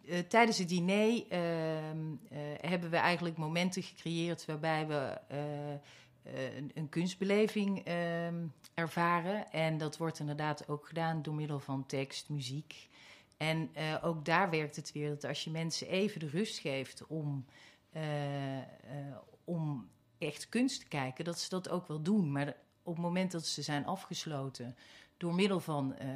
eh, 0.05 0.19
tijdens 0.19 0.57
het 0.57 0.69
diner 0.69 1.27
ehm, 1.29 2.15
eh, 2.29 2.39
hebben 2.61 2.89
we 2.89 2.97
eigenlijk 2.97 3.37
momenten 3.37 3.83
gecreëerd 3.83 4.45
waarbij 4.45 4.87
we 4.87 5.19
eh, 5.27 6.55
een, 6.55 6.71
een 6.73 6.89
kunstbeleving 6.89 7.83
ehm, 7.83 8.45
ervaren. 8.73 9.51
En 9.51 9.77
dat 9.77 9.97
wordt 9.97 10.19
inderdaad 10.19 10.67
ook 10.67 10.87
gedaan 10.87 11.21
door 11.21 11.33
middel 11.33 11.59
van 11.59 11.85
tekst, 11.85 12.29
muziek. 12.29 12.89
En 13.37 13.69
ook 14.01 14.25
daar 14.25 14.49
werkt 14.49 14.75
het 14.75 14.91
weer 14.91 15.09
dat 15.09 15.23
als 15.23 15.43
je 15.43 15.49
mensen 15.49 15.87
even 15.87 16.19
de 16.19 16.27
rust 16.27 16.59
geeft 16.59 17.07
om, 17.07 17.45
om 19.43 19.89
echt 20.17 20.49
kunst 20.49 20.79
te 20.79 20.87
kijken, 20.87 21.25
dat 21.25 21.39
ze 21.39 21.49
dat 21.49 21.69
ook 21.69 21.87
wel 21.87 22.01
doen. 22.01 22.31
Maar 22.31 22.55
op 22.83 22.93
het 22.93 23.03
moment 23.03 23.31
dat 23.31 23.45
ze 23.45 23.61
zijn 23.61 23.85
afgesloten 23.85 24.75
door 25.17 25.35
middel 25.35 25.59
van 25.59 25.95
eh, 25.95 26.07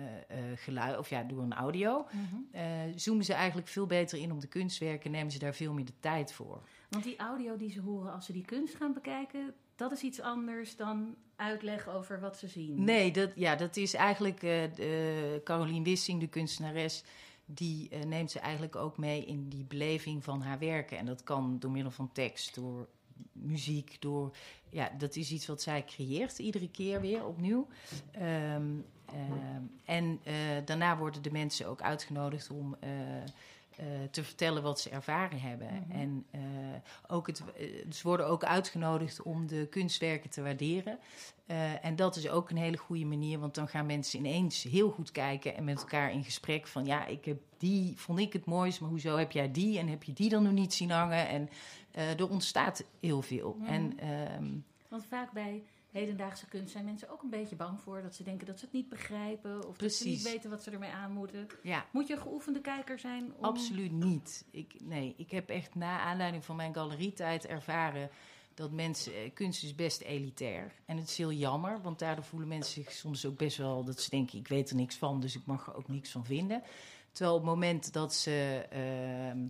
geluid, 0.56 0.98
of 0.98 1.10
ja, 1.10 1.24
door 1.24 1.42
een 1.42 1.54
audio, 1.54 2.08
eh, 2.52 2.64
zoomen 2.96 3.26
ze 3.26 3.34
eigenlijk 3.34 3.68
veel 3.68 3.86
beter 3.86 4.20
in 4.20 4.32
op 4.32 4.42
de 4.42 4.48
kunstwerken, 4.48 5.12
nemen 5.12 5.32
ze 5.32 5.40
daar 5.40 5.56
veel 5.56 5.74
meer 5.74 5.86
de 5.86 6.00
tijd 6.00 6.34
voor. 6.34 6.62
Want 6.90 7.04
die 7.04 7.18
audio 7.18 7.58
die 7.58 7.72
ze 7.72 7.82
horen 7.82 8.14
als 8.14 8.26
ze 8.26 8.32
die 8.32 8.46
kunst 8.46 8.76
gaan 8.76 8.94
bekijken, 8.94 9.54
dat 9.76 9.92
is 9.92 10.02
iets 10.02 10.22
anders 10.22 10.76
dan 10.76 11.16
uitleg 11.36 11.88
over 11.88 12.20
wat 12.20 12.38
ze 12.38 12.48
zien. 12.48 12.84
Nee, 12.84 13.12
dat, 13.12 13.32
ja, 13.36 13.56
dat 13.56 13.78
is 13.78 13.94
eigenlijk 13.94 14.40
de, 14.40 15.42
Carolien 15.44 15.84
Wissing, 15.84 16.20
de 16.20 16.28
kunstenares. 16.28 17.04
Die 17.46 17.90
neemt 18.06 18.32
ze 18.32 18.40
eigenlijk 18.40 18.76
ook 18.76 18.98
mee 18.98 19.26
in 19.26 19.50
die 19.50 19.64
beleving 19.64 20.24
van 20.24 20.42
haar 20.42 20.60
werken. 20.60 20.98
En 20.98 21.06
dat 21.06 21.24
kan 21.24 21.60
door 21.60 21.72
middel 21.72 21.92
van 21.92 22.12
tekst, 22.12 22.56
door 22.56 22.88
muziek, 23.32 23.96
door. 24.00 24.36
Ja, 24.70 24.90
dat 24.98 25.16
is 25.16 25.32
iets 25.32 25.48
wat 25.48 25.62
zij 25.62 25.84
creëert 25.84 26.40
iedere 26.40 26.70
keer 26.72 27.02
weer 27.02 27.26
opnieuw. 27.26 27.68
Ehm, 28.12 28.24
ehm, 29.06 29.62
en 29.86 30.20
eh, 30.24 30.34
daarna 30.66 30.98
worden 30.98 31.22
de 31.22 31.32
mensen 31.32 31.68
ook 31.68 31.82
uitgenodigd 31.82 32.50
om. 32.50 32.76
eh, 32.80 32.90
eh, 33.78 33.86
te 34.12 34.24
vertellen 34.24 34.64
wat 34.64 34.80
ze 34.80 34.90
ervaren 34.90 35.40
hebben. 35.40 35.86
En 35.90 36.26
eh, 36.32 36.42
ook 37.08 37.28
het, 37.28 37.44
ze 37.92 38.00
worden 38.04 38.28
ook 38.28 38.44
uitgenodigd 38.44 39.22
om 39.22 39.48
de 39.48 39.68
kunstwerken 39.70 40.30
te 40.30 40.42
waarderen. 40.42 41.00
En 41.82 41.96
dat 41.96 42.16
is 42.16 42.30
ook 42.30 42.50
een 42.50 42.58
hele 42.58 42.78
goede 42.78 43.06
manier, 43.06 43.40
want 43.40 43.56
dan 43.56 43.68
gaan 43.68 43.86
mensen 43.86 44.20
ineens 44.20 44.64
heel 44.64 44.90
goed 44.90 45.12
kijken 45.12 45.56
en 45.56 45.64
met 45.64 45.80
elkaar 45.80 46.12
in 46.12 46.24
gesprek 46.24 46.68
van 46.68 46.86
ja, 46.86 47.06
ik 47.06 47.26
heb 47.26 47.38
die, 47.58 47.94
vond 47.98 48.20
ik 48.20 48.34
het 48.34 48.46
mooist, 48.46 48.80
maar 48.82 48.90
hoezo 48.90 49.18
heb 49.18 49.32
jij 49.32 49.52
die 49.52 49.80
en 49.80 49.88
heb 49.88 50.04
je 50.04 50.14
die 50.14 50.30
dan 50.30 50.44
nog 50.44 50.52
niet 50.54 50.74
zien 50.74 50.92
hangen? 50.92 51.28
En 51.28 51.50
eh, 51.98 52.20
er 52.20 52.30
ontstaat 52.30 52.84
heel 53.00 53.22
veel. 53.22 53.58
Ja. 53.62 53.68
En 53.68 54.00
ehm, 54.00 54.46
Want 54.88 55.06
vaak 55.06 55.32
bij 55.32 55.64
hedendaagse 55.92 56.46
kunst 56.46 56.72
zijn 56.72 56.86
mensen 56.86 57.10
ook 57.10 57.24
een 57.24 57.30
beetje 57.30 57.56
bang 57.56 57.80
voor 57.80 58.02
dat 58.02 58.16
ze 58.16 58.24
denken 58.24 58.48
dat 58.48 58.60
ze 58.60 58.66
het 58.66 58.74
niet 58.74 58.90
begrijpen 58.90 59.68
of 59.68 59.78
dat 59.78 59.92
ze 59.94 60.08
niet 60.08 60.22
weten 60.22 60.50
wat 60.50 60.64
ze 60.64 60.72
ermee 60.72 60.92
aan 60.92 61.12
moeten. 61.12 61.48
ja, 61.64 61.86
Moet 61.92 62.08
je 62.08 62.14
een 62.14 62.22
geoefende 62.22 62.62
kijker 62.62 63.00
zijn 63.00 63.34
om... 63.38 63.44
absoluut 63.44 63.92
niet. 63.92 64.46
Ik, 64.52 64.76
nee, 64.82 65.14
ik 65.18 65.32
heb 65.32 65.50
echt 65.50 65.76
na 65.76 66.00
aanleiding 66.00 66.46
van 66.46 66.56
mijn 66.56 66.74
galerietijd 66.74 67.46
ervaren 67.46 68.10
dat 68.54 68.72
mensen, 68.72 69.14
eh, 69.14 69.34
kunst 69.34 69.64
is 69.64 69.76
best 69.76 70.02
elitair. 70.02 70.74
En 70.86 70.98
het 70.98 71.10
is 71.10 71.18
heel 71.18 71.32
jammer, 71.32 71.82
want 71.82 72.00
daardoor 72.00 72.24
voelen 72.24 72.48
mensen 72.48 72.84
zich 72.84 72.92
soms 72.92 73.26
ook 73.26 73.38
best 73.38 73.58
wel 73.58 73.84
dat 73.84 74.02
ze 74.02 74.10
denken: 74.10 74.40
ik 74.40 74.48
weet 74.48 74.70
er 74.70 74.76
niks 74.76 74.96
van, 74.96 75.20
dus 75.20 75.36
ik 75.36 75.46
mag 75.46 75.68
er 75.68 75.76
ook 75.76 75.88
niks 75.88 76.12
van 76.12 76.26
vinden. 76.26 76.64
Terwijl 77.12 77.38
op 77.38 77.42
het 77.42 77.54
moment 77.54 77.94
dat 77.94 78.14
ze 78.14 78.66
ehm, 78.70 79.48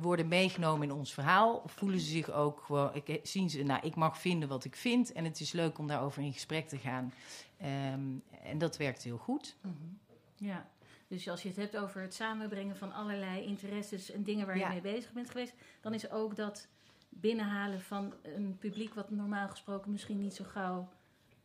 worden 0.00 0.28
meegenomen 0.28 0.88
in 0.88 0.94
ons 0.94 1.12
verhaal, 1.14 1.62
voelen 1.66 2.00
ze 2.00 2.06
zich 2.06 2.30
ook 2.30 2.60
gewoon, 2.60 2.90
ik, 2.94 3.20
zien 3.22 3.50
ze, 3.50 3.62
nou, 3.62 3.86
ik 3.86 3.94
mag 3.94 4.18
vinden 4.20 4.48
wat 4.48 4.64
ik 4.64 4.76
vind 4.76 5.12
en 5.12 5.24
het 5.24 5.40
is 5.40 5.52
leuk 5.52 5.78
om 5.78 5.86
daarover 5.86 6.22
in 6.22 6.32
gesprek 6.32 6.68
te 6.68 6.78
gaan. 6.78 7.12
Ehm, 7.56 8.00
en 8.42 8.58
dat 8.58 8.76
werkt 8.76 9.02
heel 9.02 9.18
goed. 9.18 9.56
Mhm. 9.60 9.74
Ja, 10.36 10.68
dus 11.08 11.28
als 11.28 11.42
je 11.42 11.48
het 11.48 11.56
hebt 11.56 11.76
over 11.76 12.00
het 12.00 12.14
samenbrengen 12.14 12.76
van 12.76 12.92
allerlei 12.92 13.42
interesses 13.44 14.10
en 14.10 14.22
dingen 14.22 14.46
waar 14.46 14.58
Ja. 14.58 14.66
je 14.66 14.72
mee 14.82 14.92
bezig 14.94 15.12
bent 15.12 15.30
geweest, 15.30 15.54
dan 15.80 15.94
is 15.94 16.10
ook 16.10 16.36
dat 16.36 16.68
binnenhalen 17.08 17.80
van 17.80 18.14
een 18.22 18.56
publiek 18.58 18.94
wat 18.94 19.10
normaal 19.10 19.48
gesproken 19.48 19.90
misschien 19.90 20.18
niet 20.18 20.34
zo 20.34 20.44
gauw 20.44 20.88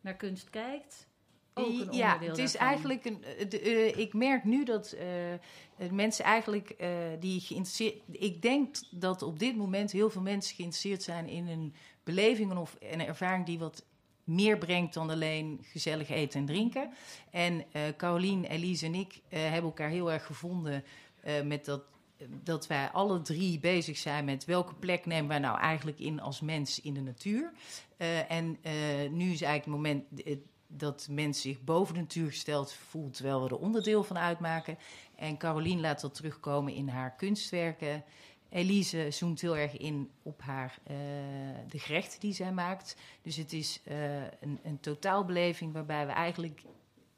naar 0.00 0.14
kunst 0.14 0.50
kijkt. 0.50 1.06
Ook 1.54 1.66
een 1.66 1.72
onderdeel 1.72 1.98
ja, 1.98 2.18
het 2.18 2.38
is 2.38 2.52
daarvan. 2.52 2.68
eigenlijk 2.68 3.04
een. 3.04 3.24
eh, 3.24 3.48
de, 3.48 3.60
eh, 3.60 3.98
ik 3.98 4.14
merk 4.14 4.44
nu 4.44 4.64
dat 4.64 4.92
eh, 4.92 5.90
mensen 5.90 6.24
eigenlijk 6.24 6.76
die 7.20 7.40
geïnteresseerd. 7.40 7.94
Ik 8.10 8.42
denk 8.42 8.76
dat 8.90 9.22
op 9.22 9.38
dit 9.38 9.56
moment 9.56 9.92
heel 9.92 10.10
veel 10.10 10.22
mensen 10.22 10.56
geïnteresseerd 10.56 11.02
zijn 11.02 11.28
in 11.28 11.48
een 11.48 11.74
beleving 12.04 12.56
of 12.56 12.76
een 12.80 13.06
ervaring 13.06 13.46
die 13.46 13.58
wat 13.58 13.84
meer 14.24 14.58
brengt 14.58 14.94
dan 14.94 15.10
alleen 15.10 15.58
gezellig 15.62 16.08
eten 16.08 16.40
en 16.40 16.46
drinken. 16.46 16.90
En 17.30 17.64
Carolien, 17.96 18.44
Elise 18.44 18.86
en 18.86 18.94
ik 18.94 19.20
hebben 19.28 19.62
elkaar 19.62 19.88
heel 19.88 20.12
erg 20.12 20.26
gevonden 20.26 20.84
met 21.44 21.64
dat. 21.64 21.82
Dat 22.42 22.66
wij 22.66 22.90
alle 22.90 23.22
drie 23.22 23.58
bezig 23.58 23.98
zijn 23.98 24.24
met 24.24 24.44
welke 24.44 24.74
plek 24.74 25.06
nemen 25.06 25.28
wij 25.28 25.38
nou 25.38 25.58
eigenlijk 25.58 25.98
in 25.98 26.20
als 26.20 26.40
mens 26.40 26.80
in 26.80 26.94
de 26.94 27.00
natuur. 27.00 27.52
En 28.28 28.58
nu 29.10 29.32
is 29.32 29.42
eigenlijk 29.42 29.64
het 29.64 29.66
moment 29.66 30.04
dat 30.76 31.06
mens 31.10 31.40
zich 31.40 31.64
boven 31.64 31.94
de 31.94 32.00
natuur 32.00 32.28
gesteld 32.30 32.72
voelt, 32.72 33.14
terwijl 33.14 33.42
we 33.42 33.48
er 33.48 33.58
onderdeel 33.58 34.04
van 34.04 34.18
uitmaken. 34.18 34.78
En 35.16 35.36
Carolien 35.38 35.80
laat 35.80 36.00
dat 36.00 36.14
terugkomen 36.14 36.74
in 36.74 36.88
haar 36.88 37.14
kunstwerken. 37.16 38.04
Elise 38.48 39.06
zoomt 39.10 39.40
heel 39.40 39.56
erg 39.56 39.76
in 39.76 40.10
op 40.22 40.42
haar, 40.42 40.78
eh, 40.84 40.96
de 41.68 41.78
gerechten 41.78 42.20
die 42.20 42.32
zij 42.32 42.52
maakt. 42.52 42.96
Dus 43.22 43.36
het 43.36 43.52
is 43.52 43.80
eh, 43.84 44.22
een, 44.22 44.58
een 44.62 44.80
totaalbeleving 44.80 45.72
waarbij 45.72 46.06
we 46.06 46.12
eigenlijk 46.12 46.62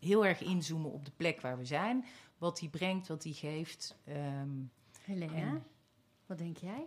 heel 0.01 0.27
erg 0.27 0.41
inzoomen 0.43 0.93
op 0.93 1.05
de 1.05 1.13
plek 1.17 1.41
waar 1.41 1.59
we 1.59 1.65
zijn. 1.65 2.05
Wat 2.39 2.59
die 2.59 2.69
brengt, 2.69 3.09
wat 3.09 3.23
die 3.23 3.35
geeft. 3.35 3.97
Ehm, 4.05 4.49
Helena, 5.01 5.33
En- 5.35 5.65
wat 6.27 6.39
denk 6.39 6.57
jij? 6.57 6.87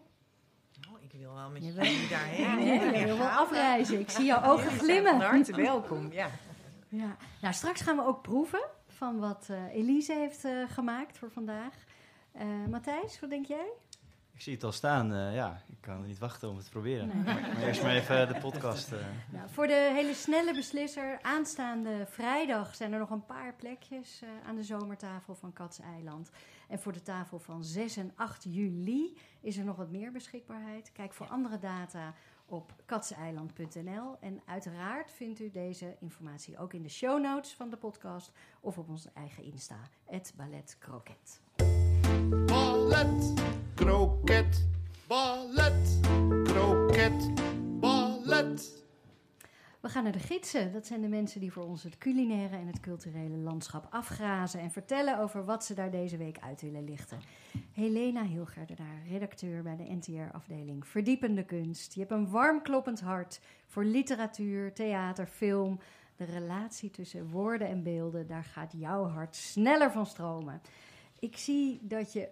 Oh, 0.92 1.02
ik 1.02 1.12
wil 1.20 1.34
wel 1.34 1.50
met 1.50 1.64
Je 1.64 1.74
jullie 1.74 2.08
daarheen. 2.08 2.98
Ja, 3.08 3.18
we? 3.18 3.30
afreizen. 3.30 4.00
Ik 4.00 4.10
zie 4.10 4.26
jouw 4.26 4.44
ogen 4.44 4.72
glimmen. 4.72 5.12
Van 5.12 5.22
harte 5.22 5.56
welkom, 5.56 6.12
ja. 6.12 6.30
Ja. 6.90 7.18
Nou, 7.42 7.54
straks 7.54 7.82
gaan 7.82 7.96
we 7.96 8.06
ook 8.06 8.22
proeven 8.22 8.66
van 8.88 9.20
wat 9.20 9.48
eh, 9.50 9.74
Elise 9.74 10.14
heeft 10.14 10.46
eh, 10.46 10.52
gemaakt 10.70 11.18
voor 11.18 11.32
vandaag. 11.32 11.74
Eh, 12.32 12.46
Matthijs, 12.70 13.20
wat 13.20 13.30
denk 13.30 13.46
jij? 13.46 13.68
Ik 14.34 14.44
zie 14.44 14.54
het 14.54 14.64
al 14.64 14.72
staan. 14.72 15.34
ja, 15.34 15.62
ik 15.70 15.78
kan 15.80 16.06
niet 16.06 16.18
wachten 16.18 16.50
om 16.50 16.56
het 16.56 16.66
te 16.66 16.72
proberen. 16.72 17.08
Nee. 17.08 17.24
Maar, 17.24 17.42
maar 17.42 17.64
eerst 17.64 17.82
maar 17.82 17.96
even 17.96 18.28
de 18.28 18.40
podcast. 18.40 18.92
Nou, 19.32 19.50
voor 19.50 19.68
de 19.68 19.92
hele 19.94 20.14
snelle 20.14 20.54
beslisser, 20.54 21.20
aanstaande 21.22 22.06
vrijdag 22.10 22.76
zijn 22.76 22.94
er 22.94 23.00
nog 23.00 23.10
een 23.10 23.26
paar 23.26 23.54
plekjes 23.54 24.22
aan 24.46 24.56
de 24.56 24.64
zomertafel 24.64 25.36
van 25.36 25.54
Katse 25.54 25.82
Eiland. 25.84 26.32
En 26.68 26.80
voor 26.80 26.94
de 26.94 27.02
tafel 27.02 27.40
van 27.40 27.64
6 27.64 27.98
en 27.98 28.12
8 28.16 28.44
juli 28.44 29.18
is 29.42 29.58
er 29.58 29.64
nog 29.64 29.76
wat 29.76 29.90
meer 29.90 30.12
beschikbaarheid. 30.12 30.92
Kijk 30.92 31.14
voor 31.14 31.28
andere 31.28 31.60
data 31.60 32.14
op 32.46 32.74
katseiland.nl. 32.86 34.18
En 34.20 34.42
uiteraard 34.46 35.12
vindt 35.12 35.40
u 35.40 35.52
deze 35.52 35.96
informatie 36.00 36.58
ook 36.58 36.74
in 36.74 36.84
de 36.84 36.90
show 36.90 37.22
notes 37.22 37.54
van 37.54 37.70
de 37.70 37.78
podcast 37.78 38.32
of 38.60 38.78
op 38.78 38.90
onze 38.90 39.10
eigen 39.14 39.44
Insta, 39.44 39.80
het 40.06 40.34
Ballet 40.38 40.78
Croquet. 40.80 41.42
Ballet, 42.46 43.34
kroket, 43.76 44.68
ballet, 45.08 46.00
kroket, 46.44 47.36
ballet. 47.36 47.47
We 49.88 49.94
gaan 49.94 50.04
naar 50.04 50.12
de 50.12 50.20
gidsen. 50.20 50.72
Dat 50.72 50.88
zijn 50.88 51.02
de 51.02 51.08
mensen 51.08 51.40
die 51.40 51.52
voor 51.52 51.64
ons 51.64 51.84
het 51.84 51.98
culinaire 51.98 52.56
en 52.56 52.68
het 52.68 52.80
culturele 52.80 53.38
landschap 53.38 53.88
afgrazen 53.90 54.60
en 54.60 54.72
vertellen 54.72 55.20
over 55.20 55.46
wat 55.46 55.66
ze 55.66 55.74
daar 55.74 55.92
deze 55.92 56.18
week 56.18 56.38
uit 56.40 56.62
willen 56.62 56.84
lichten. 56.84 57.20
Helena 57.74 58.24
Hilgerdenaar, 58.24 59.02
redacteur 59.10 59.64
bij 59.64 59.76
de 59.76 59.84
NTR-afdeling 59.84 60.88
Verdiepende 60.88 61.46
Kunst. 61.46 61.94
Je 61.94 62.00
hebt 62.00 62.12
een 62.12 62.30
warm 62.30 62.62
kloppend 62.62 63.02
hart 63.02 63.40
voor 63.68 63.84
literatuur, 63.84 64.74
theater, 64.74 65.28
film. 65.28 65.80
De 66.16 66.26
relatie 66.26 66.90
tussen 66.90 67.30
woorden 67.30 67.68
en 67.68 67.84
beelden, 67.84 68.28
daar 68.28 68.44
gaat 68.44 68.74
jouw 68.78 69.08
hart 69.08 69.36
sneller 69.36 69.92
van 69.92 70.06
stromen. 70.06 70.62
Ik 71.20 71.38
zie 71.38 71.80
dat 71.82 72.14
je 72.14 72.30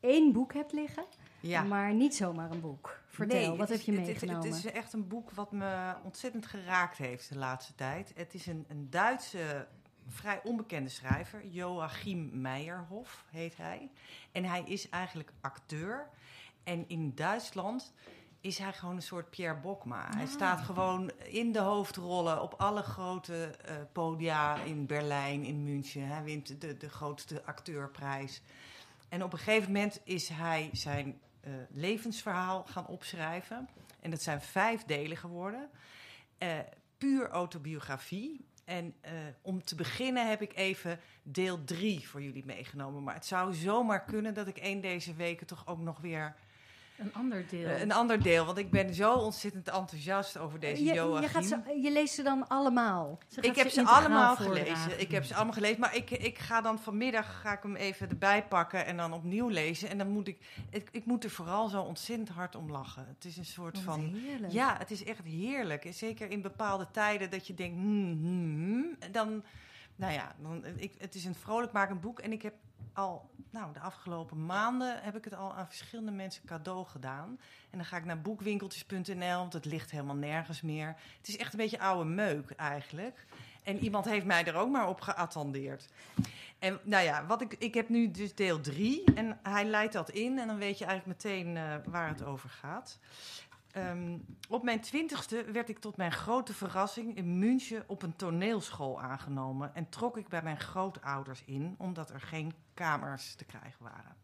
één 0.00 0.32
boek 0.32 0.52
hebt 0.52 0.72
liggen, 0.72 1.04
Ja. 1.40 1.62
maar 1.62 1.94
niet 1.94 2.14
zomaar 2.16 2.50
een 2.50 2.60
boek. 2.60 2.98
Vertel, 3.08 3.38
Nee, 3.38 3.48
wat 3.58 3.68
het 3.68 3.68
heb 3.68 3.80
je 3.80 3.90
het- 3.92 4.00
het- 4.00 4.08
meegenomen? 4.08 4.46
Het, 4.46 4.64
is 4.64 4.72
echt 4.72 4.92
een 4.92 5.08
boek 5.08 5.30
wat 5.30 5.52
me 5.52 5.94
ontzettend 6.04 6.46
geraakt 6.46 6.96
heeft 6.96 7.28
de 7.28 7.38
laatste 7.38 7.74
tijd. 7.74 8.12
Het 8.16 8.34
is 8.34 8.46
een, 8.46 8.64
een 8.68 8.90
Duitse, 8.90 9.66
vrij 10.08 10.40
onbekende 10.44 10.88
schrijver. 10.88 11.46
Joachim 11.46 12.30
Meijerhof 12.40 13.24
heet 13.30 13.56
hij. 13.56 13.90
En 14.32 14.44
hij 14.44 14.62
is 14.62 14.88
eigenlijk 14.88 15.32
acteur. 15.40 16.08
En 16.64 16.84
in 16.88 17.12
Duitsland 17.14 17.92
is 18.40 18.58
hij 18.58 18.72
gewoon 18.72 18.96
een 18.96 19.02
soort 19.02 19.30
Pierre 19.30 19.60
Bokma. 19.60 20.08
Hij 20.16 20.26
staat 20.26 20.60
gewoon 20.60 21.10
in 21.24 21.52
de 21.52 21.58
hoofdrollen 21.58 22.42
op 22.42 22.54
alle 22.56 22.82
grote 22.82 23.44
eh, 23.46 23.74
podia 23.92 24.56
in 24.62 24.86
Berlijn, 24.86 25.44
in 25.44 25.64
München. 25.64 26.06
Hij 26.06 26.22
wint 26.22 26.60
de, 26.60 26.76
de 26.76 26.88
grootste 26.88 27.44
acteurprijs. 27.44 28.42
En 29.08 29.22
op 29.24 29.32
een 29.32 29.38
gegeven 29.38 29.72
moment 29.72 30.00
is 30.04 30.28
hij 30.28 30.70
zijn 30.72 31.20
eh, 31.48 31.54
levensverhaal 31.70 32.64
gaan 32.64 32.86
opschrijven. 32.86 33.68
En 34.00 34.10
dat 34.10 34.22
zijn 34.22 34.40
vijf 34.40 34.84
delen 34.84 35.16
geworden. 35.16 35.70
Eh, 36.38 36.58
puur 36.98 37.28
autobiografie. 37.28 38.46
En 38.64 38.94
eh, 39.00 39.12
om 39.42 39.64
te 39.64 39.74
beginnen 39.74 40.28
heb 40.28 40.42
ik 40.42 40.56
even 40.56 41.00
deel 41.22 41.64
drie 41.64 42.08
voor 42.08 42.22
jullie 42.22 42.44
meegenomen. 42.44 43.02
Maar 43.02 43.14
het 43.14 43.26
zou 43.26 43.54
zomaar 43.54 44.04
kunnen 44.04 44.34
dat 44.34 44.46
ik 44.46 44.58
één 44.58 44.80
deze 44.80 45.14
weken 45.14 45.46
toch 45.46 45.66
ook 45.66 45.80
nog 45.80 46.00
weer 46.00 46.36
Een 46.98 47.14
ander 47.14 47.44
deel. 47.48 47.68
eh, 47.68 47.80
een 47.80 47.92
ander 47.92 48.22
deel. 48.22 48.44
Want 48.44 48.58
ik 48.58 48.70
ben 48.70 48.94
zo 48.94 49.12
ontzettend 49.14 49.68
enthousiast 49.68 50.38
over 50.38 50.60
deze 50.60 50.84
je, 50.84 50.92
Joachim. 50.92 51.22
je, 51.22 51.28
gaat 51.28 51.44
ze, 51.44 51.80
je 51.82 51.92
leest 51.92 52.14
ze 52.14 52.22
dan 52.22 52.48
allemaal. 52.48 53.18
Ze 53.28 53.40
Ik 53.40 53.56
heb 53.56 53.68
ze 53.68 53.84
allemaal 53.84 54.36
gelezen. 54.36 55.00
Ik 55.00 55.10
heb 55.10 55.24
ze 55.24 55.34
allemaal 55.34 55.52
gelezen. 55.52 55.80
Maar 55.80 55.96
ik, 55.96 56.10
ik 56.10 56.38
ga 56.38 56.60
dan 56.60 56.78
vanmiddag 56.78 57.40
ga 57.40 57.52
ik 57.52 57.62
hem 57.62 57.76
even 57.76 58.08
erbij 58.08 58.46
pakken 58.46 58.86
en 58.86 58.96
dan 58.96 59.12
opnieuw 59.12 59.48
lezen. 59.48 59.88
En 59.88 59.98
dan 59.98 60.08
moet 60.08 60.28
ik, 60.28 60.38
ik. 60.70 60.88
Ik 60.92 61.04
moet 61.04 61.24
er 61.24 61.30
vooral 61.30 61.68
zo 61.68 61.82
ontzettend 61.82 62.28
hard 62.28 62.54
om 62.54 62.70
lachen. 62.70 63.06
Het 63.08 63.24
is 63.24 63.36
een 63.36 63.44
soort 63.44 63.74
Wat 63.74 63.94
van. 63.94 64.14
heerlijk. 64.14 64.52
Ja, 64.52 64.76
het 64.78 64.90
is 64.90 65.04
echt 65.04 65.24
heerlijk. 65.24 65.86
Zeker 65.90 66.30
in 66.30 66.42
bepaalde 66.42 66.86
tijden 66.90 67.30
dat 67.30 67.46
je 67.46 67.54
denkt. 67.54 67.76
Hmm, 67.76 68.18
hmm, 68.22 68.54
hmm, 68.54 69.12
dan. 69.12 69.42
Nou 69.98 70.12
ja, 70.12 70.34
dan, 70.42 70.64
ik, 70.76 70.94
het 70.98 71.14
is 71.14 71.24
een 71.24 71.34
vrolijkmakend 71.34 72.00
boek. 72.00 72.18
En 72.18 72.32
ik 72.32 72.42
heb 72.42 72.54
al, 72.92 73.30
nou, 73.50 73.72
de 73.72 73.80
afgelopen 73.80 74.46
maanden 74.46 75.02
heb 75.02 75.16
ik 75.16 75.24
het 75.24 75.34
al 75.34 75.54
aan 75.54 75.66
verschillende 75.66 76.10
mensen 76.10 76.44
cadeau 76.44 76.86
gedaan. 76.86 77.38
En 77.70 77.78
dan 77.78 77.84
ga 77.84 77.96
ik 77.96 78.04
naar 78.04 78.20
boekwinkeltjes.nl, 78.20 79.38
want 79.38 79.52
het 79.52 79.64
ligt 79.64 79.90
helemaal 79.90 80.14
nergens 80.14 80.60
meer. 80.62 80.96
Het 81.16 81.28
is 81.28 81.36
echt 81.36 81.52
een 81.52 81.58
beetje 81.58 81.80
oude 81.80 82.10
meuk 82.10 82.50
eigenlijk. 82.50 83.26
En 83.62 83.78
iemand 83.78 84.04
heeft 84.04 84.26
mij 84.26 84.44
er 84.44 84.54
ook 84.54 84.70
maar 84.70 84.88
op 84.88 85.00
geattendeerd. 85.00 85.88
En 86.58 86.80
nou 86.82 87.04
ja, 87.04 87.26
wat 87.26 87.40
ik, 87.40 87.54
ik 87.58 87.74
heb 87.74 87.88
nu 87.88 88.10
dus 88.10 88.34
deel 88.34 88.60
3 88.60 89.04
en 89.14 89.38
hij 89.42 89.64
leidt 89.64 89.92
dat 89.92 90.10
in 90.10 90.38
en 90.38 90.46
dan 90.46 90.58
weet 90.58 90.78
je 90.78 90.84
eigenlijk 90.84 91.22
meteen 91.22 91.56
eh, 91.56 91.74
waar 91.84 92.08
het 92.08 92.24
over 92.24 92.48
gaat. 92.48 92.98
Ehm, 93.78 94.18
op 94.48 94.62
mijn 94.62 94.80
twintigste 94.80 95.44
werd 95.52 95.68
ik 95.68 95.78
tot 95.78 95.96
mijn 95.96 96.12
grote 96.12 96.54
verrassing 96.54 97.16
in 97.16 97.38
München 97.38 97.84
op 97.86 98.02
een 98.02 98.16
toneelschool 98.16 99.00
aangenomen 99.00 99.74
en 99.74 99.88
trok 99.88 100.16
ik 100.16 100.28
bij 100.28 100.42
mijn 100.42 100.60
grootouders 100.60 101.42
in, 101.44 101.74
omdat 101.78 102.10
er 102.10 102.20
geen 102.20 102.52
kamers 102.74 103.34
te 103.34 103.44
krijgen 103.44 103.82
waren. 103.82 104.16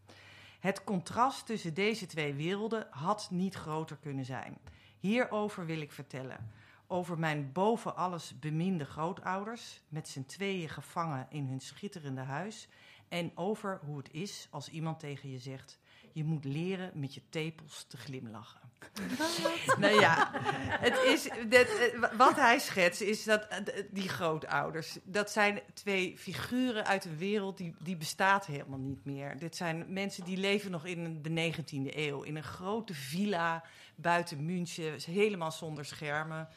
Het 0.60 0.84
contrast 0.84 1.46
tussen 1.46 1.74
deze 1.74 2.06
twee 2.06 2.34
werelden 2.34 2.86
had 2.90 3.28
niet 3.30 3.54
groter 3.54 3.96
kunnen 3.96 4.24
zijn. 4.24 4.58
Hierover 4.98 5.66
wil 5.66 5.80
ik 5.80 5.92
vertellen. 5.92 6.50
Over 6.86 7.18
mijn 7.18 7.52
boven 7.52 7.96
alles 7.96 8.38
beminde 8.38 8.84
grootouders, 8.84 9.80
met 9.88 10.08
z'n 10.08 10.24
tweeën 10.24 10.68
gevangen 10.68 11.26
in 11.30 11.46
hun 11.46 11.60
schitterende 11.60 12.20
huis. 12.20 12.68
En 13.08 13.32
over 13.34 13.80
hoe 13.84 13.96
het 13.96 14.12
is 14.12 14.48
als 14.50 14.68
iemand 14.68 15.00
tegen 15.00 15.30
je 15.30 15.38
zegt: 15.38 15.78
Je 16.12 16.24
moet 16.24 16.44
leren 16.44 16.90
met 16.94 17.14
je 17.14 17.22
tepels 17.28 17.84
te 17.84 17.96
glimlachen. 17.96 18.63
Nou 19.78 20.00
ja, 20.00 20.30
het 20.80 20.98
is, 21.04 21.28
dat, 21.48 21.66
eh, 21.66 22.16
wat 22.16 22.36
hij 22.36 22.58
schetst 22.58 23.00
is 23.00 23.24
dat 23.24 23.46
eh, 23.48 23.58
die 23.90 24.08
grootouders, 24.08 24.98
dat 25.04 25.30
zijn 25.30 25.60
twee 25.74 26.18
figuren 26.18 26.86
uit 26.86 27.04
een 27.04 27.16
wereld 27.16 27.56
die, 27.56 27.74
die 27.78 27.96
bestaat 27.96 28.46
helemaal 28.46 28.78
niet 28.78 29.04
meer. 29.04 29.38
Dit 29.38 29.56
zijn 29.56 29.84
mensen 29.88 30.24
die 30.24 30.36
leven 30.36 30.70
nog 30.70 30.86
in 30.86 31.22
de 31.22 31.52
19e 31.52 31.96
eeuw, 31.96 32.22
in 32.22 32.36
een 32.36 32.42
grote 32.42 32.94
villa 32.94 33.64
buiten 33.94 34.44
München, 34.44 34.94
helemaal 35.06 35.52
zonder 35.52 35.84
schermen. 35.84 36.48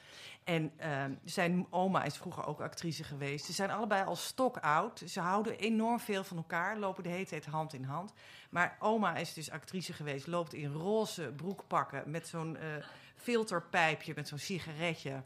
En 0.48 0.72
eh, 0.78 1.04
zijn 1.24 1.68
oma 1.70 2.04
is 2.04 2.18
vroeger 2.18 2.46
ook 2.46 2.62
actrice 2.62 3.04
geweest. 3.04 3.46
Ze 3.46 3.54
zijn 3.54 3.72
allebei 3.72 4.06
al 4.06 4.16
stokoud. 4.16 5.04
Ze 5.08 5.20
houden 5.20 5.58
enorm 5.58 6.00
veel 6.00 6.24
van 6.24 6.38
elkaar, 6.38 6.78
lopen 6.78 7.04
de 7.04 7.10
hele 7.10 7.26
tijd 7.26 7.46
hand 7.46 7.74
in 7.74 7.84
hand. 7.84 8.14
Maar 8.50 8.78
oma 8.80 9.16
is 9.16 9.34
dus 9.34 9.52
actrice 9.52 9.94
geweest, 9.94 10.28
loopt 10.28 10.54
in 10.54 10.72
roze 10.72 11.34
broekpakken 11.36 12.12
met 12.12 12.28
zo'n 12.28 12.58
eh, 12.58 12.68
filterpijpje, 13.16 14.14
met 14.16 14.28
zo'n 14.28 14.38
sigaretje. 14.38 15.24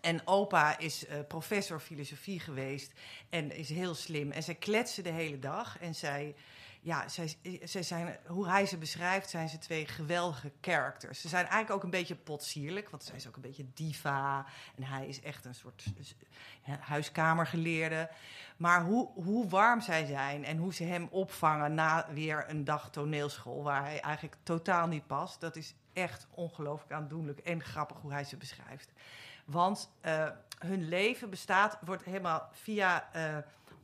En 0.00 0.26
opa 0.26 0.78
is 0.78 1.06
eh, 1.06 1.18
professor 1.28 1.80
filosofie 1.80 2.40
geweest 2.40 2.92
en 3.30 3.56
is 3.56 3.68
heel 3.68 3.94
slim. 3.94 4.30
En 4.30 4.42
zij 4.42 4.54
kletsen 4.54 5.04
de 5.04 5.10
hele 5.10 5.38
dag. 5.38 5.78
En 5.78 5.94
zij, 5.94 6.34
ja, 6.86 7.08
zij, 7.08 7.36
zij 7.62 7.82
zijn, 7.82 8.18
hoe 8.26 8.48
hij 8.48 8.66
ze 8.66 8.78
beschrijft, 8.78 9.30
zijn 9.30 9.48
ze 9.48 9.58
twee 9.58 9.86
geweldige 9.86 10.52
characters. 10.60 11.20
Ze 11.20 11.28
zijn 11.28 11.44
eigenlijk 11.44 11.74
ook 11.74 11.82
een 11.82 11.90
beetje 11.90 12.14
potsierlijk, 12.14 12.90
want 12.90 13.04
zij 13.04 13.16
is 13.16 13.28
ook 13.28 13.36
een 13.36 13.42
beetje 13.42 13.66
diva. 13.74 14.46
En 14.76 14.82
hij 14.82 15.06
is 15.06 15.20
echt 15.20 15.44
een 15.44 15.54
soort 15.54 15.84
huiskamergeleerde. 16.80 18.10
Maar 18.56 18.84
hoe, 18.84 19.10
hoe 19.14 19.48
warm 19.48 19.80
zij 19.80 20.04
zijn 20.04 20.44
en 20.44 20.56
hoe 20.56 20.74
ze 20.74 20.84
hem 20.84 21.08
opvangen 21.10 21.74
na 21.74 22.06
weer 22.12 22.44
een 22.48 22.64
dag 22.64 22.90
toneelschool... 22.90 23.62
waar 23.62 23.82
hij 23.82 24.00
eigenlijk 24.00 24.36
totaal 24.42 24.86
niet 24.86 25.06
past, 25.06 25.40
dat 25.40 25.56
is 25.56 25.74
echt 25.92 26.26
ongelooflijk 26.30 26.92
aandoenlijk 26.92 27.38
en 27.38 27.62
grappig 27.62 27.96
hoe 28.00 28.12
hij 28.12 28.24
ze 28.24 28.36
beschrijft. 28.36 28.92
Want 29.44 29.90
eh, 30.00 30.28
hun 30.58 30.88
leven 30.88 31.30
bestaat, 31.30 31.78
wordt 31.80 32.04
helemaal 32.04 32.48
via 32.52 33.08
eh, 33.12 33.36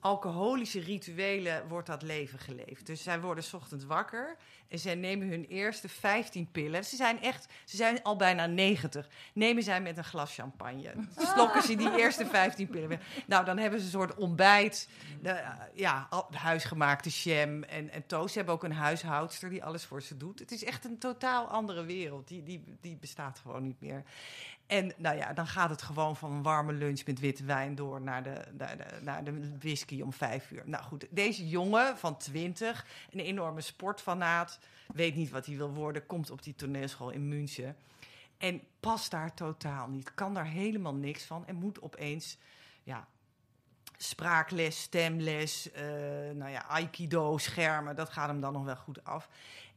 alcoholische 0.02 0.80
rituelen 0.80 1.68
wordt 1.68 1.86
dat 1.86 2.02
leven 2.02 2.38
geleefd. 2.38 2.86
Dus 2.86 3.02
zij 3.02 3.20
worden 3.20 3.44
's 3.44 3.52
ochtends 3.52 3.84
wakker 3.84 4.36
en 4.68 4.78
zij 4.78 4.94
nemen 4.94 5.28
hun 5.28 5.44
eerste 5.44 5.88
15 5.88 6.48
pillen. 6.50 6.84
Ze 6.84 6.96
zijn 6.96 7.22
echt, 7.22 7.46
ze 7.64 7.76
zijn 7.76 8.02
al 8.02 8.16
bijna 8.16 8.46
90. 8.46 9.08
Nemen 9.34 9.62
zij 9.62 9.80
met 9.80 9.96
een 9.96 10.04
glas 10.04 10.34
champagne. 10.34 10.94
Slokken 11.16 11.62
ze 11.62 11.74
die 11.74 11.96
eerste 11.98 12.26
15 12.26 12.68
pillen. 12.68 13.00
Nou, 13.26 13.44
dan 13.44 13.58
hebben 13.58 13.78
ze 13.78 13.84
een 13.84 13.90
soort 13.90 14.14
ontbijt. 14.14 14.88
De, 15.22 15.42
ja, 15.74 16.06
al- 16.10 16.28
huisgemaakte 16.32 17.08
jam 17.08 17.62
en, 17.62 17.90
en 17.90 18.06
toast. 18.06 18.30
Ze 18.30 18.36
hebben 18.36 18.54
ook 18.54 18.64
een 18.64 18.72
huishoudster 18.72 19.50
die 19.50 19.64
alles 19.64 19.84
voor 19.84 20.02
ze 20.02 20.16
doet. 20.16 20.38
Het 20.38 20.52
is 20.52 20.64
echt 20.64 20.84
een 20.84 20.98
totaal 20.98 21.46
andere 21.46 21.84
wereld. 21.84 22.28
Die, 22.28 22.42
die, 22.42 22.64
die 22.80 22.96
bestaat 22.96 23.38
gewoon 23.38 23.62
niet 23.62 23.80
meer. 23.80 24.02
En 24.72 24.92
nou 24.96 25.16
ja, 25.16 25.32
dan 25.32 25.46
gaat 25.46 25.70
het 25.70 25.82
gewoon 25.82 26.16
van 26.16 26.32
een 26.32 26.42
warme 26.42 26.72
lunch 26.72 27.06
met 27.06 27.20
witte 27.20 27.44
wijn 27.44 27.74
door 27.74 28.00
naar 28.00 28.22
de, 28.22 28.44
naar 28.52 28.76
de, 28.76 28.84
naar 29.00 29.24
de 29.24 29.58
whisky 29.58 30.00
om 30.00 30.12
vijf 30.12 30.50
uur. 30.50 30.62
Nou 30.64 30.84
goed, 30.84 31.06
deze 31.10 31.48
jongen 31.48 31.98
van 31.98 32.16
twintig, 32.16 32.86
een 33.10 33.20
enorme 33.20 33.60
sportfanaat, 33.60 34.58
weet 34.94 35.14
niet 35.14 35.30
wat 35.30 35.46
hij 35.46 35.56
wil 35.56 35.72
worden, 35.72 36.06
komt 36.06 36.30
op 36.30 36.42
die 36.42 36.54
toneelschool 36.54 37.10
in 37.10 37.28
München. 37.28 37.76
En 38.38 38.60
past 38.80 39.10
daar 39.10 39.34
totaal 39.34 39.88
niet, 39.88 40.14
kan 40.14 40.34
daar 40.34 40.46
helemaal 40.46 40.94
niks 40.94 41.24
van 41.24 41.46
en 41.46 41.54
moet 41.54 41.82
opeens 41.82 42.38
ja, 42.82 43.08
spraakles, 43.96 44.80
stemles, 44.80 45.70
eh, 45.72 45.84
nou 46.34 46.50
ja, 46.50 46.64
aikido, 46.66 47.38
schermen, 47.38 47.96
dat 47.96 48.10
gaat 48.10 48.28
hem 48.28 48.40
dan 48.40 48.52
nog 48.52 48.64
wel 48.64 48.76
goed 48.76 49.04
af. 49.04 49.28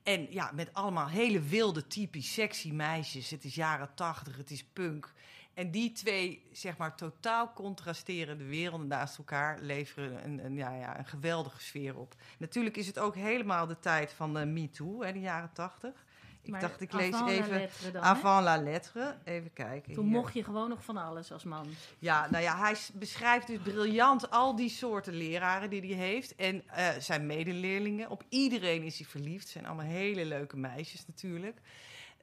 En 0.05 0.27
ja, 0.29 0.51
met 0.53 0.73
allemaal 0.73 1.07
hele 1.07 1.41
wilde, 1.41 1.87
typisch 1.87 2.33
sexy 2.33 2.71
meisjes. 2.71 3.29
Het 3.29 3.43
is 3.43 3.55
jaren 3.55 3.93
tachtig, 3.95 4.37
het 4.37 4.51
is 4.51 4.63
punk. 4.63 5.13
En 5.53 5.71
die 5.71 5.91
twee, 5.91 6.49
zeg 6.51 6.77
maar, 6.77 6.95
totaal 6.95 7.53
contrasterende 7.53 8.43
werelden 8.43 8.87
naast 8.87 9.17
elkaar 9.17 9.59
leveren 9.59 10.23
een, 10.23 10.45
een, 10.45 10.55
ja, 10.55 10.75
ja, 10.75 10.99
een 10.99 11.05
geweldige 11.05 11.61
sfeer 11.61 11.97
op. 11.97 12.15
Natuurlijk 12.37 12.77
is 12.77 12.87
het 12.87 12.99
ook 12.99 13.15
helemaal 13.15 13.67
de 13.67 13.79
tijd 13.79 14.13
van 14.13 14.33
de 14.33 14.45
Me 14.45 14.69
Too, 14.69 15.03
hè, 15.03 15.13
de 15.13 15.19
jaren 15.19 15.53
tachtig. 15.53 16.04
Ik 16.45 16.51
Maar 16.51 16.61
dacht, 16.61 16.81
ik 16.81 16.93
lees 16.93 17.11
la 17.11 17.27
even 17.27 17.57
lettre 17.57 17.91
dan, 17.91 18.01
avant 18.01 18.43
la 18.43 18.57
lettre. 18.57 19.15
Even 19.23 19.53
kijken. 19.53 19.93
Toen 19.93 20.03
hier. 20.03 20.13
mocht 20.13 20.33
je 20.33 20.43
gewoon 20.43 20.69
nog 20.69 20.83
van 20.83 20.97
alles 20.97 21.31
als 21.31 21.43
man. 21.43 21.67
Ja, 21.99 22.29
nou 22.29 22.43
ja, 22.43 22.57
hij 22.57 22.75
beschrijft 22.93 23.47
dus 23.47 23.59
briljant 23.59 24.31
al 24.31 24.55
die 24.55 24.69
soorten 24.69 25.13
leraren 25.13 25.69
die 25.69 25.95
hij 25.95 26.05
heeft. 26.05 26.35
En 26.35 26.67
eh, 26.67 26.89
zijn 26.99 27.25
medeleerlingen. 27.25 28.09
Op 28.09 28.23
iedereen 28.29 28.83
is 28.83 28.97
hij 28.97 29.07
verliefd. 29.07 29.43
Het 29.43 29.51
zijn 29.51 29.65
allemaal 29.65 29.85
hele 29.85 30.25
leuke 30.25 30.57
meisjes 30.57 31.07
natuurlijk. 31.07 31.59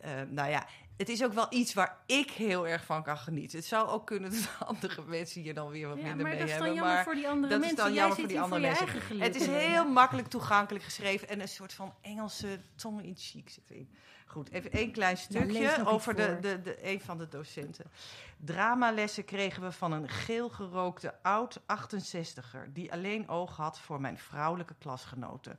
Eh, 0.00 0.10
nou 0.28 0.50
ja, 0.50 0.66
het 1.02 1.10
is 1.10 1.24
ook 1.24 1.32
wel 1.32 1.46
iets 1.50 1.74
waar 1.74 1.96
ik 2.06 2.30
heel 2.30 2.66
erg 2.66 2.84
van 2.84 3.02
kan 3.02 3.18
genieten. 3.18 3.58
Het 3.58 3.66
zou 3.66 3.88
ook 3.88 4.06
kunnen 4.06 4.30
dat 4.58 4.66
andere 4.66 5.02
mensen 5.06 5.40
hier 5.42 5.54
dan 5.54 5.68
weer 5.68 5.88
wat 5.88 5.96
Ja, 5.96 6.02
minder 6.02 6.22
maar 6.22 6.30
mee 6.30 6.40
dat 6.40 6.48
is 6.48 6.56
dan 6.56 6.64
hebben. 6.64 6.74
jammer 6.74 6.94
maar 6.94 7.04
voor 7.04 7.14
die 7.14 7.28
andere 7.28 7.52
dat 7.52 7.62
is 7.62 7.66
mensen. 7.66 7.84
dan 7.84 7.94
Jij 7.94 8.00
jammer 8.00 8.18
voor 8.18 8.28
die 8.28 8.40
andere 8.40 8.60
mensen. 8.60 9.20
Het 9.20 9.34
is 9.34 9.46
heel 9.46 9.88
makkelijk 9.88 10.28
toegankelijk 10.28 10.84
geschreven 10.84 11.28
en 11.28 11.40
een 11.40 11.48
soort 11.48 11.72
van 11.72 11.94
Engelse 12.00 12.58
tong 12.74 13.02
in 13.02 13.16
cheek 13.16 13.50
zit 13.50 13.70
erin. 13.70 13.90
Goed, 14.26 14.50
even 14.50 14.72
één 14.72 14.92
klein 14.92 15.16
stukje 15.16 15.86
over 15.86 16.14
de, 16.14 16.38
de, 16.40 16.60
de, 16.62 16.88
een 16.88 17.00
van 17.00 17.18
de 17.18 17.28
docenten. 17.28 17.90
Dramalessen 18.36 19.24
kregen 19.24 19.62
we 19.62 19.72
van 19.72 19.92
een 19.92 20.08
geelgerookte 20.08 21.22
oud 21.22 21.60
68er... 21.60 22.72
die 22.72 22.92
alleen 22.92 23.28
oog 23.28 23.56
had 23.56 23.80
voor 23.80 24.00
mijn 24.00 24.18
vrouwelijke 24.18 24.74
klasgenoten. 24.78 25.58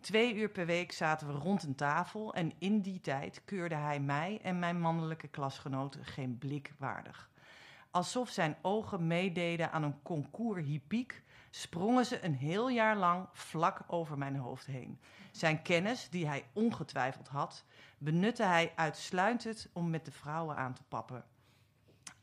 Twee 0.00 0.34
uur 0.34 0.48
per 0.48 0.66
week 0.66 0.92
zaten 0.92 1.26
we 1.26 1.32
rond 1.32 1.62
een 1.62 1.74
tafel... 1.74 2.34
en 2.34 2.52
in 2.58 2.80
die 2.80 3.00
tijd 3.00 3.42
keurde 3.44 3.74
hij 3.74 4.00
mij 4.00 4.40
en 4.42 4.58
mijn 4.58 4.80
mannelijke 4.80 5.28
klasgenoten 5.28 6.04
geen 6.04 6.38
blik 6.38 6.72
waardig. 6.78 7.30
Alsof 7.90 8.28
zijn 8.28 8.56
ogen 8.62 9.06
meededen 9.06 9.72
aan 9.72 9.82
een 9.82 10.02
concours 10.02 10.66
hippiek... 10.66 11.22
sprongen 11.50 12.06
ze 12.06 12.24
een 12.24 12.34
heel 12.34 12.68
jaar 12.68 12.96
lang 12.96 13.28
vlak 13.32 13.80
over 13.86 14.18
mijn 14.18 14.36
hoofd 14.36 14.66
heen. 14.66 15.00
Zijn 15.32 15.62
kennis, 15.62 16.08
die 16.10 16.26
hij 16.26 16.44
ongetwijfeld 16.52 17.28
had, 17.28 17.64
benutte 17.98 18.42
hij 18.42 18.72
uitsluitend 18.76 19.68
om 19.72 19.90
met 19.90 20.04
de 20.04 20.12
vrouwen 20.12 20.56
aan 20.56 20.74
te 20.74 20.82
pappen. 20.88 21.24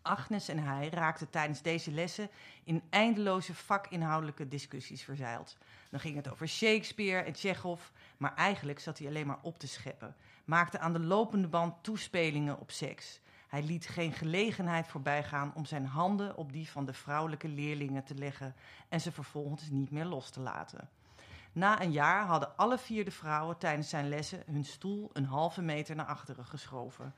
Agnes 0.02 0.48
en 0.48 0.60
hij 0.60 0.90
raakten 0.90 1.30
tijdens 1.30 1.62
deze 1.62 1.92
lessen 1.92 2.30
in 2.64 2.84
eindeloze 2.90 3.54
vakinhoudelijke 3.54 4.48
discussies 4.48 5.04
verzeild. 5.04 5.58
Dan 5.96 6.04
ging 6.04 6.16
het 6.16 6.32
over 6.32 6.48
Shakespeare 6.48 7.22
en 7.22 7.34
Tsjechov, 7.34 7.82
maar 8.18 8.36
eigenlijk 8.36 8.80
zat 8.80 8.98
hij 8.98 9.08
alleen 9.08 9.28
maar 9.28 9.40
op 9.42 9.60
te 9.60 9.68
scheppen. 9.68 10.16
Maakte 10.46 10.80
aan 10.80 10.94
de 10.94 11.00
lopende 11.00 11.48
band 11.48 11.84
toespelingen 11.84 12.60
op 12.60 12.72
seks. 12.72 13.20
Hij 13.48 13.64
liet 13.64 13.88
geen 13.88 14.12
gelegenheid 14.14 14.88
voorbij 14.88 15.24
gaan 15.24 15.52
om 15.56 15.66
zijn 15.66 15.86
handen 15.86 16.36
op 16.38 16.52
die 16.52 16.70
van 16.70 16.86
de 16.86 16.94
vrouwelijke 16.94 17.48
leerlingen 17.48 18.04
te 18.04 18.16
leggen 18.16 18.56
en 18.90 19.02
ze 19.02 19.12
vervolgens 19.12 19.70
niet 19.70 19.92
meer 19.92 20.06
los 20.06 20.30
te 20.30 20.40
laten. 20.40 20.90
Na 21.52 21.82
een 21.82 21.92
jaar 21.92 22.26
hadden 22.26 22.58
alle 22.58 22.78
vier 22.78 23.06
de 23.06 23.12
vrouwen 23.12 23.58
tijdens 23.58 23.90
zijn 23.90 24.10
lessen 24.10 24.44
hun 24.46 24.66
stoel 24.66 25.10
een 25.14 25.26
halve 25.26 25.62
meter 25.62 25.96
naar 25.96 26.06
achteren 26.06 26.46
geschoven. 26.46 27.14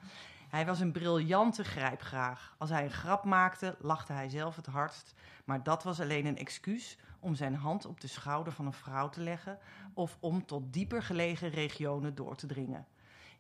Hij 0.50 0.66
was 0.66 0.80
een 0.80 0.92
briljante 0.92 1.64
grijpgraag. 1.64 2.56
Als 2.58 2.70
hij 2.70 2.84
een 2.84 2.92
grap 2.92 3.24
maakte, 3.24 3.76
lachte 3.80 4.14
hij 4.14 4.30
zelf 4.30 4.56
het 4.56 4.66
hardst. 4.66 5.14
Maar 5.46 5.64
dat 5.64 5.84
was 5.84 6.02
alleen 6.02 6.26
een 6.26 6.38
excuus 6.38 6.98
om 7.28 7.36
zijn 7.36 7.56
hand 7.56 7.86
op 7.86 8.02
de 8.02 8.08
schouder 8.08 8.54
van 8.54 8.66
een 8.66 8.74
vrouw 8.74 9.10
te 9.10 9.22
leggen 9.22 9.60
of 9.94 10.18
om 10.20 10.46
tot 10.46 10.74
dieper 10.74 11.04
gelegen 11.04 11.50
regionen 11.50 12.16
door 12.16 12.36
te 12.36 12.48
dringen. 12.48 12.88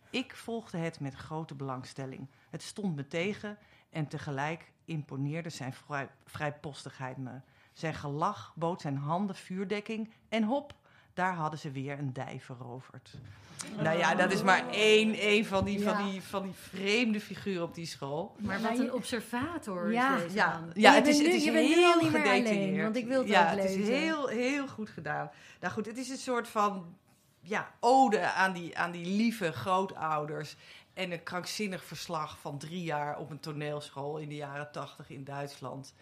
Ik 0.10 0.36
volgde 0.36 0.78
het 0.78 1.00
met 1.00 1.13
grote 1.13 1.56
belangstelling. 1.56 2.28
Het 2.50 2.62
stond 2.62 2.95
me 2.95 3.08
tegen 3.08 3.58
en 3.89 4.08
tegelijk 4.08 4.71
imponeerde 4.86 5.50
zijn 5.50 5.73
vrij, 5.73 6.10
vrijpostigheid 6.26 7.17
me. 7.17 7.39
Zijn 7.73 7.93
gelach 7.93 8.54
bood 8.56 8.82
zijn 8.82 8.97
handen 8.97 9.36
vuurdekking 9.36 10.12
en 10.30 10.43
hop, 10.43 10.76
daar 11.17 11.34
hadden 11.34 11.60
ze 11.60 11.71
weer 11.71 11.99
een 11.99 12.13
dij 12.13 12.39
veroverd. 12.41 13.13
Nou 13.82 13.97
ja, 13.97 14.15
dat 14.15 14.32
is 14.32 14.43
maar 14.43 14.69
één, 14.69 15.13
één 15.13 15.45
van, 15.45 15.65
die, 15.65 15.80
Ja. 15.80 15.95
van, 15.95 16.12
die, 16.12 16.21
van 16.21 16.43
die 16.43 16.53
vreemde 16.53 17.19
figuren 17.21 17.63
op 17.63 17.75
die 17.75 17.86
school. 17.86 18.36
Maar 18.39 18.62
wat 18.62 18.80
een 18.80 18.93
observator 18.93 19.91
Ja. 19.91 20.15
is 20.15 20.21
deze 20.23 20.36
Ja, 20.36 20.60
man. 20.60 20.69
ja 20.73 20.93
het 20.93 21.08
is, 21.08 21.17
het 21.17 21.27
is 21.27 21.43
je 21.43 21.51
bent 21.51 21.67
nu 21.67 21.73
heel 21.73 21.91
al 21.93 22.01
niet 22.01 22.12
meer 22.12 22.21
alleen, 22.21 22.45
gedetailleerd. 22.45 22.84
want 22.84 22.95
ik 22.95 23.06
wil 23.08 23.19
het 23.19 23.27
ja, 23.30 23.51
ook 23.53 23.60
het 23.60 23.69
is 23.69 23.88
heel, 23.88 24.27
heel 24.27 24.67
goed 24.67 24.89
gedaan. 24.89 25.30
Nou 25.60 25.73
goed, 25.73 25.86
het 25.86 25.97
is 25.97 26.10
een 26.10 26.17
soort 26.17 26.47
van 26.47 26.95
ja, 27.41 27.71
ode 27.80 28.19
aan 28.32 28.53
die, 28.53 28.77
aan 28.77 28.91
die 28.91 29.06
lieve 29.06 29.51
grootouders. 29.51 30.56
En 30.93 31.12
een 31.12 31.23
krankzinnig 31.23 31.84
verslag 31.84 32.38
van 32.39 32.58
drie 32.58 32.84
jaar 32.84 33.17
op 33.17 33.30
een 33.30 33.39
toneelschool 33.39 34.17
in 34.17 34.30
de 34.30 34.36
jaren 34.36 34.71
tachtig 34.71 35.10
in 35.10 35.23
Duitsland. 35.23 35.93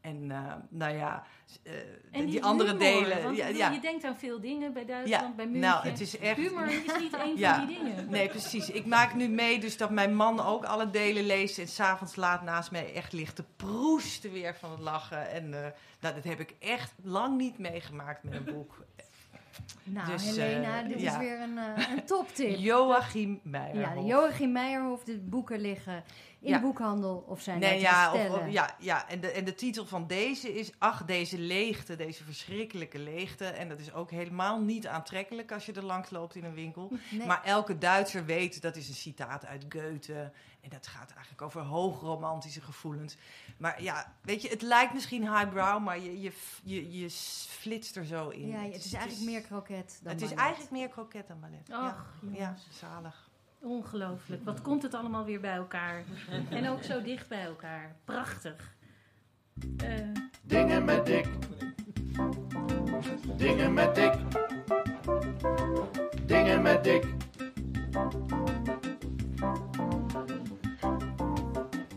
En 0.00 0.30
eh, 0.30 0.52
nou 0.68 0.96
ja, 0.96 1.24
eh, 1.62 1.72
En 2.10 2.26
die, 2.26 2.44
andere 2.44 2.68
humor, 2.70 2.84
delen. 2.84 3.22
Want 3.22 3.36
ja, 3.36 3.68
je 3.70 3.80
denkt 3.80 4.04
aan 4.04 4.18
veel 4.18 4.40
dingen 4.40 4.72
bij 4.72 4.84
Duitsland, 4.84 5.22
Ja, 5.28 5.34
bij 5.34 5.44
München. 5.46 5.60
nou, 5.70 5.88
het 5.88 6.00
is 6.00 6.18
echt- 6.18 6.36
Humor 6.36 6.66
is 6.66 6.74
niet 6.98 7.12
één 7.16 7.38
van 7.38 7.66
die 7.66 7.78
dingen. 7.78 8.10
Nee, 8.10 8.28
precies. 8.28 8.70
Ik 8.70 8.86
maak 8.86 9.14
nu 9.14 9.28
mee 9.28 9.60
dus 9.60 9.76
dat 9.76 9.90
mijn 9.90 10.14
man 10.14 10.40
ook 10.40 10.64
alle 10.64 10.90
delen 10.90 11.26
leest... 11.26 11.58
en 11.58 11.68
s'avonds 11.68 12.16
laat 12.16 12.42
naast 12.42 12.70
mij 12.70 12.94
echt 12.94 13.12
ligt 13.12 13.36
te 13.36 13.44
proesten 13.56 14.32
weer 14.32 14.54
van 14.56 14.70
het 14.70 14.80
lachen. 14.80 15.30
En 15.30 15.44
eh, 15.64 15.70
nou, 16.00 16.14
dat 16.14 16.24
heb 16.24 16.40
ik 16.40 16.54
echt 16.58 16.94
lang 17.02 17.36
niet 17.36 17.58
meegemaakt 17.58 18.22
met 18.22 18.34
een 18.34 18.44
boek. 18.54 18.84
Nou, 19.84 20.06
Dus, 20.10 20.24
Helena, 20.36 20.82
dit 20.82 21.02
is 21.02 21.16
weer 21.16 21.40
een, 21.40 21.56
een 21.96 22.04
toptip. 22.04 22.56
Joachim 22.70 23.40
Meijer. 23.42 23.80
Ja, 23.80 24.00
Joachim 24.00 24.52
Meijerhof, 24.52 25.04
de 25.04 25.18
boeken 25.18 25.60
liggen 25.60 26.04
in 26.40 26.48
Ja. 26.48 26.56
de 26.56 26.62
boekhandel 26.62 27.24
of 27.26 27.40
zijn 27.40 27.58
Nee, 27.58 27.74
te 27.74 27.80
ja, 27.80 28.06
of, 28.06 28.18
bestellen. 28.18 28.46
of- 28.46 28.52
ja, 28.52 28.74
ja. 28.78 29.08
En, 29.08 29.20
de, 29.20 29.30
en 29.30 29.44
de 29.44 29.54
titel 29.54 29.86
van 29.86 30.06
deze 30.06 30.54
is 30.54 30.70
Ach, 30.78 31.04
deze 31.04 31.38
leegte, 31.38 31.96
deze 31.96 32.24
verschrikkelijke 32.24 32.98
leegte. 32.98 33.44
En 33.46 33.68
dat 33.68 33.78
is 33.80 33.92
ook 33.92 34.10
helemaal 34.10 34.60
niet 34.60 34.86
aantrekkelijk 34.86 35.52
als 35.52 35.66
je 35.66 35.72
er 35.72 35.84
langs 35.84 36.10
loopt 36.10 36.34
in 36.34 36.44
een 36.44 36.54
winkel. 36.54 36.92
Nee. 37.10 37.26
Maar 37.26 37.44
elke 37.44 37.78
Duitser 37.78 38.24
weet, 38.24 38.62
dat 38.62 38.76
is 38.76 38.88
een 38.88 38.94
citaat 38.94 39.46
uit 39.46 39.64
Goethe. 39.68 40.32
En 40.60 40.68
dat 40.70 40.86
gaat 40.86 41.10
eigenlijk 41.10 41.42
over 41.42 41.60
hoogromantische 41.60 42.60
gevoelens. 42.60 43.16
Maar 43.56 43.82
ja, 43.82 44.14
weet 44.22 44.42
je, 44.42 44.48
het 44.48 44.62
lijkt 44.62 44.94
misschien 44.94 45.22
highbrow, 45.22 45.82
maar 45.84 45.98
je, 45.98 46.20
je, 46.20 46.32
je, 46.62 46.98
je 47.00 47.10
flitst 47.48 47.96
er 47.96 48.04
zo 48.04 48.28
in. 48.28 48.48
ja, 48.48 48.58
het 48.60 48.84
is 48.84 48.92
eigenlijk 48.92 49.30
meer 49.30 49.40
kroket 49.42 50.00
dan 50.02 50.12
Het 50.12 50.22
is 50.22 50.32
eigenlijk 50.34 50.70
meer 50.70 50.88
kroket 50.88 51.28
dan 51.28 51.40
ballet. 51.40 51.66
ja, 51.66 51.86
Och, 51.86 52.30
ja, 52.32 52.38
jongens. 52.38 52.66
zalig. 52.70 53.27
Ongelooflijk. 53.60 54.44
Wat 54.44 54.62
komt 54.62 54.82
het 54.82 54.94
allemaal 54.94 55.24
weer 55.24 55.40
bij 55.40 55.54
elkaar. 55.54 56.04
En 56.50 56.68
ook 56.68 56.82
zo 56.82 57.02
dicht 57.02 57.28
bij 57.28 57.42
elkaar. 57.44 57.96
Prachtig. 58.04 58.74
Eh, 59.76 59.94
Dingen 60.42 60.84
met 60.84 61.06
dik. 61.06 61.26
Dingen 63.36 63.72
met 63.74 63.94
dik. 63.94 64.14
Dingen 66.26 66.62
met 66.62 66.84
dik. 66.84 67.04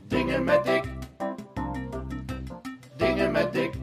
Dingen 0.08 0.44
met 0.44 0.64
dik. 0.64 0.84
Dingen 2.98 3.32
met 3.32 3.54
dik. 3.54 3.74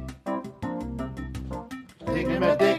Dingen 2.04 2.38
met 2.40 2.58
dik. 2.58 2.77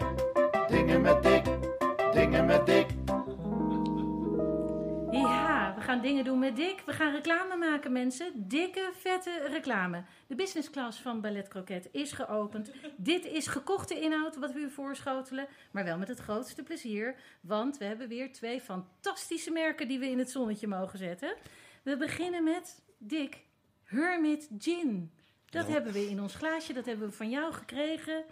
Gaan 5.90 6.02
dingen 6.02 6.24
doen 6.24 6.40
met 6.40 6.56
Dick. 6.56 6.82
We 6.86 6.94
gaan 6.94 7.12
reclame 7.12 7.56
maken, 7.56 7.92
mensen. 7.92 8.32
Dikke, 8.36 8.92
vette 8.94 9.48
reclame. 9.52 10.04
De 10.28 10.36
business 10.36 10.70
class 10.70 11.00
van 11.00 11.22
Ballet 11.22 11.48
Croquet 11.48 11.90
is 11.92 12.12
geopend. 12.12 12.72
Dit 12.98 13.26
is 13.26 13.48
gekochte 13.48 14.00
inhoud 14.00 14.36
wat 14.36 14.54
we 14.54 14.60
u 14.60 14.70
voorschotelen. 14.70 15.48
Maar 15.72 15.84
wel 15.84 15.98
met 15.98 16.08
het 16.08 16.20
grootste 16.20 16.64
plezier. 16.64 17.16
Want 17.42 17.78
we 17.78 17.86
hebben 17.86 18.08
weer 18.08 18.34
twee 18.34 18.62
fantastische 18.62 19.52
merken 19.52 19.88
die 19.88 20.00
we 20.00 20.10
in 20.10 20.20
het 20.20 20.32
zonnetje 20.32 20.68
mogen 20.68 21.00
zetten. 21.00 21.36
We 21.84 21.98
beginnen 21.98 22.44
met 22.44 22.82
Dick 22.98 23.42
Hermit 23.84 24.50
Gin. 24.58 25.12
Dat 25.46 25.68
hebben 25.68 25.94
we 25.94 26.10
in 26.10 26.22
ons 26.22 26.36
glaasje. 26.36 26.74
Dat 26.74 26.86
hebben 26.86 27.10
we 27.10 27.16
van 27.16 27.30
jou 27.30 27.54
gekregen. 27.54 28.24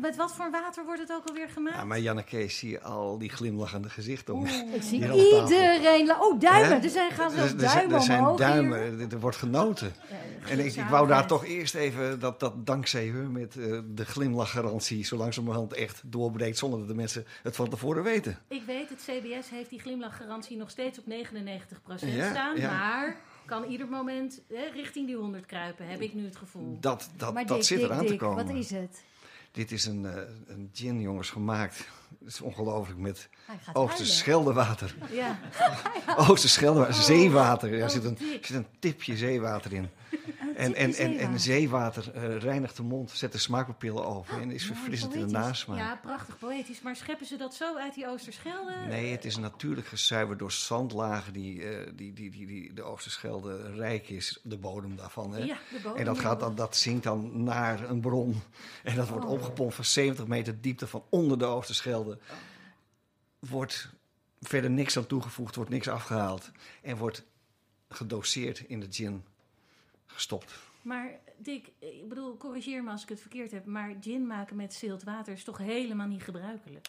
Met 0.00 0.16
wat 0.16 0.32
voor 0.34 0.50
water 0.50 0.84
wordt 0.84 1.00
het 1.00 1.12
ook 1.12 1.26
alweer 1.28 1.48
gemaakt? 1.48 1.76
Ja, 1.76 1.84
maar 1.84 2.00
Janneke, 2.00 2.48
zie 2.48 2.70
je 2.70 2.80
al 2.80 3.18
die 3.18 3.30
glimlachende 3.30 3.88
gezichten 3.90 4.34
om. 4.34 4.46
Ik 4.46 4.82
zie 4.82 4.94
iedereen... 5.00 6.10
Oh, 6.20 6.40
duimen! 6.40 6.68
Hè? 6.70 6.84
Er 6.84 6.90
zijn, 6.90 7.10
gaan 7.12 7.30
zelfs 7.30 7.52
er 7.52 7.58
zijn- 7.60 7.72
duimen 7.74 7.96
Er 7.96 8.02
zijn 8.02 8.26
hier. 8.28 8.36
duimen, 8.36 9.10
er- 9.10 9.20
wordt 9.20 9.36
genoten. 9.36 9.92
En 10.48 10.58
ik, 10.64 10.74
ik 10.74 10.84
wou 10.84 11.08
daar 11.08 11.26
toch 11.26 11.44
eerst 11.44 11.74
even 11.74 12.20
dat, 12.20 12.40
dat 12.40 12.66
dankzij 12.66 13.06
hun 13.06 13.32
met 13.32 13.56
eh, 13.56 13.78
de 13.94 14.04
glimlachgarantie 14.04 15.04
zo 15.04 15.16
langzamerhand 15.16 15.72
echt 15.72 16.02
doorbreekt 16.04 16.58
zonder 16.58 16.78
dat 16.78 16.88
de 16.88 16.94
mensen 16.94 17.26
het 17.42 17.56
van 17.56 17.68
tevoren 17.68 18.02
weten. 18.02 18.38
Ik 18.48 18.62
weet, 18.66 18.88
het 18.88 18.98
CBS 19.06 19.50
heeft 19.50 19.70
die 19.70 19.80
glimlachgarantie 19.80 20.56
nog 20.56 20.70
steeds 20.70 20.98
op 20.98 21.04
99% 21.04 21.08
Ja, 22.06 22.30
staan. 22.30 22.56
ja. 22.56 22.70
Maar 22.78 23.16
kan 23.46 23.64
ieder 23.64 23.88
moment 23.88 24.40
hè, 24.48 24.64
richting 24.74 25.06
die 25.06 25.16
100 25.16 25.46
kruipen, 25.46 25.86
heb 25.86 26.00
ik 26.00 26.14
nu 26.14 26.24
het 26.24 26.36
gevoel. 26.36 26.76
Dat, 26.80 27.10
dat, 27.16 27.34
maar 27.34 27.46
dat 27.46 27.56
Dick, 27.56 27.66
zit 27.66 27.80
eraan 27.82 27.98
Dick, 28.00 28.08
te 28.08 28.16
komen. 28.16 28.46
wat 28.46 28.54
is 28.56 28.70
het? 28.70 29.02
Dit 29.52 29.70
is 29.70 29.84
een, 29.84 30.06
eh, 30.06 30.22
een 30.46 30.70
gin, 30.72 31.00
jongens, 31.00 31.30
gemaakt. 31.30 31.88
Het 32.18 32.28
is 32.28 32.40
ongelooflijk 32.40 32.98
met 33.00 33.28
Oosterscheldewater. 33.72 34.94
Ja, 35.10 35.38
Oosterscheldewater, 36.28 36.94
zeewater. 36.94 37.72
Er 37.74 37.82
Oh, 37.82 37.88
zit 37.88 38.04
een, 38.04 38.18
zit 38.40 38.56
een 38.56 38.66
tipje 38.78 39.16
zeewater 39.16 39.72
in. 39.72 39.88
En, 40.56 40.74
en, 40.74 40.94
en, 40.94 41.18
en 41.18 41.40
zeewater. 41.40 42.10
eh, 42.14 42.36
reinigt 42.36 42.76
de 42.76 42.82
mond, 42.82 43.10
zet 43.10 43.32
de 43.32 43.38
smaakpapillen 43.38 44.04
open 44.06 44.40
en 44.40 44.50
is 44.50 44.64
verfrissend 44.66 45.14
in 45.14 45.26
de 45.26 45.32
nasmaak. 45.32 45.78
Ja, 45.78 45.98
prachtig 46.02 46.38
poëtisch. 46.38 46.82
Maar 46.82 46.96
scheppen 46.96 47.26
ze 47.26 47.36
dat 47.36 47.54
zo 47.54 47.76
uit 47.76 47.94
die 47.94 48.06
Oosterschelde? 48.08 48.72
Nee, 48.88 49.10
het 49.12 49.24
is 49.24 49.36
natuurlijk 49.36 49.86
gezuiverd 49.86 50.38
door 50.38 50.52
zandlagen 50.52 51.32
die, 51.32 51.62
eh, 51.68 51.90
die, 51.94 52.12
die, 52.12 52.30
die, 52.30 52.46
die 52.46 52.72
de 52.72 52.82
Oosterschelde 52.82 53.72
rijk 53.74 54.08
is, 54.08 54.38
de 54.42 54.56
bodem 54.56 54.96
daarvan. 54.96 55.32
Hè? 55.34 55.38
Ja, 55.44 55.56
de 55.70 55.80
bodem. 55.82 55.98
En 55.98 56.04
dat, 56.04 56.18
gaat 56.18 56.40
dan, 56.40 56.54
dat 56.54 56.76
zinkt 56.76 57.04
dan 57.04 57.42
naar 57.44 57.90
een 57.90 58.00
bron. 58.00 58.42
En 58.82 58.96
dat 58.96 59.08
wordt 59.08 59.26
opgepompt 59.26 59.74
van 59.74 59.84
70 59.84 60.26
meter 60.26 60.60
diepte 60.60 60.86
van 60.86 61.02
onder 61.08 61.38
de 61.38 61.44
Oosterschelde. 61.44 62.01
Wordt 63.38 63.92
verder 64.40 64.70
niks 64.70 64.96
aan 64.96 65.06
toegevoegd, 65.06 65.54
wordt 65.54 65.70
niks 65.70 65.88
afgehaald. 65.88 66.50
En 66.82 66.96
wordt 66.96 67.24
gedoseerd 67.88 68.58
in 68.58 68.80
de 68.80 68.86
gin 68.90 69.24
gestopt. 70.06 70.54
Maar 70.82 71.10
Dick, 71.36 71.70
ik 71.78 72.08
bedoel, 72.08 72.36
corrigeer 72.36 72.82
me 72.82 72.90
als 72.90 73.02
ik 73.02 73.08
het 73.08 73.20
verkeerd 73.20 73.50
heb. 73.50 73.64
Maar 73.64 73.94
gin 74.00 74.26
maken 74.26 74.56
met 74.56 74.74
zilt 74.74 75.02
water 75.02 75.32
is 75.32 75.44
toch 75.44 75.58
helemaal 75.58 76.06
niet 76.06 76.22
gebruikelijk? 76.22 76.88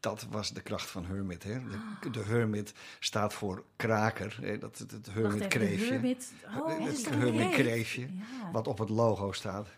Dat 0.00 0.26
was 0.30 0.52
de 0.52 0.62
kracht 0.62 0.90
van 0.90 1.04
Hermit. 1.04 1.42
Hè? 1.42 1.60
De, 2.00 2.10
de 2.10 2.22
Hermit 2.22 2.74
staat 3.00 3.34
voor 3.34 3.64
kraker. 3.76 4.38
Hè? 4.40 4.58
Dat, 4.58 4.78
het, 4.78 4.90
het 4.90 5.12
Hermit 5.12 5.46
kreefje. 5.46 5.92
Hermit. 5.92 6.32
Oh, 6.56 6.84
het 6.86 7.08
Hermit 7.08 7.50
kreefje. 7.50 8.00
Ja. 8.00 8.50
wat 8.52 8.66
op 8.66 8.78
het 8.78 8.88
logo 8.88 9.32
staat. 9.32 9.68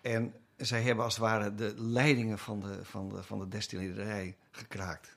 En 0.00 0.34
zij 0.66 0.82
hebben 0.82 1.04
als 1.04 1.14
het 1.14 1.22
ware 1.22 1.54
de 1.54 1.74
leidingen 1.76 2.38
van 2.38 2.60
de, 2.60 2.78
van 2.82 3.08
de, 3.08 3.22
van 3.22 3.38
de 3.38 3.48
destillerij 3.48 4.36
gekraakt. 4.50 5.12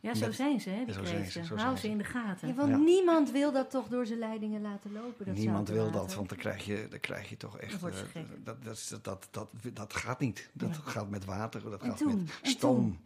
Ja, 0.00 0.14
zo 0.14 0.26
Met- 0.26 0.34
zijn 0.34 0.60
ze, 0.60 0.70
hè, 0.70 0.84
die 0.84 0.94
ze, 0.94 1.00
kreeften. 1.00 1.44
Hou 1.46 1.58
zijn 1.58 1.78
ze 1.78 1.88
in 1.88 1.98
de 1.98 2.04
gaten. 2.04 2.48
Ja, 2.48 2.54
want 2.54 2.68
Ja. 2.68 2.76
niemand 2.76 3.30
wil 3.30 3.52
dat 3.52 3.70
toch 3.70 3.88
door 3.88 4.06
zijn 4.06 4.18
leidingen 4.18 4.60
laten 4.60 4.92
lopen. 4.92 5.26
Dat 5.26 5.34
Niemand 5.34 5.68
wil 5.68 5.90
dat, 5.90 6.14
want 6.14 6.28
dan 6.28 6.38
krijg 6.38 6.64
je, 6.64 6.86
dan 6.90 7.00
krijg 7.00 7.28
je 7.28 7.36
toch 7.36 7.58
echt... 7.58 7.74
Eh, 7.74 7.80
dat, 8.44 8.64
dat, 8.64 8.88
dat, 8.90 9.02
dat, 9.02 9.28
dat, 9.30 9.48
dat 9.76 9.94
gaat 9.94 10.20
niet. 10.20 10.50
Dat 10.52 10.76
gaat 10.84 11.10
met 11.10 11.24
water, 11.24 11.62
dat 11.70 11.82
En 11.82 11.88
gaat 11.88 11.98
toen? 11.98 12.16
met 12.22 12.30
stoom. 12.42 13.00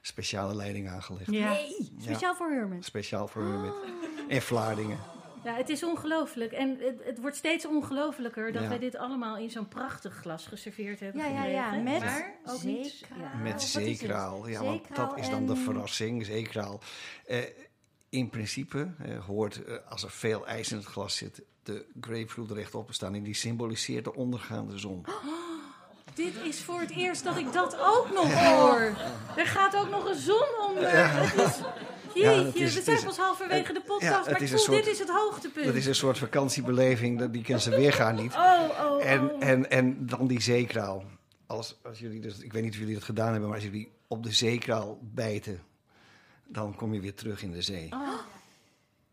Speciale 0.00 0.54
leiding 0.54 0.88
aangelegd. 0.88 1.30
Ja. 1.30 1.50
Nee, 1.52 1.92
speciaal 2.00 2.34
voor 2.34 2.50
Herman. 2.50 2.82
Speciaal 2.82 3.28
voor 3.28 3.42
Hermit. 3.42 3.72
En 4.28 4.42
Vlaardingen. 4.42 4.98
Ja, 5.46 5.54
het 5.56 5.68
is 5.68 5.82
ongelooflijk. 5.84 6.52
En 6.52 6.78
het, 6.80 7.04
het 7.04 7.20
wordt 7.20 7.36
steeds 7.36 7.66
ongelofelijker 7.66 8.52
dat 8.52 8.62
Ja. 8.62 8.68
wij 8.68 8.78
dit 8.78 8.96
allemaal 8.96 9.36
in 9.36 9.50
zo'n 9.50 9.68
prachtig 9.68 10.14
glas 10.14 10.46
geserveerd 10.46 11.00
hebben 11.00 11.22
Ja, 11.22 11.28
ja, 11.28 11.44
ja, 11.44 11.70
met 11.70 12.00
maar 12.00 12.34
ook 12.44 12.62
niet... 12.62 12.86
zeekraal. 12.86 13.18
Ja. 13.18 13.34
Met 13.42 13.62
zeekraal. 13.62 14.30
Want 14.40 14.46
Zeekraal 14.86 15.08
dat 15.08 15.18
is 15.18 15.30
dan 15.30 15.46
de 15.46 15.56
verrassing, 15.56 16.24
zeekraal. 16.26 16.80
Eh, 17.26 17.38
in 18.08 18.28
principe 18.30 18.88
eh, 18.98 19.24
hoort, 19.24 19.64
eh, 19.64 19.74
als 19.88 20.02
er 20.02 20.10
veel 20.10 20.46
ijs 20.46 20.70
in 20.70 20.76
het 20.76 20.86
glas 20.86 21.16
zit, 21.16 21.42
de 21.62 21.86
grapefruit 22.00 22.50
rechtop 22.50 22.86
te 22.86 22.92
staan. 22.92 23.14
En 23.14 23.22
die 23.22 23.34
symboliseert 23.34 24.04
de 24.04 24.14
ondergaande 24.14 24.78
zon. 24.78 25.04
Dit 26.14 26.34
is 26.44 26.60
voor 26.62 26.80
het 26.80 26.90
eerst 26.90 27.24
dat 27.24 27.36
ik 27.36 27.52
dat 27.52 27.76
ook 27.80 28.10
nog 28.14 28.32
hoor. 28.44 28.80
Er 29.36 29.46
gaat 29.46 29.76
ook 29.76 29.90
nog 29.90 30.08
een 30.08 30.18
zon 30.20 30.46
onder. 30.68 30.90
Het 30.90 31.34
is, 31.34 31.58
Ja, 31.58 31.74
jeetje, 32.20 32.64
is- 32.64 32.74
we 32.74 32.82
zijn 32.82 33.04
pas 33.04 33.16
halverwege 33.16 33.72
de 33.72 33.78
ja, 33.78 33.84
podcast, 33.86 34.30
maar 34.30 34.40
ik 34.42 34.48
voel 34.48 34.58
soort- 34.58 34.84
dit 34.84 34.92
is 34.92 34.98
het 34.98 35.10
hoogtepunt. 35.10 35.66
Dat 35.66 35.74
is 35.74 35.86
een 35.86 35.94
soort 35.94 36.18
vakantiebeleving, 36.18 37.18
dat- 37.18 37.32
die 37.32 37.42
kennen 37.42 37.62
ze 37.62 37.70
weergaan 37.70 38.14
niet. 38.14 38.34
Oh, 38.34 38.62
oh, 38.80 39.04
En, 39.04 39.30
oh. 39.30 39.44
en, 39.44 39.70
en 39.70 40.06
dan 40.06 40.26
die 40.26 40.40
zeekraal. 40.40 41.04
Als, 41.46 41.78
als 41.82 41.98
jullie 41.98 42.20
dus, 42.20 42.38
ik 42.38 42.52
weet 42.52 42.62
niet 42.62 42.72
of 42.72 42.78
jullie 42.78 42.94
dat 42.94 43.04
gedaan 43.04 43.30
hebben, 43.30 43.48
maar 43.48 43.54
als 43.58 43.64
jullie 43.66 43.92
op 44.08 44.22
de 44.22 44.32
zeekraal 44.32 44.98
bijten, 45.02 45.62
dan 46.46 46.74
kom 46.74 46.94
je 46.94 47.00
weer 47.00 47.14
terug 47.14 47.42
in 47.42 47.52
de 47.52 47.62
zee. 47.62 47.88
Oh. 47.92 48.08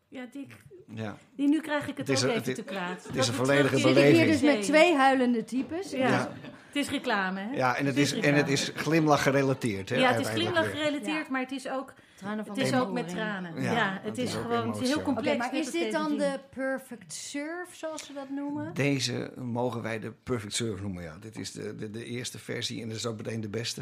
Ja, 0.08 0.26
Dick, 0.32 0.56
Ja. 0.88 1.18
die, 1.36 1.48
nu 1.48 1.62
krijg 1.62 1.88
ik 1.88 1.98
het, 1.98 2.08
Het 2.08 2.18
is 2.18 2.24
ook 2.24 2.30
een- 2.30 2.36
even 2.36 2.46
het 2.46 2.56
te 2.56 2.64
kwaad. 2.64 3.04
het 3.08 3.16
is 3.16 3.28
een 3.28 3.34
volledige 3.34 3.78
Zit 3.78 3.78
ik 3.78 3.84
hier 3.86 3.94
beleving. 4.12 4.32
dus 4.32 4.42
met 4.42 4.62
twee 4.62 4.96
huilende 4.96 5.44
types? 5.44 5.92
Ja. 5.92 5.98
Ja. 6.08 6.32
Het 6.68 6.82
is 6.82 6.90
reclame, 6.90 7.40
hè? 7.40 7.56
Ja, 7.56 7.76
en 7.76 7.86
het, 7.86 7.98
is, 7.98 8.14
en 8.14 8.34
het 8.36 8.50
is 8.50 8.72
glimlach 8.76 9.24
gerelateerd. 9.24 9.90
Hè, 9.90 9.96
Ja, 9.96 10.12
het 10.12 10.20
is 10.20 10.30
glimlach 10.30 10.70
gerelateerd, 10.72 11.26
Ja. 11.26 11.32
maar 11.32 11.42
het 11.42 11.52
is 11.52 11.70
ook, 11.70 11.94
Tranen 12.16 12.46
van 12.46 12.56
het 12.58 12.68
is 12.68 12.74
ook 12.74 12.92
met 12.92 13.08
tranen. 13.10 13.62
Ja, 13.62 13.72
Ja, 13.72 13.94
het 13.94 14.04
het 14.04 14.18
is 14.18 14.34
gewoon 14.34 14.68
het 14.72 14.82
is 14.82 14.88
heel 14.88 15.02
complex. 15.02 15.38
maar 15.38 15.56
is 15.56 15.72
dit 15.72 15.92
dan 15.92 16.18
de 16.18 16.40
perfect 16.50 17.14
serve, 17.14 17.76
zoals 17.76 18.06
ze 18.06 18.14
dat 18.14 18.30
noemen? 18.30 18.74
Deze 18.74 19.32
mogen 19.38 19.82
wij 19.82 20.00
de 20.00 20.12
perfect 20.24 20.54
serve 20.54 20.82
noemen. 20.82 21.04
Ja. 21.04 21.18
Dit 21.20 21.38
is 21.38 21.52
de, 21.52 21.76
de, 21.76 21.90
de 21.90 22.06
eerste 22.06 22.40
versie 22.40 22.82
en 22.82 22.88
dat 22.88 22.98
is 22.98 23.06
ook 23.06 23.18
meteen 23.18 23.42
de 23.42 23.50
beste. 23.50 23.82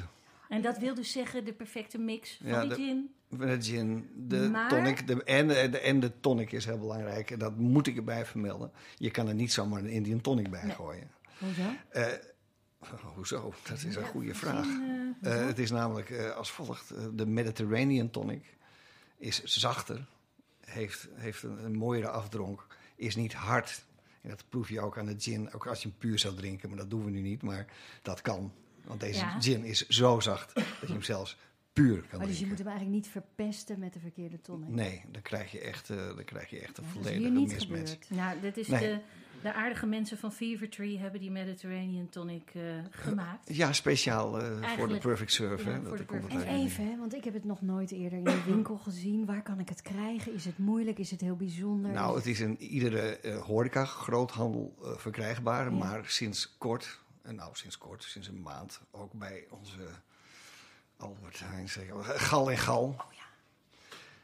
En 0.50 0.62
dat 0.62 0.78
wil 0.78 0.94
dus 0.96 1.12
zeggen 1.12 1.46
de 1.46 1.54
perfecte 1.54 1.98
mix 1.98 2.38
van 2.42 2.50
Ja, 2.52 2.60
die 2.62 2.70
de- 2.70 2.76
gin. 2.76 3.14
De 3.38 3.62
gin, 3.62 4.10
de 4.28 4.50
Maar- 4.52 4.70
tonic 4.70 5.08
de, 5.08 5.24
en, 5.24 5.48
de, 5.48 5.80
en 5.80 6.00
de 6.00 6.20
tonic 6.20 6.52
is 6.52 6.66
heel 6.66 6.78
belangrijk. 6.80 7.32
En 7.32 7.40
dat 7.40 7.58
moet 7.58 7.88
ik 7.88 7.98
erbij 7.98 8.26
vermelden. 8.26 8.72
Je 8.98 9.12
kan 9.12 9.28
er 9.28 9.34
niet 9.34 9.52
zomaar 9.54 9.80
een 9.80 9.90
Indian 9.90 10.22
tonic 10.22 10.50
bij 10.50 10.70
gooien. 10.70 11.12
Hoezo? 11.40 11.62
Eh, 11.90 12.06
hoezo? 13.16 13.54
Dat 13.68 13.84
is 13.84 13.96
een 13.96 14.06
goede 14.06 14.36
vraag. 14.36 14.66
Eh, 14.66 15.40
Eh, 15.42 15.46
het 15.48 15.60
is 15.60 15.72
namelijk 15.72 16.12
als 16.36 16.52
volgt. 16.52 16.94
De 17.14 17.26
Mediterranean 17.26 18.10
tonic 18.10 18.58
is 19.18 19.44
zachter, 19.44 20.06
heeft, 20.66 21.08
heeft 21.14 21.44
een, 21.44 21.64
een 21.66 21.76
mooiere 21.76 22.10
afdronk, 22.10 22.68
is 22.96 23.16
niet 23.16 23.34
hard. 23.34 23.86
En 24.22 24.30
dat 24.30 24.44
proef 24.50 24.70
je 24.70 24.82
ook 24.82 24.98
aan 24.98 25.06
de 25.06 25.16
gin, 25.18 25.54
ook 25.54 25.68
als 25.68 25.82
je 25.82 25.88
hem 25.88 25.98
puur 25.98 26.20
zou 26.20 26.36
drinken. 26.36 26.70
Maar 26.70 26.78
dat 26.78 26.90
doen 26.90 27.06
we 27.06 27.12
nu 27.12 27.22
niet, 27.22 27.42
maar 27.42 27.66
dat 28.02 28.22
kan. 28.22 28.52
Want 28.84 29.00
deze 29.00 29.20
Ja. 29.20 29.40
gin 29.42 29.64
is 29.64 29.88
zo 29.88 30.20
zacht 30.20 30.54
dat 30.56 30.64
je 30.82 30.88
hem 30.94 31.02
zelfs 31.02 31.38
puur 31.74 32.02
kan 32.10 32.20
dus 32.20 32.40
je 32.40 32.46
moet 32.48 32.58
hem 32.58 32.68
eigenlijk 32.68 32.96
niet 32.98 33.08
verpesten 33.12 33.80
met 33.80 33.94
de 33.94 34.00
verkeerde 34.00 34.42
tonic. 34.42 34.70
Nee, 34.70 35.02
dan 35.12 35.22
krijg 35.22 35.52
je 35.52 35.60
echt, 35.60 35.90
eh, 35.90 35.98
dan 36.16 36.24
krijg 36.24 36.50
je 36.50 36.60
echt 36.60 36.78
een 36.78 36.84
Ja, 36.84 36.90
dat 36.94 37.02
is 37.02 37.08
volledige 37.08 37.30
hier 37.32 37.40
niet 37.40 37.54
mismatch. 37.54 37.90
gebeurd. 37.92 38.10
Nou, 38.10 38.40
dit 38.42 38.58
is 38.58 38.68
Nee. 38.68 38.80
de, 38.80 39.00
de 39.42 39.54
aardige 39.54 39.86
mensen 39.86 40.18
van 40.18 40.32
Fever 40.34 40.70
Tree 40.70 40.98
hebben 40.98 41.20
die 41.20 41.32
Mediterranean 41.32 42.10
tonic 42.10 42.52
eh, 42.54 42.62
gemaakt. 42.90 43.56
Ja, 43.56 43.74
speciaal 43.74 44.42
eh, 44.42 44.70
voor 44.78 44.88
de 44.88 44.98
perfect 44.98 45.32
serve. 45.32 45.70
ja, 45.70 45.76
hè. 45.76 45.88
voor 45.88 45.98
Dat 45.98 46.08
de 46.10 46.28
En 46.28 46.42
even, 46.48 46.86
hè, 46.90 46.98
want 46.98 47.14
ik 47.16 47.24
heb 47.24 47.34
het 47.34 47.44
nog 47.44 47.62
nooit 47.62 47.92
eerder 47.92 48.18
in 48.18 48.24
de 48.24 48.44
winkel 48.54 48.78
gezien. 48.78 49.26
Waar 49.26 49.42
kan 49.44 49.60
ik 49.60 49.70
het 49.70 49.82
krijgen? 49.82 50.34
Is 50.34 50.46
het 50.46 50.58
moeilijk? 50.58 51.00
Is 51.00 51.12
het 51.12 51.22
heel 51.22 51.36
bijzonder? 51.36 51.92
Nou, 51.92 52.16
het 52.16 52.26
is 52.26 52.40
in 52.40 52.58
iedere 52.62 53.18
eh, 53.18 53.42
horeca 53.42 53.86
groothandel 53.86 54.76
eh, 54.84 54.98
verkrijgbaar, 54.98 55.66
Ja. 55.72 55.78
maar 55.78 56.06
sinds 56.06 56.58
kort, 56.58 57.00
en 57.22 57.36
nou 57.36 57.50
sinds 57.54 57.78
kort, 57.78 58.04
sinds 58.04 58.28
een 58.28 58.42
maand, 58.42 58.82
ook 58.92 59.14
bij 59.14 59.46
onze 59.50 59.78
Albert 61.02 61.40
Heijn, 61.40 61.70
zeg 61.70 61.84
ik 61.84 61.92
al, 61.92 62.04
Gal 62.04 62.52
en 62.52 62.58
Gal. 62.58 62.96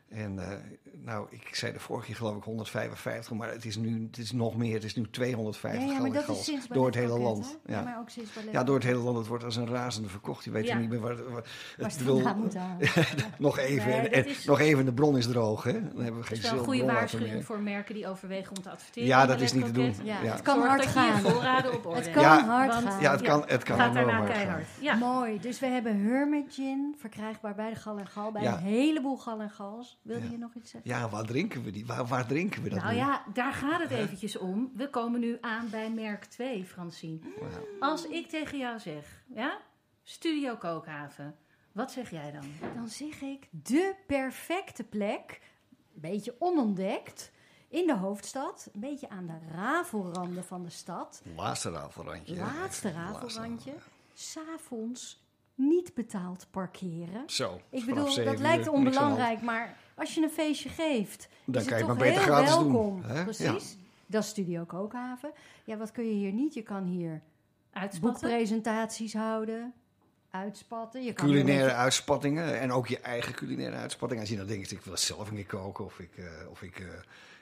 En 0.09 0.39
eh, 0.39 0.57
nou, 1.03 1.27
ik 1.29 1.55
zei 1.55 1.71
de 1.73 1.79
vorige 1.79 2.05
keer 2.05 2.15
geloof 2.15 2.35
ik 2.37 2.43
155, 2.43 3.31
maar 3.37 3.49
het 3.51 3.65
is 3.65 3.75
nu 3.75 4.03
het 4.05 4.17
is 4.17 4.31
nog 4.31 4.57
meer. 4.57 4.73
Het 4.73 4.83
is 4.83 4.95
nu 4.95 5.09
250 5.09 5.81
ja, 5.81 5.87
ja, 5.87 5.93
Gal 5.93 6.01
maar 6.01 6.07
en 6.11 6.15
dat 6.15 6.23
Gals 6.25 6.39
is 6.39 6.45
sinds 6.45 6.67
door 6.67 6.85
het 6.85 6.95
hele 6.95 7.19
land. 7.19 7.57
Hè? 7.65 7.73
Ja. 7.73 7.81
maar 7.83 7.99
ook 7.99 8.09
sinds 8.09 8.33
Ballet 8.33 8.51
ja, 8.51 8.63
door 8.63 8.75
het 8.75 8.83
hele 8.83 8.99
land. 8.99 9.17
Het 9.17 9.27
wordt 9.27 9.43
als 9.43 9.55
een 9.55 9.67
razende 9.67 10.09
verkocht. 10.09 10.43
Je 10.43 10.51
weet 10.51 10.65
Ja. 10.67 10.77
niet 10.77 10.89
meer 10.89 10.99
waar. 10.99 11.15
waar 11.15 11.43
Waar 11.77 11.89
het 11.91 12.03
wil, 12.03 12.21
nog 13.37 13.57
even. 13.57 13.87
Nee, 13.89 13.95
en, 13.97 14.03
dat 14.03 14.11
en 14.11 14.25
is- 14.27 14.45
nog 14.45 14.59
even, 14.59 14.85
de 14.85 14.93
bron 14.93 15.17
is 15.17 15.27
droog. 15.27 15.63
Hè? 15.63 15.71
Dan 15.71 15.81
hebben 15.81 16.05
we 16.05 16.11
Dat 16.17 16.25
geen 16.27 16.37
is 16.37 16.49
wel 16.49 16.59
een 16.59 16.65
goede 16.65 16.85
waarschuwing 16.85 17.33
meer. 17.33 17.43
voor 17.43 17.59
merken 17.59 17.93
die 17.95 18.07
overwegen 18.07 18.55
om 18.57 18.61
te 18.63 18.69
adverteren. 18.69 19.07
Ja, 19.09 19.25
dat 19.25 19.41
is 19.41 19.53
niet 19.53 19.65
te 19.65 19.71
doen. 19.71 19.93
Ja, 20.03 20.21
Ja. 20.23 20.31
het 20.31 20.41
kan 20.41 20.55
Zorg 20.55 20.67
hard 20.67 20.83
dat 20.83 20.93
je 20.93 20.99
je 20.99 21.05
gaan. 21.05 21.19
voorraden 21.31 21.73
op 21.73 21.85
orde 21.85 21.99
Het 21.99 22.11
kan 22.11 22.21
Ja. 22.23 22.45
hard 22.45 22.73
Want- 22.73 22.85
gaan. 22.87 23.01
Ja, 23.01 23.11
het 23.11 23.21
kan, 23.21 23.43
het 23.47 23.63
kan 23.63 23.77
Gaat 23.79 23.93
daarna 23.93 24.11
hard 24.11 24.25
gaan. 24.25 24.33
keihard. 24.35 24.65
Ja. 24.81 24.95
Mooi. 24.95 25.39
Dus 25.39 25.59
we 25.59 25.65
hebben 25.65 25.99
Hermit 26.03 26.45
Gin, 26.53 26.95
verkrijgbaar 26.97 27.55
bij 27.55 27.69
de 27.69 27.75
Gal 27.75 27.97
en 27.97 28.07
Gal. 28.07 28.31
Bij 28.31 28.41
Ja. 28.41 28.53
een 28.57 28.63
heleboel 28.63 29.17
Gal 29.17 29.39
en 29.41 29.49
Gals. 29.49 29.96
Wilde 30.01 30.25
Ja. 30.25 30.31
je 30.31 30.37
nog 30.37 30.53
iets 30.55 30.71
zeggen? 30.71 30.89
Ja, 30.91 31.09
waar 31.09 31.25
drinken 31.25 31.63
we 31.63 31.71
die? 31.71 31.85
Waar, 31.85 32.05
waar 32.07 32.27
drinken 32.27 32.63
we 32.63 32.69
dat 32.69 32.79
Nou 32.79 32.91
nu? 32.91 32.97
ja, 32.99 33.23
daar 33.33 33.53
gaat 33.53 33.81
het 33.81 33.91
eventjes 33.91 34.37
om. 34.37 34.71
We 34.75 34.89
komen 34.89 35.19
nu 35.19 35.37
aan 35.41 35.69
bij 35.69 35.91
merk 35.91 36.25
2, 36.25 36.65
Francine. 36.65 37.19
Als 37.79 38.05
ik 38.07 38.27
tegen 38.29 38.57
jou 38.57 38.79
zeg, 38.79 39.23
ja, 39.33 39.61
Studio 40.03 40.55
Kookhaven, 40.55 41.35
wat 41.71 41.91
zeg 41.91 42.09
jij 42.11 42.31
dan? 42.31 42.73
Dan 42.75 42.87
zeg 42.87 43.21
ik 43.21 43.47
de 43.51 43.95
perfecte 44.07 44.83
plek, 44.83 45.41
een 45.95 46.01
beetje 46.01 46.35
onontdekt, 46.39 47.31
in 47.69 47.87
de 47.87 47.95
hoofdstad. 47.97 48.69
Een 48.73 48.79
beetje 48.79 49.09
aan 49.09 49.25
de 49.25 49.37
rafelranden 49.51 50.43
van 50.43 50.63
de 50.63 50.69
stad. 50.69 51.21
Laatste 51.35 51.69
rafelrandje. 51.69 52.35
Laatste 52.35 52.53
Laatste 52.57 52.91
rafelrandje. 52.91 53.73
S'avonds 54.13 55.26
niet 55.57 55.93
betaald 55.93 56.47
parkeren. 56.51 57.23
Zo. 57.25 57.59
Ik 57.69 57.85
bedoel, 57.85 58.15
dat 58.15 58.39
lijkt 58.39 58.65
uur, 58.65 58.71
onbelangrijk, 58.71 59.41
maar 59.41 59.77
als 59.95 60.13
je 60.15 60.21
een 60.21 60.29
feestje 60.29 60.69
geeft, 60.69 61.27
Dan 61.45 61.61
is 61.61 61.67
kan 61.67 61.77
het 61.77 61.87
je 61.87 61.87
toch 61.87 61.87
het 61.87 61.87
maar 61.87 62.07
beter 62.07 62.23
heel 62.23 62.33
gratis 62.33 62.53
doen, 62.55 62.71
welkom. 62.73 63.01
hè? 63.03 63.23
Precies. 63.23 63.77
Dat 64.05 64.23
is 64.23 64.29
Studio 64.29 64.63
Kookhaven. 64.63 65.31
Ja, 65.63 65.77
wat 65.77 65.91
kun 65.91 66.05
je 66.07 66.13
hier 66.13 66.31
niet? 66.31 66.53
Je 66.53 66.61
kan 66.61 66.83
hier 66.83 67.21
Uitspatten? 67.71 68.01
boekpresentaties 68.21 69.13
houden, 69.13 69.73
uitspatten. 70.31 71.03
Je 71.03 71.13
kan 71.13 71.25
Culinaire 71.25 71.73
uitspattingen 71.73 72.59
en 72.59 72.71
ook 72.71 72.87
je 72.87 72.99
eigen 72.99 73.33
culinaire 73.33 73.75
uitspattingen. 73.75 74.23
Als 74.23 74.31
je 74.31 74.37
nou 74.37 74.47
denkt, 74.47 74.71
ik 74.71 74.81
wil 74.81 74.97
zelf 74.97 75.29
een 75.29 75.35
keer 75.35 75.45
koken 75.45 75.85
of 75.85 75.99
ik, 75.99 76.17
eh, 76.17 76.25
of 76.49 76.61
ik, 76.61 76.79
eh, 76.79 76.85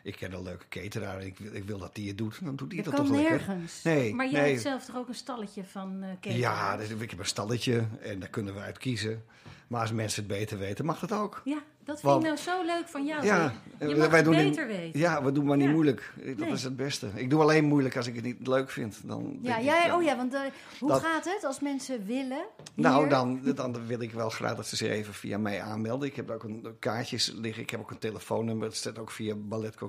Ik 0.05 0.15
ken 0.15 0.33
een 0.33 0.43
leuke 0.43 0.65
cateraar 0.69 1.19
en 1.19 1.25
ik, 1.25 1.37
wil- 1.37 1.53
ik 1.53 1.63
wil 1.63 1.77
dat 1.77 1.95
die 1.95 2.07
het 2.07 2.17
doet. 2.17 2.39
Dan 2.43 2.55
doet 2.55 2.71
hij 2.73 2.81
Dat 2.83 2.93
dat 2.93 2.95
kan 2.95 3.05
toch 3.05 3.15
lekker. 3.29 3.47
nergens. 3.47 3.83
Nee, 3.83 4.13
Maar 4.15 4.29
jij 4.29 4.41
nee. 4.41 4.49
hebt 4.49 4.61
zelf 4.61 4.85
toch 4.85 4.95
ook 4.95 5.07
een 5.07 5.15
stalletje 5.15 5.63
van 5.63 5.97
eh 6.01 6.09
cateraars? 6.21 6.39
Ja, 6.39 6.77
dus 6.77 6.89
ik 6.89 7.09
heb 7.09 7.19
een 7.19 7.25
stalletje 7.25 7.83
en 8.01 8.19
daar 8.19 8.29
kunnen 8.29 8.53
we 8.53 8.59
uit 8.59 8.77
kiezen. 8.77 9.23
Maar 9.67 9.81
als 9.81 9.91
mensen 9.91 10.23
het 10.23 10.31
beter 10.31 10.57
weten, 10.57 10.85
mag 10.85 10.99
dat 10.99 11.11
ook. 11.11 11.41
Ja, 11.45 11.53
dat 11.83 11.99
vind 11.99 12.01
Want- 12.01 12.23
ik 12.23 12.29
nou 12.29 12.41
zo 12.41 12.65
leuk 12.65 12.87
van 12.87 13.05
jou. 13.05 13.25
Ja, 13.25 13.53
je 13.79 13.85
eh, 13.85 13.97
mag 13.97 14.07
wij 14.07 14.15
het 14.15 14.25
doen 14.25 14.33
in- 14.35 14.49
beter 14.49 14.67
weten. 14.67 14.99
Ja, 14.99 15.23
we 15.23 15.31
doen 15.31 15.45
maar 15.45 15.57
niet 15.57 15.65
Ja. 15.67 15.71
moeilijk. 15.73 16.13
Dat 16.25 16.37
Nee. 16.37 16.51
is 16.51 16.63
het 16.63 16.75
beste. 16.75 17.09
Ik 17.15 17.29
doe 17.29 17.41
alleen 17.41 17.63
moeilijk 17.65 17.97
als 17.97 18.07
ik 18.07 18.15
het 18.15 18.23
niet 18.23 18.47
leuk 18.47 18.69
vind. 18.69 18.99
Dan 19.03 19.39
Ja, 19.41 19.61
jij, 19.61 19.91
oh 19.93 20.03
ja, 20.03 20.15
want 20.15 20.33
eh, 20.33 20.39
hoe 20.79 20.89
dat- 20.89 21.01
gaat 21.01 21.25
het 21.25 21.43
als 21.43 21.59
mensen 21.59 22.05
willen? 22.05 22.45
Nou, 22.73 23.09
dan, 23.09 23.39
dan 23.55 23.85
wil 23.87 24.01
ik 24.01 24.11
wel 24.11 24.29
graag 24.29 24.55
dat 24.55 24.67
ze 24.67 24.75
zich 24.75 24.89
even 24.89 25.13
via 25.13 25.37
mij 25.37 25.61
aanmelden. 25.61 26.07
Ik 26.07 26.15
heb 26.15 26.29
ook 26.31 26.43
een 26.43 26.75
kaartjes 26.79 27.31
liggen. 27.35 27.63
Ik 27.63 27.69
heb 27.69 27.79
ook 27.79 27.91
een 27.91 27.97
telefoonnummer. 27.99 28.67
Het 28.67 28.75
staat 28.75 28.99
ook 28.99 29.11
via 29.11 29.35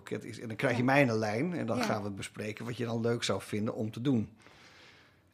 Ballet 0.09 0.23
Coquette. 0.23 0.43
En 0.43 0.49
dan 0.49 0.57
krijg 0.57 0.77
je 0.77 0.85
mij 0.85 1.01
in 1.01 1.09
een 1.09 1.19
lijn. 1.19 1.55
En 1.55 1.67
dan 1.67 1.83
gaan 1.83 2.03
we 2.03 2.11
bespreken 2.11 2.65
wat 2.65 2.77
je 2.77 2.85
dan 2.85 3.01
leuk 3.01 3.23
zou 3.23 3.43
vinden 3.43 3.75
om 3.75 3.91
te 3.91 4.01
doen. 4.01 4.29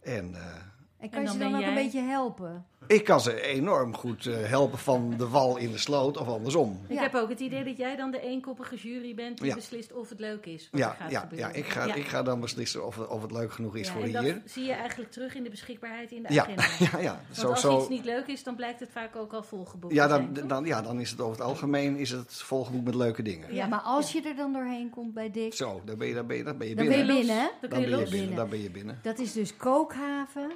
En 0.00 0.34
eh, 0.34 0.56
En 1.02 1.08
kan 1.10 1.18
En 1.18 1.20
je 1.20 1.38
dan 1.38 1.48
ze 1.48 1.50
dan 1.52 1.60
ook 1.62 1.66
een 1.68 1.74
beetje 1.74 2.00
helpen? 2.00 2.64
ik 2.86 3.04
kan 3.04 3.20
ze 3.20 3.40
enorm 3.42 3.94
goed 3.96 4.26
eh, 4.26 4.34
helpen 4.42 4.78
van 4.78 5.14
de 5.16 5.28
wal 5.28 5.56
in 5.56 5.70
de 5.72 5.78
sloot 5.78 6.16
of 6.16 6.28
andersom. 6.28 6.80
Ik 6.86 6.94
Ja. 6.96 7.02
heb 7.02 7.14
ook 7.14 7.28
het 7.28 7.40
idee 7.40 7.64
dat 7.64 7.76
jij 7.76 7.96
dan 7.96 8.10
de 8.10 8.20
eenkoppige 8.20 8.76
jury 8.76 9.14
bent 9.14 9.38
die 9.38 9.46
Ja. 9.46 9.54
beslist 9.54 9.92
of 9.92 10.08
het 10.08 10.20
leuk 10.20 10.46
is. 10.46 10.68
Wat 10.70 10.80
Ja, 10.80 10.88
er 10.90 10.94
gaat 10.96 11.10
ja, 11.10 11.20
gebeuren. 11.20 11.48
ja, 11.48 11.54
ik, 11.54 11.64
ga, 11.66 11.84
Ja. 11.84 11.94
ik 11.94 12.04
ga 12.06 12.22
dan 12.22 12.40
beslissen 12.40 12.86
of, 12.86 12.96
het- 12.96 13.08
of 13.08 13.22
het 13.22 13.32
leuk 13.32 13.52
genoeg 13.52 13.76
is 13.76 13.86
Ja, 13.86 13.92
voor 13.92 14.02
en 14.02 14.12
dat 14.12 14.22
hier. 14.22 14.42
zie 14.44 14.64
je 14.64 14.72
eigenlijk 14.72 15.10
terug 15.10 15.34
in 15.34 15.42
de 15.42 15.50
beschikbaarheid 15.50 16.10
in 16.12 16.22
de 16.22 16.32
Ja, 16.32 16.42
agenda. 16.42 16.62
ja, 16.92 16.98
ja. 16.98 17.20
Want 17.26 17.36
Zo, 17.38 17.48
als 17.48 17.60
zo, 17.60 17.78
iets 17.78 17.88
niet 17.88 18.04
leuk 18.04 18.26
is, 18.26 18.42
dan 18.42 18.56
blijkt 18.56 18.80
het 18.80 18.90
vaak 18.92 19.16
ook 19.16 19.32
al 19.32 19.42
volgeboekt 19.42 19.94
ja, 19.94 20.06
dan, 20.06 20.30
zijn, 20.34 20.48
dan, 20.48 20.64
ja, 20.64 20.82
dan 20.82 21.00
is 21.00 21.10
het 21.10 21.20
over 21.20 21.32
het 21.38 21.46
algemeen 21.46 21.96
is 21.96 22.10
het 22.10 22.34
volgeboekt 22.34 22.84
met 22.84 22.94
leuke 22.94 23.22
dingen. 23.22 23.48
Ja, 23.48 23.54
Ja. 23.54 23.66
maar 23.66 23.80
als 23.80 24.12
je 24.12 24.22
er 24.22 24.36
dan 24.36 24.52
doorheen 24.52 24.90
komt 24.90 25.14
bij 25.14 25.30
Dick, 25.30 25.54
Zo, 25.54 25.80
dan 25.84 25.98
ben 25.98 26.08
je, 26.08 26.14
dan 26.14 26.26
ben 26.26 26.36
je, 26.36 26.44
dan 26.44 26.58
ben 26.58 26.68
je 26.68 26.74
dan 26.74 26.86
ben 26.86 26.96
je 26.98 27.04
binnen. 27.06 27.36
Dan 27.36 27.50
kun 27.60 27.70
Dan 27.70 27.80
je 27.80 27.86
ben 27.86 27.94
je 27.96 28.00
los. 28.00 28.10
binnen. 28.10 28.18
binnen. 28.20 28.36
Dan 28.36 28.48
ben 28.48 28.62
je 28.62 28.70
binnen. 28.70 28.98
Dat 29.02 29.18
is 29.18 29.32
dus 29.32 29.56
Kookhaven 29.56 30.50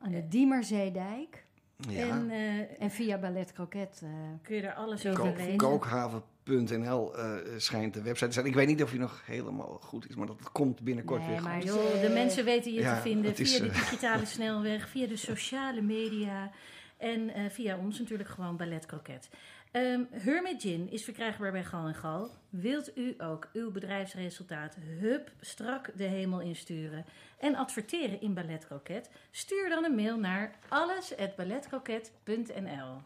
aan 0.00 0.10
de 0.10 0.28
Diemerzeedijk. 0.28 1.44
Ja. 1.88 2.06
En 2.08 2.30
eh, 2.30 2.82
En 2.82 2.90
via 2.90 3.18
Ballet 3.18 3.52
Croquet. 3.52 4.00
eh, 4.04 4.08
kun 4.42 4.56
je 4.56 4.62
daar 4.62 4.74
alles 4.74 5.06
over 5.06 5.20
Kook- 5.24 5.36
lezen. 5.36 5.56
Kookhaven.nl 5.56 7.16
eh, 7.16 7.30
schijnt 7.56 7.94
de 7.94 8.02
website 8.02 8.26
te 8.26 8.32
zijn. 8.32 8.46
Ik 8.46 8.54
weet 8.54 8.66
niet 8.66 8.82
of 8.82 8.90
die 8.90 8.98
nog 9.00 9.22
helemaal 9.26 9.78
goed 9.82 10.08
is, 10.08 10.14
maar 10.14 10.26
dat 10.26 10.52
komt 10.52 10.80
binnenkort 10.80 11.20
Nee, 11.20 11.30
weer 11.30 11.42
maar 11.42 11.54
goed. 11.60 11.64
Joh, 11.64 12.00
de 12.00 12.10
mensen 12.14 12.44
weten 12.44 12.72
je 12.72 12.80
Ja, 12.80 12.94
te 12.94 13.00
vinden 13.00 13.36
is, 13.36 13.50
via 13.56 13.64
de 13.64 13.70
eh, 13.70 13.74
digitale 13.78 14.24
snelweg, 14.36 14.88
via 14.88 15.06
de 15.06 15.16
sociale 15.16 15.80
media 15.80 16.50
en 16.96 17.34
eh, 17.34 17.50
via 17.50 17.76
ons 17.78 17.98
natuurlijk 17.98 18.28
gewoon 18.28 18.56
Ballet 18.56 18.86
Croquet. 18.86 19.28
Ehm 19.70 20.02
Hermit 20.10 20.62
Gin 20.62 20.90
is 20.90 21.04
verkrijgbaar 21.04 21.52
bij 21.52 21.64
Gal 21.64 21.86
en 21.86 21.94
Gal. 21.94 22.30
Wilt 22.48 22.96
u 22.96 23.14
ook 23.18 23.48
uw 23.52 23.70
bedrijfsresultaat 23.70 24.76
hup 25.00 25.32
strak 25.40 25.90
de 25.96 26.04
hemel 26.04 26.40
insturen 26.40 27.04
en 27.38 27.54
adverteren 27.54 28.20
in 28.20 28.34
Ballet 28.34 28.66
Croquet? 28.66 29.10
Stuur 29.30 29.68
dan 29.68 29.84
een 29.84 29.94
mail 29.94 30.18
naar 30.18 30.58
alles@balletcroquet.nl. 30.68 33.00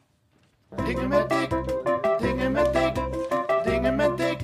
Dingen 0.85 1.09
met 1.09 1.29
dik, 1.29 1.51
dingen 2.19 2.53
met 2.53 2.73
dik, 2.73 2.95
dingen 3.65 3.97
met 3.97 4.17
dik. 4.17 4.41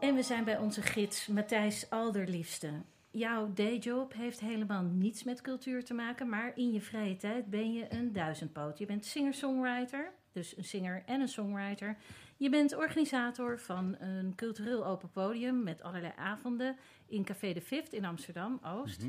En 0.00 0.14
we 0.14 0.22
zijn 0.22 0.44
bij 0.44 0.58
onze 0.58 0.82
gids 0.82 1.26
Matthijs 1.26 1.90
Alderliefste. 1.90 2.70
Jouw 3.18 3.52
dayjob 3.52 4.12
heeft 4.14 4.40
helemaal 4.40 4.82
niets 4.82 5.24
met 5.24 5.40
cultuur 5.40 5.84
te 5.84 5.94
maken, 5.94 6.28
maar 6.28 6.52
in 6.54 6.72
je 6.72 6.80
vrije 6.80 7.16
tijd 7.16 7.50
ben 7.50 7.72
je 7.72 7.86
een 7.92 8.12
duizendpoot. 8.12 8.78
Je 8.78 8.86
bent 8.86 9.04
singer-songwriter, 9.04 10.12
dus 10.32 10.56
een 10.56 10.64
singer 10.64 11.02
en 11.06 11.20
een 11.20 11.28
songwriter. 11.28 11.96
Je 12.36 12.50
bent 12.50 12.76
organisator 12.76 13.58
van 13.58 13.96
een 13.98 14.34
cultureel 14.34 14.86
open 14.86 15.10
podium 15.10 15.62
met 15.62 15.82
allerlei 15.82 16.12
avonden 16.16 16.76
in 17.06 17.24
Café 17.24 17.52
de 17.52 17.60
Fifth 17.60 17.92
in 17.92 18.04
Amsterdam-Oost. 18.04 19.06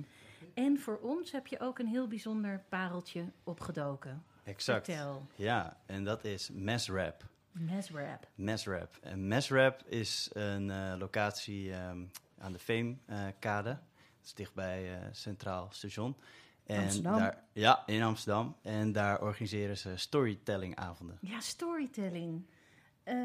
En 0.54 0.80
voor 0.80 1.00
ons 1.00 1.32
heb 1.32 1.48
je 1.48 1.60
ook 1.60 1.80
een 1.80 1.88
heel 1.88 2.08
bijzonder 2.08 2.64
pareltje 2.70 3.26
opgedoken. 3.44 4.24
Exact. 4.44 4.86
Vertel, 4.86 5.28
Ja, 5.36 5.78
en 5.86 6.04
dat 6.04 6.24
is 6.24 6.50
Mesrap. 6.54 7.24
Mesrap. 7.52 8.28
Mesrap. 8.36 8.98
En 9.02 9.28
Mesrap 9.28 9.84
is 9.86 10.30
een 10.34 10.72
eh, 10.72 10.94
locatie 10.98 11.74
ehm, 11.74 12.04
aan 12.38 12.52
de 12.52 12.60
Veemkade. 12.60 13.70
dat 13.70 13.89
is 14.30 14.36
dichtbij 14.36 14.94
eh, 14.94 15.08
Centraal 15.12 15.68
Station. 15.72 16.16
En 16.66 16.84
Amsterdam. 16.84 17.18
Daar, 17.18 17.44
ja, 17.54 17.84
in 17.86 18.04
Amsterdam. 18.04 18.56
En 18.62 18.92
daar 18.92 19.22
organiseren 19.22 19.78
ze 19.78 19.98
storytellingavonden. 19.98 21.18
Ja, 21.22 21.40
storytelling. 21.40 22.46
Eh, 23.04 23.16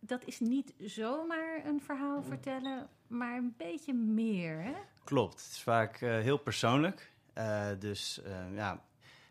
dat 0.00 0.24
is 0.24 0.40
niet 0.40 0.74
zomaar 0.78 1.66
een 1.66 1.80
verhaal 1.80 2.22
vertellen, 2.22 2.88
maar 3.06 3.36
een 3.36 3.54
beetje 3.56 3.92
meer, 3.94 4.62
hè? 4.62 4.74
Klopt. 5.04 5.42
Het 5.42 5.50
is 5.50 5.62
vaak 5.62 6.00
eh, 6.00 6.18
heel 6.18 6.38
persoonlijk. 6.38 7.12
Dus 7.78 8.20
ja, 8.54 8.84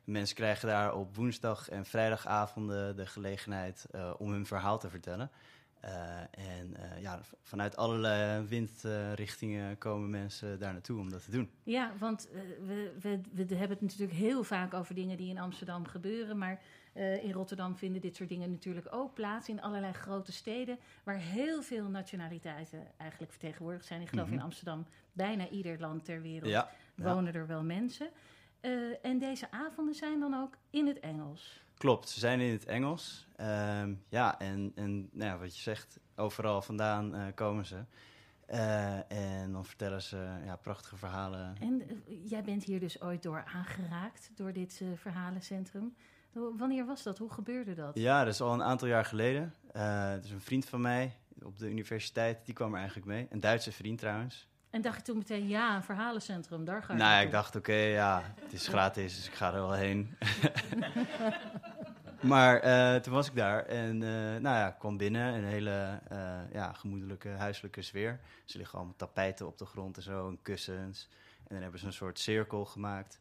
mensen 0.03 0.35
krijgen 0.35 0.67
daar 0.67 0.95
op 0.95 1.15
woensdag 1.15 1.69
en 1.69 1.85
vrijdagavonden 1.85 2.95
de 2.95 3.05
gelegenheid 3.05 3.85
om 4.17 4.31
hun 4.31 4.45
verhaal 4.45 4.79
te 4.79 4.89
vertellen. 4.89 5.31
Eh, 5.83 6.19
en 6.57 6.75
eh, 6.75 7.01
ja, 7.01 7.21
vanuit 7.41 7.75
allerlei 7.77 8.45
windrichtingen 8.47 9.77
komen 9.77 10.09
mensen 10.09 10.59
daar 10.59 10.71
naartoe 10.73 10.99
om 10.99 11.09
dat 11.09 11.23
te 11.23 11.31
doen. 11.31 11.49
Ja, 11.63 11.91
want 11.99 12.29
eh, 12.31 12.39
we, 12.67 12.91
we, 13.01 13.21
we 13.31 13.55
hebben 13.55 13.77
het 13.77 13.81
natuurlijk 13.81 14.11
heel 14.19 14.43
vaak 14.43 14.73
over 14.73 14.95
dingen 14.95 15.17
die 15.17 15.29
in 15.29 15.37
Amsterdam 15.37 15.85
gebeuren. 15.85 16.37
Maar 16.37 16.61
in 17.21 17.31
Rotterdam 17.31 17.77
vinden 17.77 18.01
dit 18.01 18.15
soort 18.15 18.29
dingen 18.29 18.51
natuurlijk 18.51 18.87
ook 18.89 19.13
plaats. 19.13 19.49
In 19.49 19.61
allerlei 19.61 19.93
grote 19.93 20.31
steden 20.31 20.77
waar 21.03 21.17
heel 21.17 21.61
veel 21.61 21.87
nationaliteiten 21.89 22.87
eigenlijk 22.97 23.31
vertegenwoordigd 23.31 23.85
zijn. 23.85 24.01
Ik 24.01 24.09
geloof 24.09 24.25
Mhm. 24.25 24.35
in 24.35 24.41
Amsterdam 24.41 24.85
bijna 25.13 25.49
ieder 25.49 25.79
land 25.79 26.05
ter 26.05 26.21
wereld 26.21 26.51
Ja, 26.51 26.69
ja. 26.95 27.13
wonen 27.13 27.33
er 27.33 27.47
wel 27.47 27.63
mensen. 27.63 28.09
Eh, 28.63 28.71
en 29.01 29.19
deze 29.19 29.51
avonden 29.51 29.95
zijn 29.95 30.19
dan 30.19 30.33
ook 30.33 30.57
in 30.69 30.87
het 30.87 30.99
Engels. 30.99 31.63
Klopt, 31.77 32.09
ze 32.09 32.19
zijn 32.19 32.39
in 32.39 32.51
het 32.51 32.65
Engels. 32.65 33.27
Ehm, 33.35 33.93
ja, 34.09 34.39
en, 34.39 34.71
en 34.75 35.09
nou 35.11 35.31
ja, 35.31 35.37
wat 35.37 35.55
je 35.55 35.61
zegt, 35.61 35.99
overal 36.15 36.61
vandaan 36.61 37.15
eh, 37.15 37.25
komen 37.35 37.65
ze. 37.65 37.83
Eh, 38.45 39.11
en 39.11 39.51
dan 39.51 39.65
vertellen 39.65 40.01
ze 40.01 40.41
ja, 40.45 40.55
prachtige 40.55 40.97
verhalen. 40.97 41.55
En 41.59 42.03
jij 42.23 42.43
bent 42.43 42.63
hier 42.63 42.79
dus 42.79 43.01
ooit 43.01 43.23
door 43.23 43.43
aangeraakt, 43.53 44.31
door 44.35 44.53
dit 44.53 44.81
verhalencentrum. 44.95 45.95
Wanneer 46.31 46.85
was 46.85 47.03
dat? 47.03 47.17
Hoe 47.17 47.31
gebeurde 47.31 47.73
dat? 47.73 47.97
Ja, 47.97 48.23
dat 48.23 48.33
is 48.33 48.41
al 48.41 48.53
een 48.53 48.63
aantal 48.63 48.87
jaar 48.87 49.05
geleden. 49.05 49.53
Dus 50.21 50.31
een 50.31 50.41
vriend 50.41 50.65
van 50.65 50.81
mij 50.81 51.17
op 51.41 51.57
de 51.57 51.69
universiteit, 51.69 52.45
die 52.45 52.53
kwam 52.53 52.71
er 52.71 52.77
eigenlijk 52.77 53.07
mee. 53.07 53.27
Een 53.29 53.39
Duitse 53.39 53.71
vriend 53.71 53.99
trouwens. 53.99 54.47
En 54.73 54.81
dacht 54.81 54.97
je 54.97 55.03
toen 55.03 55.17
meteen, 55.17 55.47
ja, 55.47 55.75
een 55.75 55.83
verhalencentrum, 55.83 56.65
daar 56.65 56.83
ga 56.83 56.93
ik 56.93 56.99
Nou, 56.99 57.25
ik 57.25 57.31
dacht, 57.31 57.55
oké, 57.55 57.73
ja, 57.73 58.33
het 58.41 58.53
is 58.53 58.67
gratis, 58.67 59.15
dus 59.15 59.27
ik 59.27 59.33
ga 59.33 59.47
er 59.47 59.53
wel 59.53 59.73
heen. 59.73 60.17
maar 62.33 62.59
eh, 62.59 63.01
toen 63.01 63.13
was 63.13 63.27
ik 63.27 63.35
daar 63.35 63.65
en 63.65 64.03
eh, 64.03 64.09
nou 64.41 64.57
ja, 64.57 64.71
kwam 64.71 64.97
binnen. 64.97 65.33
Een 65.33 65.45
hele 65.45 65.99
eh, 66.07 66.51
ja, 66.51 66.73
gemoedelijke 66.73 67.29
huiselijke 67.29 67.81
sfeer. 67.81 68.19
Ze 68.45 68.57
liggen 68.57 68.77
allemaal 68.77 68.95
tapijten 68.95 69.47
op 69.47 69.57
de 69.57 69.65
grond 69.65 69.97
en 69.97 70.03
zo, 70.03 70.27
en 70.27 70.41
kussens. 70.41 71.09
En 71.37 71.49
dan 71.49 71.61
hebben 71.61 71.79
ze 71.79 71.85
een 71.85 71.93
soort 71.93 72.19
cirkel 72.19 72.65
gemaakt 72.65 73.19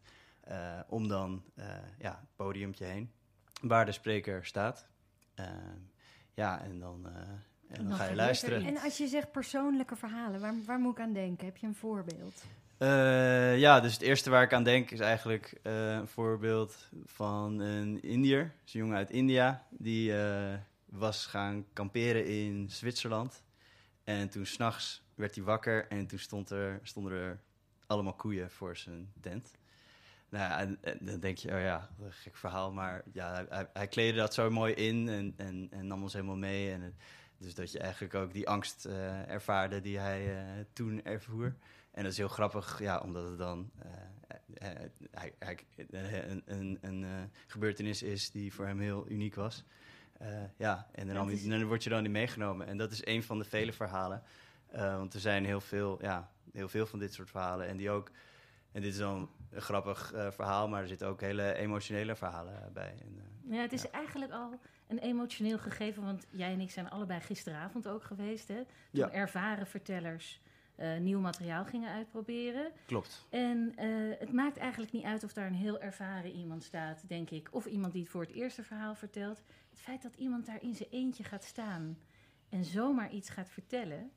om 0.88 1.08
dan 1.08 1.44
ja, 1.98 2.18
het 2.20 2.36
podiumpje 2.36 2.84
heen. 2.84 3.12
Waar 3.60 3.86
de 3.86 3.92
spreker 3.92 4.46
staat. 4.46 4.88
Ja, 6.34 6.60
en 6.60 6.78
dan, 6.78 7.06
en 7.72 7.80
dan, 7.80 7.88
dan 7.88 7.96
ga 7.98 8.04
je 8.04 8.10
er 8.10 8.16
luisteren. 8.16 8.64
En 8.66 8.78
als 8.78 8.96
je 8.96 9.06
zegt 9.06 9.30
persoonlijke 9.32 9.96
verhalen, 9.96 10.40
waar, 10.40 10.54
waar 10.66 10.78
moet 10.78 10.92
ik 10.98 11.04
aan 11.04 11.12
denken? 11.12 11.46
Heb 11.46 11.56
je 11.56 11.66
een 11.66 11.74
voorbeeld? 11.74 12.44
Eh, 12.78 13.58
ja, 13.58 13.80
dus 13.80 13.92
het 13.92 14.02
eerste 14.02 14.30
waar 14.30 14.42
ik 14.42 14.52
aan 14.52 14.64
denk 14.64 14.90
is 14.90 15.00
eigenlijk 15.00 15.58
eh, 15.62 15.92
een 15.92 16.08
voorbeeld 16.08 16.88
van 17.04 17.58
een 17.60 18.02
Indiër. 18.02 18.52
Dus 18.64 18.74
een 18.74 18.80
jongen 18.80 18.96
uit 18.96 19.10
India. 19.10 19.66
Die 19.70 20.16
eh, 20.22 20.54
was 20.84 21.26
gaan 21.26 21.64
kamperen 21.72 22.26
in 22.26 22.70
Zwitserland. 22.70 23.42
En 24.04 24.28
toen 24.28 24.46
s'nachts 24.46 25.02
werd 25.14 25.34
hij 25.34 25.44
wakker 25.44 25.86
en 25.88 26.06
toen 26.06 26.18
stond 26.18 26.50
er, 26.50 26.80
stonden 26.82 27.12
er 27.12 27.40
allemaal 27.86 28.12
koeien 28.14 28.50
voor 28.50 28.76
zijn 28.76 29.12
tent. 29.20 29.50
Nou 30.28 30.44
ja, 30.44 30.58
en, 30.60 30.78
en 30.80 30.98
dan 31.00 31.20
denk 31.20 31.38
je, 31.38 31.52
oh 31.54 31.60
ja, 31.60 31.88
wat 31.96 32.06
een 32.06 32.12
gek 32.12 32.36
verhaal. 32.36 32.72
Maar 32.72 33.02
ja, 33.12 33.32
hij- 33.32 33.46
hij, 33.48 33.68
hij 33.72 33.88
kleedde 33.88 34.18
dat 34.20 34.34
zo 34.34 34.50
mooi 34.50 34.72
in 34.74 35.08
en, 35.08 35.34
en, 35.36 35.68
en 35.70 35.86
nam 35.86 36.02
ons 36.02 36.12
helemaal 36.12 36.36
mee. 36.36 36.72
En 36.72 36.80
het- 36.80 36.94
dus 37.42 37.54
dat 37.54 37.72
je 37.72 37.78
eigenlijk 37.78 38.14
ook 38.14 38.32
die 38.32 38.48
angst 38.48 38.84
eh, 38.84 39.28
ervaarde 39.28 39.80
die 39.80 39.98
hij 39.98 40.38
eh, 40.38 40.64
toen 40.72 41.04
ervoer. 41.04 41.54
En 41.90 42.02
dat 42.02 42.12
is 42.12 42.18
heel 42.18 42.28
grappig, 42.28 42.78
ja, 42.80 42.98
omdat 43.00 43.28
het 43.28 43.38
dan 43.38 43.70
eh, 43.78 44.68
hij, 45.10 45.34
hij, 45.38 45.58
een, 45.90 46.42
een, 46.46 46.78
een 46.80 47.30
gebeurtenis 47.46 48.02
is 48.02 48.30
die 48.30 48.52
voor 48.54 48.66
hem 48.66 48.80
heel 48.80 49.08
uniek 49.08 49.34
was. 49.34 49.64
Ja, 50.56 50.86
en 50.92 51.06
dan, 51.14 51.30
is- 51.30 51.44
dan 51.46 51.64
word 51.66 51.84
je 51.84 51.90
dan 51.90 52.02
niet 52.02 52.12
meegenomen. 52.12 52.66
En 52.66 52.76
dat 52.76 52.92
is 52.92 53.06
een 53.06 53.22
van 53.22 53.38
de 53.38 53.44
vele 53.44 53.72
verhalen. 53.72 54.22
Want 54.72 55.14
er 55.14 55.20
zijn 55.20 55.44
heel 55.44 55.60
veel, 55.60 55.98
ja, 56.02 56.30
heel 56.52 56.68
veel 56.68 56.86
van 56.86 56.98
dit 56.98 57.12
soort 57.14 57.30
verhalen. 57.30 57.66
En 57.66 57.76
die 57.76 57.90
ook, 57.90 58.10
en 58.72 58.80
dit 58.82 58.92
is 58.92 58.98
dan 58.98 59.30
een 59.50 59.60
grappig 59.60 60.12
verhaal, 60.30 60.68
maar 60.68 60.82
er 60.82 60.88
zitten 60.88 61.06
ook 61.08 61.20
hele 61.20 61.54
emotionele 61.54 62.16
verhalen 62.16 62.70
bij. 62.72 62.94
En, 63.00 63.20
Ja, 63.50 63.60
het 63.60 63.72
is 63.72 63.90
eigenlijk 63.90 64.32
al 64.32 64.58
een 64.92 64.98
emotioneel 64.98 65.58
gegeven, 65.58 66.02
want 66.02 66.26
jij 66.30 66.52
en 66.52 66.60
ik 66.60 66.70
zijn 66.70 66.90
allebei 66.90 67.20
gisteravond 67.20 67.88
ook 67.88 68.04
geweest. 68.04 68.48
Hè? 68.48 68.54
Toen 68.54 68.64
Ja. 68.90 69.10
ervaren 69.10 69.66
vertellers 69.66 70.40
eh, 70.76 70.98
nieuw 70.98 71.20
materiaal 71.20 71.64
gingen 71.64 71.92
uitproberen. 71.92 72.72
Klopt. 72.86 73.26
En 73.30 73.72
eh, 73.76 73.88
het 74.18 74.32
maakt 74.32 74.56
eigenlijk 74.56 74.92
niet 74.92 75.04
uit 75.04 75.24
of 75.24 75.32
daar 75.32 75.46
een 75.46 75.54
heel 75.54 75.80
ervaren 75.80 76.30
iemand 76.30 76.62
staat, 76.64 77.08
denk 77.08 77.30
ik. 77.30 77.48
Of 77.50 77.66
iemand 77.66 77.92
die 77.92 78.02
het 78.02 78.10
voor 78.10 78.20
het 78.20 78.32
eerste 78.32 78.62
verhaal 78.62 78.94
vertelt. 78.94 79.42
Het 79.70 79.80
feit 79.80 80.02
dat 80.02 80.14
iemand 80.16 80.46
daar 80.46 80.62
in 80.62 80.74
zijn 80.74 80.88
eentje 80.90 81.24
gaat 81.24 81.44
staan 81.44 81.98
en 82.48 82.64
zomaar 82.64 83.10
iets 83.12 83.30
gaat 83.30 83.50
vertellen, 83.50 84.10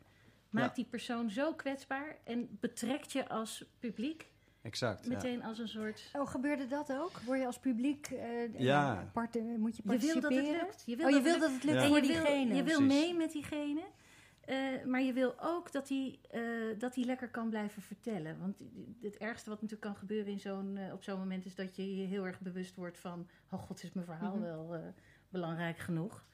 maakt 0.49 0.75
die 0.75 0.85
persoon 0.85 1.29
zo 1.29 1.53
kwetsbaar 1.53 2.17
en 2.23 2.57
betrekt 2.59 3.11
je 3.11 3.29
als 3.29 3.65
publiek 3.79 4.27
Exact. 4.65 5.05
ja. 5.05 5.09
meteen 5.13 5.43
als 5.43 5.59
een 5.59 5.67
soort. 5.67 6.09
Oh, 6.13 6.27
gebeurde 6.27 6.67
dat 6.67 6.91
ook? 6.93 7.19
Word 7.25 7.39
je 7.39 7.45
als 7.45 7.59
publiek, 7.59 8.07
eh, 8.07 8.59
Ja. 8.59 8.99
eh, 9.01 9.11
part- 9.13 9.33
moet 9.57 9.75
je 9.75 9.81
Je 9.83 9.89
wil 9.89 9.97
participeren? 9.97 10.21
dat 10.21 10.51
het 10.53 10.61
lukt. 10.61 10.83
Je 10.85 10.95
wil 10.95 11.05
oh, 11.05 11.11
je 11.11 11.17
dat 11.17 11.23
wil 11.25 11.33
het 11.33 11.41
dat 11.41 11.51
het 11.51 11.63
lukt 11.63 11.81
Ja. 11.81 11.87
Voor 11.87 11.95
je 11.95 12.01
wil, 12.01 12.11
diegene. 12.15 12.55
je 12.55 12.63
wil 12.63 12.77
Precies. 12.77 13.01
mee 13.03 13.13
met 13.13 13.31
diegene. 13.31 13.81
eh, 14.45 14.57
maar 14.85 15.01
je 15.01 15.13
wil 15.13 15.33
ook 15.41 15.71
dat 15.71 15.89
hij 15.89 16.19
eh, 16.31 16.41
dat 16.77 16.95
hij 16.95 17.03
lekker 17.03 17.27
kan 17.29 17.49
blijven 17.49 17.81
vertellen. 17.81 18.39
Want 18.39 18.55
het 19.01 19.17
ergste 19.17 19.49
wat 19.49 19.61
natuurlijk 19.61 19.87
kan 19.91 19.95
gebeuren 19.99 20.31
in 20.31 20.39
zo'n, 20.39 20.79
op 20.93 21.03
zo'n 21.03 21.19
moment 21.19 21.45
is 21.45 21.55
dat 21.55 21.75
je 21.75 21.95
je 21.95 22.05
heel 22.07 22.25
erg 22.25 22.39
bewust 22.39 22.75
wordt 22.75 22.99
van: 22.99 23.27
Oh 23.51 23.59
god, 23.59 23.83
is 23.83 23.93
mijn 23.93 24.05
verhaal 24.05 24.33
Mhm. 24.35 24.41
wel 24.43 24.73
eh, 24.73 24.79
belangrijk 25.29 25.77
genoeg? 25.77 26.25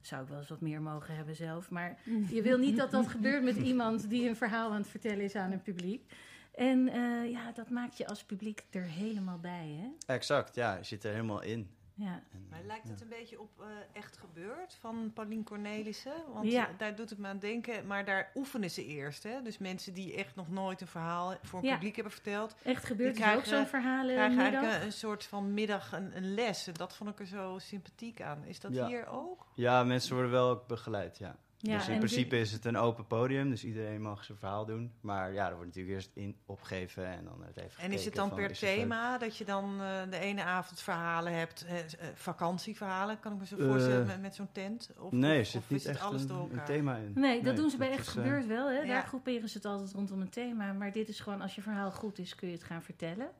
Zou 0.00 0.22
ik 0.22 0.28
wel 0.28 0.38
eens 0.38 0.48
wat 0.48 0.60
meer 0.60 0.82
mogen 0.82 1.16
hebben 1.16 1.36
zelf. 1.36 1.70
Maar 1.70 1.98
je 2.30 2.42
wil 2.42 2.58
niet 2.58 2.76
dat 2.76 2.90
dat 2.90 3.06
gebeurt 3.08 3.42
met 3.44 3.56
iemand 3.56 4.08
die 4.10 4.28
een 4.28 4.36
verhaal 4.36 4.70
aan 4.70 4.76
het 4.80 4.88
vertellen 4.88 5.20
is 5.24 5.34
aan 5.34 5.52
een 5.52 5.62
publiek. 5.62 6.12
En 6.54 6.88
eh, 6.88 7.30
ja, 7.30 7.52
dat 7.52 7.70
maakt 7.70 7.96
je 7.96 8.06
als 8.06 8.24
publiek 8.24 8.64
er 8.70 8.82
helemaal 8.82 9.38
bij, 9.38 9.78
hè? 9.80 10.14
Exact, 10.14 10.54
ja. 10.54 10.76
Je 10.76 10.84
zit 10.84 11.04
er 11.04 11.10
helemaal 11.12 11.42
in. 11.42 11.70
Ja. 11.96 12.22
En, 12.32 12.46
Maar 12.50 12.60
eh, 12.60 12.66
lijkt 12.66 12.88
het 12.88 12.98
ja. 12.98 13.04
een 13.04 13.10
beetje 13.10 13.40
op 13.40 13.60
eh, 13.60 13.66
Echt 13.92 14.16
Gebeurd 14.16 14.74
van 14.80 15.10
Paulien 15.14 15.44
Cornelissen? 15.44 16.12
Want 16.32 16.50
Ja. 16.52 16.68
daar 16.76 16.94
doet 16.96 17.10
het 17.10 17.18
me 17.18 17.28
aan 17.28 17.38
denken. 17.38 17.86
Maar 17.86 18.04
daar 18.04 18.30
oefenen 18.34 18.70
ze 18.70 18.84
eerst. 18.86 19.22
Hè? 19.22 19.42
Dus 19.42 19.58
mensen 19.58 19.94
die 19.94 20.14
echt 20.14 20.34
nog 20.36 20.48
nooit 20.50 20.80
een 20.80 20.86
verhaal 20.86 21.34
voor 21.42 21.58
een 21.60 21.64
Ja. 21.66 21.74
publiek 21.74 21.94
hebben 21.94 22.12
verteld... 22.12 22.54
Echt 22.62 22.84
gebeurt 22.84 23.14
Die 23.14 23.24
is 23.24 23.30
ook 23.30 23.34
krijgen- 23.42 23.56
zo'n 23.58 23.66
verhalen 23.66 24.14
krijgen 24.14 24.36
middag. 24.36 24.52
eigenlijk 24.52 24.80
een, 24.80 24.86
een 24.86 24.92
soort 24.92 25.24
van 25.24 25.54
middag 25.54 25.92
een, 25.92 26.16
een 26.16 26.34
les. 26.34 26.66
En 26.66 26.74
dat 26.74 26.94
vond 26.96 27.10
ik 27.10 27.18
er 27.20 27.26
zo 27.26 27.58
sympathiek 27.58 28.22
aan. 28.22 28.44
Is 28.44 28.60
dat 28.60 28.74
Ja. 28.74 28.86
hier 28.86 29.06
ook? 29.06 29.46
Ja, 29.54 29.84
mensen 29.84 30.12
worden 30.14 30.32
wel 30.32 30.48
ook 30.50 30.66
begeleid, 30.66 31.18
ja. 31.18 31.36
Ja, 31.66 31.78
dus 31.78 31.88
in 31.88 31.98
principe 31.98 32.38
is 32.38 32.52
het 32.52 32.64
een 32.64 32.76
open 32.76 33.06
podium, 33.06 33.50
dus 33.50 33.64
iedereen 33.64 34.02
mag 34.02 34.24
zijn 34.24 34.38
verhaal 34.38 34.66
doen. 34.66 34.92
Maar 35.00 35.32
ja, 35.32 35.48
er 35.48 35.54
wordt 35.54 35.66
natuurlijk 35.66 35.94
eerst 35.94 36.10
in 36.14 36.36
opgegeven 36.46 37.06
en 37.06 37.24
dan 37.24 37.36
wordt 37.36 37.56
even 37.56 37.82
En 37.82 37.92
is 37.92 38.04
het 38.04 38.14
dan 38.14 38.28
van, 38.28 38.36
per 38.36 38.48
het 38.48 38.58
thema 38.58 39.18
dat 39.18 39.36
je 39.36 39.44
dan 39.44 39.80
eh, 39.80 40.10
de 40.10 40.18
ene 40.18 40.42
avond 40.42 40.80
verhalen 40.80 41.32
hebt, 41.32 41.64
eh, 41.64 41.76
vakantieverhalen, 42.14 43.20
kan 43.20 43.32
ik 43.32 43.38
me 43.38 43.46
zo 43.46 43.56
Eh, 43.56 43.66
voorstellen 43.66 44.06
met, 44.06 44.20
met 44.20 44.34
zo'n 44.34 44.52
tent? 44.52 44.90
Of, 44.98 45.12
nee, 45.12 45.34
er 45.34 45.40
of, 45.40 45.46
zit 45.46 45.60
of 45.62 45.70
niet 45.70 45.80
is 45.80 45.86
het 45.86 45.96
echt 45.96 46.04
alles 46.04 46.22
een, 46.22 46.28
door 46.28 46.42
een 46.42 46.50
elkaar? 46.50 46.66
thema 46.66 46.96
in. 46.96 47.12
Nee, 47.14 47.42
dat 47.42 47.56
doen 47.56 47.70
ze 47.70 47.76
bij 47.76 47.90
Echt 47.90 48.00
is, 48.00 48.08
Gebeurd 48.08 48.46
wel. 48.46 48.66
Hè? 48.66 48.78
ja. 48.80 48.86
Daar 48.86 49.06
groeperen 49.06 49.48
ze 49.48 49.56
het 49.56 49.66
altijd 49.66 49.92
rondom 49.92 50.20
een 50.20 50.28
thema. 50.28 50.72
Maar 50.72 50.92
dit 50.92 51.08
is 51.08 51.20
gewoon, 51.20 51.40
als 51.40 51.54
je 51.54 51.62
verhaal 51.62 51.90
goed 51.90 52.18
is, 52.18 52.34
kun 52.34 52.48
je 52.48 52.54
het 52.54 52.64
gaan 52.64 52.82
vertellen. 52.82 53.30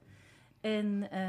En 0.64 1.10
eh, 1.10 1.20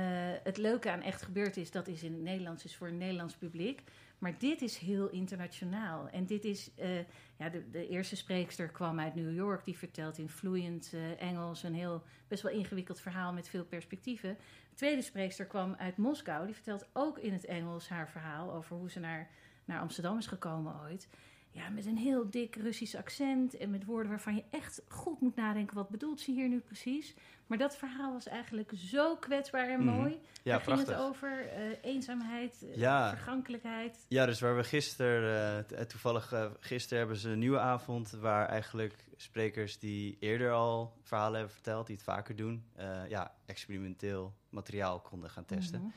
het 0.43 0.57
leuke 0.57 0.91
aan 0.91 1.01
Echt 1.01 1.21
Gebeurd 1.21 1.57
is, 1.57 1.71
dat 1.71 1.87
is 1.87 2.03
in 2.03 2.13
het 2.13 2.21
Nederlands, 2.21 2.65
is 2.65 2.75
voor 2.75 2.87
een 2.87 2.97
Nederlands 2.97 3.35
publiek. 3.35 3.83
Maar 4.17 4.37
dit 4.37 4.61
is 4.61 4.77
heel 4.77 5.09
internationaal. 5.09 6.09
En 6.09 6.25
dit 6.25 6.43
is, 6.43 6.71
eh, 6.75 6.97
ja, 7.37 7.49
de, 7.49 7.69
de 7.69 7.87
eerste 7.87 8.15
spreekster 8.15 8.67
kwam 8.67 8.99
uit 8.99 9.15
New 9.15 9.35
York. 9.35 9.65
Die 9.65 9.77
vertelt 9.77 10.17
in 10.17 10.29
vloeiend 10.29 10.91
eh, 10.93 11.21
Engels 11.21 11.63
een 11.63 11.73
heel, 11.73 12.03
best 12.27 12.43
wel 12.43 12.51
ingewikkeld 12.51 12.99
verhaal 12.99 13.33
met 13.33 13.49
veel 13.49 13.65
perspectieven. 13.65 14.37
De 14.69 14.75
tweede 14.75 15.01
spreekster 15.01 15.45
kwam 15.45 15.75
uit 15.77 15.97
Moskou. 15.97 16.45
Die 16.45 16.55
vertelt 16.55 16.87
ook 16.93 17.17
in 17.17 17.33
het 17.33 17.45
Engels 17.45 17.89
haar 17.89 18.09
verhaal 18.09 18.53
over 18.53 18.75
hoe 18.75 18.91
ze 18.91 18.99
naar, 18.99 19.29
naar 19.65 19.79
Amsterdam 19.79 20.17
is 20.17 20.27
gekomen 20.27 20.81
ooit. 20.81 21.07
Ja, 21.55 21.69
met 21.69 21.85
een 21.85 21.97
heel 21.97 22.29
dik 22.29 22.55
Russisch 22.55 22.95
accent 22.95 23.57
en 23.57 23.69
met 23.69 23.85
woorden 23.85 24.09
waarvan 24.09 24.35
je 24.35 24.43
echt 24.49 24.81
goed 24.87 25.21
moet 25.21 25.35
nadenken. 25.35 25.75
Wat 25.75 25.89
bedoelt 25.89 26.19
ze 26.19 26.31
hier 26.31 26.47
nu 26.49 26.59
precies? 26.59 27.13
Maar 27.47 27.57
dat 27.57 27.77
verhaal 27.77 28.13
was 28.13 28.27
eigenlijk 28.27 28.71
zo 28.75 29.15
kwetsbaar 29.15 29.69
en 29.69 29.83
Mhm. 29.83 29.95
mooi. 29.95 30.11
Ja, 30.43 30.51
Daar 30.51 30.61
ging 30.61 30.77
het 30.87 30.93
over 30.95 31.47
eh, 31.47 31.61
eenzaamheid, 31.81 32.63
eh, 32.63 32.75
Ja. 32.75 33.09
vergankelijkheid. 33.09 34.05
Ja, 34.07 34.25
dus 34.25 34.39
waar 34.39 34.55
we 34.55 34.63
gisteren, 34.63 35.65
eh, 35.69 35.81
toevallig 35.85 36.33
uh, 36.33 36.45
gisteren 36.59 36.97
hebben 36.99 37.17
ze 37.17 37.29
een 37.29 37.39
nieuwe 37.39 37.59
avond 37.59 38.09
waar 38.11 38.47
eigenlijk 38.47 39.05
sprekers 39.15 39.79
die 39.79 40.17
eerder 40.19 40.51
al 40.51 40.97
verhalen 41.01 41.35
hebben 41.35 41.53
verteld, 41.53 41.87
die 41.87 41.95
het 41.95 42.05
vaker 42.05 42.35
doen, 42.35 42.65
ja, 43.07 43.35
experimenteel 43.45 44.33
materiaal 44.49 44.99
konden 44.99 45.29
gaan 45.29 45.45
testen. 45.45 45.81
Mhm. 45.81 45.91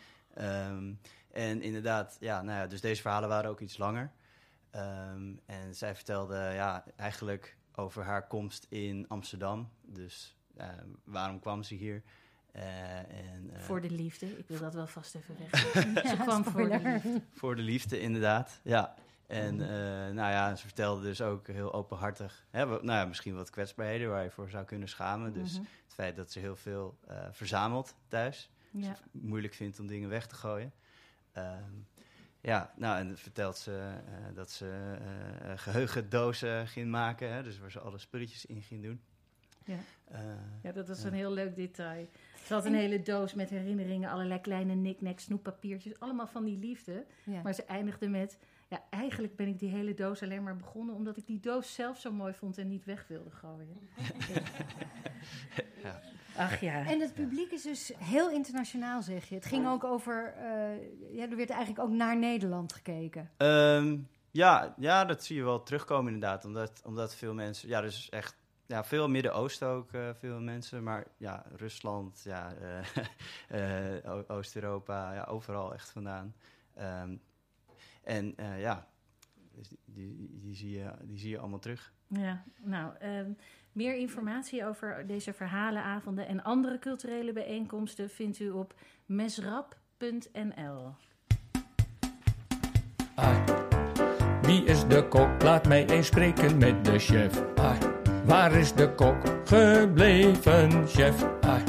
Ehm, 0.44 0.92
en 1.32 1.62
inderdaad, 1.62 2.16
ja, 2.20 2.42
nou 2.42 2.58
ja, 2.58 2.66
dus 2.66 2.80
deze 2.80 3.02
verhalen 3.02 3.28
waren 3.28 3.50
ook 3.50 3.60
iets 3.60 3.78
langer. 3.78 4.10
Ehm, 4.70 5.32
en 5.46 5.74
zij 5.74 5.94
vertelde 5.94 6.34
ja, 6.54 6.84
eigenlijk 6.96 7.56
over 7.74 8.04
haar 8.04 8.26
komst 8.26 8.66
in 8.68 9.08
Amsterdam. 9.08 9.70
Dus 9.86 10.36
ehm, 10.56 10.86
waarom 11.04 11.40
kwam 11.40 11.62
ze 11.62 11.74
hier? 11.74 12.02
Eh, 12.52 12.98
en, 12.98 13.50
eh, 13.52 13.60
Voor 13.60 13.80
de 13.80 13.90
liefde. 13.90 14.38
Ik 14.38 14.48
wil 14.48 14.58
dat 14.60 14.74
wel 14.74 14.86
vast 14.86 15.14
even 15.14 15.36
weg. 15.38 15.74
Ja, 16.02 16.08
Ze 16.08 16.16
kwam 16.16 16.44
voor 16.44 16.68
de 16.68 16.78
liefde. 16.78 17.22
Voor 17.32 17.56
de 17.56 17.62
liefde, 17.62 18.00
inderdaad. 18.00 18.60
Ja. 18.62 18.94
En 19.26 19.60
eh, 19.60 19.68
nou 20.14 20.30
ja, 20.32 20.54
ze 20.54 20.64
vertelde 20.64 21.02
dus 21.02 21.20
ook 21.22 21.46
heel 21.46 21.72
openhartig. 21.72 22.46
Hè, 22.50 22.66
wat- 22.66 22.82
nou 22.82 22.98
ja, 22.98 23.04
misschien 23.04 23.34
wat 23.34 23.50
kwetsbaarheden 23.50 24.08
waar 24.10 24.22
je 24.22 24.30
voor 24.30 24.48
zou 24.50 24.64
kunnen 24.64 24.88
schamen. 24.88 25.32
Dus 25.32 25.52
Mhm. 25.52 25.62
het 25.84 25.94
feit 25.94 26.16
dat 26.16 26.30
ze 26.32 26.38
heel 26.38 26.56
veel 26.56 26.98
eh, 27.06 27.26
verzamelt 27.30 27.94
thuis. 28.08 28.50
Ja. 28.70 28.96
Moeilijk 29.10 29.54
vindt 29.54 29.80
om 29.80 29.86
dingen 29.86 30.08
weg 30.08 30.26
te 30.26 30.34
gooien. 30.34 30.72
Ehm, 31.32 31.72
ja, 32.40 32.72
nou, 32.76 32.98
en 32.98 33.06
dan 33.06 33.16
vertelt 33.16 33.56
ze 33.56 34.00
eh, 34.06 34.34
dat 34.34 34.50
ze 34.50 34.96
eh, 35.00 35.52
eh, 35.52 35.58
geheugendozen 35.58 36.66
ging 36.66 36.90
maken. 36.90 37.32
Hè, 37.32 37.42
dus 37.42 37.58
waar 37.58 37.70
ze 37.70 37.80
alle 37.80 37.98
spulletjes 37.98 38.46
in 38.46 38.62
ging 38.62 38.82
doen. 38.82 39.00
Ja. 39.64 39.78
Eh, 40.04 40.20
ja, 40.62 40.72
dat 40.72 40.88
was 40.88 41.04
een 41.04 41.12
heel 41.12 41.32
leuk 41.32 41.56
detail. 41.56 42.08
Ze 42.44 42.54
had 42.54 42.64
een 42.64 42.74
hele 42.74 43.02
doos 43.02 43.34
met 43.34 43.50
herinneringen, 43.50 44.10
allerlei 44.10 44.40
kleine 44.40 44.72
knick-knack 44.72 45.18
snoeppapiertjes. 45.18 46.00
Allemaal 46.00 46.26
van 46.26 46.44
die 46.44 46.58
liefde. 46.58 47.04
Ja. 47.24 47.42
Maar 47.42 47.54
ze 47.54 47.64
eindigde 47.64 48.08
met... 48.08 48.38
Ja, 48.68 48.84
eigenlijk 48.90 49.36
ben 49.36 49.48
ik 49.48 49.58
die 49.58 49.70
hele 49.70 49.94
doos 49.94 50.22
alleen 50.22 50.42
maar 50.42 50.56
begonnen... 50.56 50.94
omdat 50.94 51.16
ik 51.16 51.26
die 51.26 51.40
doos 51.40 51.74
zelf 51.74 51.98
zo 51.98 52.12
mooi 52.12 52.32
vond 52.32 52.58
en 52.58 52.68
niet 52.68 52.84
weg 52.84 53.06
wilde 53.08 53.30
gooien. 53.30 53.88
Ja. 55.82 56.00
Ach 56.36 56.60
ja. 56.60 56.86
En 56.86 57.00
het 57.00 57.14
publiek 57.14 57.50
is 57.50 57.62
dus 57.62 57.92
heel 57.98 58.30
internationaal, 58.30 59.02
zeg 59.02 59.28
je. 59.28 59.34
Het 59.34 59.46
ging 59.46 59.68
ook 59.68 59.84
over... 59.84 60.34
eh, 60.36 61.14
ja, 61.16 61.28
er 61.30 61.36
werd 61.36 61.50
eigenlijk 61.50 61.80
ook 61.80 61.90
naar 61.90 62.16
Nederland 62.16 62.72
gekeken. 62.72 63.30
Ehm, 63.36 63.96
ja, 64.30 64.74
ja, 64.76 65.04
dat 65.04 65.24
zie 65.24 65.36
je 65.36 65.42
wel 65.42 65.62
terugkomen 65.62 66.12
inderdaad. 66.12 66.44
Omdat, 66.44 66.82
omdat 66.84 67.14
veel 67.14 67.34
mensen, 67.34 67.68
ja, 67.68 67.80
dus 67.80 68.08
echt, 68.08 68.36
ja, 68.66 68.84
veel 68.84 69.08
Midden-Oosten 69.08 69.68
ook, 69.68 69.92
eh, 69.92 70.08
veel 70.18 70.40
mensen. 70.40 70.82
Maar 70.82 71.06
ja, 71.16 71.44
Rusland, 71.56 72.20
ja, 72.24 72.54
eh, 73.48 73.96
eh, 74.04 74.20
Oost-Europa, 74.26 75.14
ja, 75.14 75.24
overal 75.24 75.74
echt 75.74 75.90
vandaan. 75.90 76.34
Ehm, 76.74 77.16
en 78.08 78.32
eh, 78.36 78.60
ja, 78.60 78.86
dus 79.52 79.68
die, 79.68 80.16
die, 80.16 80.38
die, 80.40 80.54
zie 80.54 80.70
je, 80.70 80.90
die 81.02 81.18
zie 81.18 81.30
je 81.30 81.38
allemaal 81.38 81.58
terug. 81.58 81.92
Ja, 82.06 82.44
nou, 82.62 82.94
ehm, 82.98 83.30
meer 83.72 83.96
informatie 83.96 84.66
over 84.66 85.06
deze 85.06 85.32
verhalenavonden 85.32 86.26
en 86.26 86.42
andere 86.42 86.78
culturele 86.78 87.32
bijeenkomsten 87.32 88.10
vindt 88.10 88.38
u 88.38 88.50
op 88.50 88.74
mesrap.nl. 89.06 90.94
Ai. 93.14 93.44
Wie 94.42 94.64
is 94.64 94.86
de 94.86 95.08
kok? 95.08 95.42
Laat 95.42 95.66
mij 95.66 95.86
eens 95.86 96.06
spreken 96.06 96.58
met 96.58 96.84
de 96.84 96.98
chef. 96.98 97.42
Ai. 97.56 97.78
Waar 98.24 98.52
is 98.52 98.72
de 98.72 98.94
kok 98.94 99.16
gebleven, 99.44 100.86
chef? 100.86 101.26
Ai. 101.40 101.62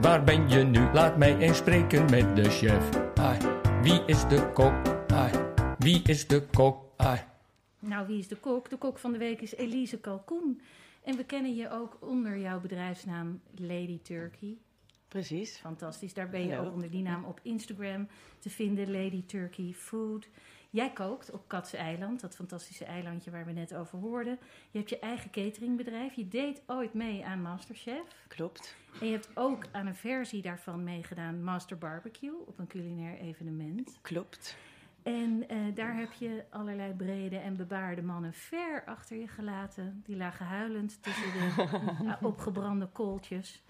Waar 0.00 0.24
ben 0.24 0.48
je 0.48 0.62
nu? 0.62 0.92
Laat 0.92 1.16
mij 1.16 1.36
eens 1.36 1.56
spreken 1.56 2.10
met 2.10 2.36
de 2.36 2.50
chef. 2.50 2.88
Ai. 3.14 3.38
Wie 3.82 4.04
is 4.06 4.28
de 4.28 4.52
kok? 4.52 4.95
Wie 5.86 6.02
is 6.02 6.26
de 6.26 6.46
kok? 6.46 6.92
Ai. 6.96 7.20
Nou, 7.78 8.06
wie 8.06 8.18
is 8.18 8.28
de 8.28 8.36
kok? 8.36 8.70
De 8.70 8.76
kok 8.76 8.98
van 8.98 9.12
de 9.12 9.18
week 9.18 9.40
is 9.40 9.54
Elise 9.54 9.98
Kalkoen. 9.98 10.60
En 11.04 11.16
we 11.16 11.24
kennen 11.24 11.54
je 11.54 11.70
ook 11.70 11.96
onder 12.00 12.38
jouw 12.38 12.60
bedrijfsnaam 12.60 13.40
Lady 13.54 14.00
Turkey. 14.02 14.56
Precies. 15.08 15.56
Fantastisch. 15.56 16.14
Daar 16.14 16.28
ben 16.28 16.46
je 16.46 16.58
ook 16.58 16.72
onder 16.72 16.90
die 16.90 17.02
naam 17.02 17.24
op 17.24 17.40
Instagram 17.42 18.08
te 18.38 18.50
vinden, 18.50 18.90
Lady 18.90 19.24
Turkey 19.26 19.72
Food. 19.76 20.28
Jij 20.70 20.92
kookt 20.92 21.30
op 21.30 21.48
Katse 21.48 21.76
Eiland, 21.76 22.20
dat 22.20 22.34
fantastische 22.34 22.84
eilandje 22.84 23.30
waar 23.30 23.46
we 23.46 23.52
net 23.52 23.74
over 23.74 23.98
hoorden. 23.98 24.38
Je 24.70 24.78
hebt 24.78 24.90
je 24.90 24.98
eigen 24.98 25.30
cateringbedrijf. 25.30 26.14
Je 26.14 26.28
deed 26.28 26.62
ooit 26.66 26.94
mee 26.94 27.24
aan 27.24 27.42
Masterchef. 27.42 28.24
Klopt. 28.28 28.76
En 29.00 29.06
je 29.06 29.12
hebt 29.12 29.30
ook 29.34 29.66
aan 29.72 29.86
een 29.86 29.96
versie 29.96 30.42
daarvan 30.42 30.84
meegedaan, 30.84 31.42
Master 31.42 31.78
Barbecue, 31.78 32.46
op 32.46 32.58
een 32.58 32.66
culinair 32.66 33.18
evenement. 33.18 33.98
Klopt. 34.02 34.56
En 35.06 35.48
eh, 35.48 35.58
daar 35.74 35.96
heb 35.96 36.12
je 36.12 36.44
allerlei 36.50 36.94
brede 36.94 37.36
en 37.36 37.56
bebaarde 37.56 38.02
mannen 38.02 38.32
ver 38.32 38.84
achter 38.86 39.16
je 39.16 39.28
gelaten. 39.28 40.02
Die 40.04 40.16
lagen 40.16 40.46
huilend 40.46 41.02
tussen 41.02 41.32
de 41.32 41.64
ja, 42.04 42.18
opgebrande 42.30 42.86
kooltjes. 42.86 43.62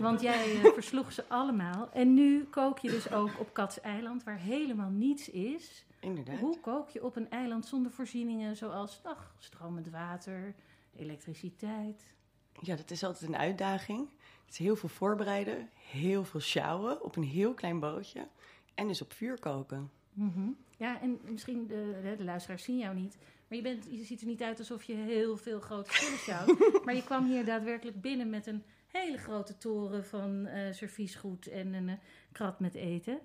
Want 0.00 0.20
jij 0.20 0.60
eh, 0.62 0.72
versloeg 0.72 1.12
ze 1.12 1.24
allemaal. 1.28 1.90
En 1.92 2.14
nu 2.14 2.44
kook 2.44 2.78
je 2.78 2.90
dus 2.90 3.12
ook 3.12 3.30
op 3.38 3.52
Kats 3.52 3.80
Eiland, 3.80 4.24
waar 4.24 4.38
helemaal 4.38 4.90
niets 4.90 5.30
is 5.30 5.86
inderdaad. 6.00 6.38
Hoe 6.38 6.60
kook 6.60 6.88
je 6.88 7.04
op 7.04 7.16
een 7.16 7.30
eiland 7.30 7.66
zonder 7.66 7.92
voorzieningen 7.92 8.56
zoals 8.56 9.00
ach, 9.02 9.34
stromend 9.38 9.90
water, 9.90 10.54
elektriciteit? 10.96 12.14
Ja, 12.60 12.76
dat 12.76 12.90
is 12.90 13.04
altijd 13.04 13.28
een 13.28 13.38
uitdaging. 13.38 14.08
Het 14.44 14.52
is 14.52 14.58
heel 14.58 14.76
veel 14.76 14.88
voorbereiden, 14.88 15.70
heel 15.74 16.24
veel 16.24 16.40
sjouwen 16.40 17.02
op 17.04 17.16
een 17.16 17.24
heel 17.24 17.54
klein 17.54 17.80
bootje. 17.80 18.28
En 18.74 18.88
dus 18.88 19.02
op 19.02 19.12
vuur 19.12 19.40
koken. 19.40 19.97
Mhm. 20.18 20.50
Ja, 20.76 21.00
en 21.00 21.20
misschien 21.30 21.66
de, 21.66 21.98
de, 22.02 22.14
de 22.16 22.24
luisteraars 22.24 22.62
zien 22.62 22.78
jou 22.78 22.94
niet. 22.94 23.16
Maar 23.48 23.58
je, 23.58 23.64
bent, 23.64 23.84
je 23.90 24.04
ziet 24.04 24.20
er 24.20 24.26
niet 24.26 24.42
uit 24.42 24.58
alsof 24.58 24.82
je 24.82 24.94
heel 24.94 25.36
veel 25.36 25.60
grote 25.60 25.92
spullen 25.92 26.18
sjouwt. 26.18 26.58
maar 26.84 26.94
je 26.94 27.04
kwam 27.04 27.26
hier 27.26 27.44
daadwerkelijk 27.44 28.00
binnen 28.00 28.30
met 28.30 28.46
een 28.46 28.62
hele 28.86 29.18
grote 29.18 29.56
toren 29.58 30.04
van 30.04 30.46
eh 30.46 30.72
serviesgoed 30.72 31.46
en 31.46 31.72
een 31.74 31.88
eh, 31.88 31.94
krat 32.32 32.60
met 32.60 32.74
eten. 32.74 33.18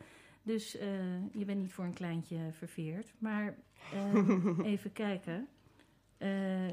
Dus 0.43 0.77
eh, 0.77 0.87
je 1.33 1.45
bent 1.45 1.59
niet 1.61 1.73
voor 1.73 1.85
een 1.85 1.93
kleintje 1.93 2.37
verveerd. 2.51 3.13
Maar 3.17 3.55
eh, 3.93 4.65
even 4.73 4.91
kijken. 4.91 5.47
Eh 6.17 6.67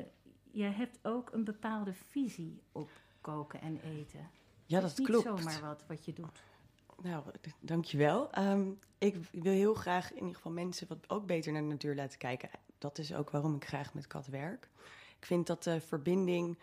jij 0.52 0.70
hebt 0.70 0.98
ook 1.02 1.32
een 1.32 1.44
bepaalde 1.44 1.92
visie 1.92 2.62
op 2.72 2.90
koken 3.20 3.60
en 3.60 3.80
eten. 3.84 4.30
Ja, 4.66 4.74
Het 4.74 4.82
dat 4.82 4.90
is 4.90 4.98
niet 4.98 5.06
klopt. 5.06 5.24
zomaar 5.24 5.60
wat, 5.60 5.84
wat 5.88 6.04
je 6.04 6.12
doet. 6.12 6.42
Nou, 7.03 7.24
dankjewel. 7.61 8.30
Ehm 8.32 8.70
ik 8.98 9.16
wil 9.32 9.53
heel 9.53 9.74
graag 9.74 10.11
in 10.11 10.18
ieder 10.18 10.34
geval 10.34 10.53
mensen 10.53 10.88
wat 10.88 11.11
ook 11.11 11.26
beter 11.26 11.53
naar 11.53 11.62
de 11.62 11.68
natuur 11.68 11.94
laten 11.94 12.18
kijken. 12.18 12.51
Dat 12.78 12.98
is 12.98 13.14
ook 13.14 13.30
waarom 13.30 13.55
ik 13.55 13.64
graag 13.64 13.94
met 13.94 14.07
kat 14.07 14.26
werk. 14.26 14.68
Ik 15.18 15.26
vind 15.26 15.46
dat 15.46 15.62
de 15.62 15.80
verbinding... 15.80 16.59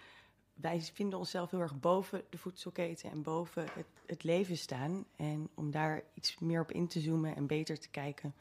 Wij 0.53 0.81
vinden 0.81 1.19
onszelf 1.19 1.51
heel 1.51 1.59
erg 1.59 1.79
boven 1.79 2.23
de 2.29 2.37
voedselketen 2.37 3.11
en 3.11 3.21
boven 3.21 3.63
het, 3.73 3.85
het 4.05 4.23
leven 4.23 4.57
staan. 4.57 5.05
En 5.15 5.49
om 5.55 5.71
daar 5.71 6.03
iets 6.13 6.39
meer 6.39 6.61
op 6.61 6.71
in 6.71 6.87
te 6.87 6.99
zoomen 6.99 7.35
en 7.35 7.47
beter 7.47 7.79
te 7.79 7.89
kijken 7.89 8.33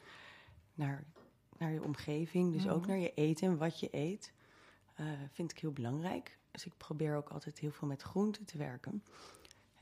naar, 0.73 1.03
naar 1.57 1.71
je 1.71 1.83
omgeving. 1.83 2.53
Dus 2.53 2.67
ook 2.67 2.79
Mhm. 2.79 2.87
naar 2.87 2.97
je 2.97 3.13
eten 3.13 3.47
en 3.47 3.57
wat 3.57 3.79
je 3.79 3.87
eet. 3.91 4.33
eh, 4.95 5.05
vind 5.31 5.51
ik 5.51 5.59
heel 5.59 5.71
belangrijk. 5.71 6.37
Dus 6.51 6.65
ik 6.65 6.73
probeer 6.77 7.15
ook 7.15 7.29
altijd 7.29 7.59
heel 7.59 7.71
veel 7.71 7.87
met 7.87 8.01
groenten 8.01 8.45
te 8.45 8.57
werken. 8.57 9.03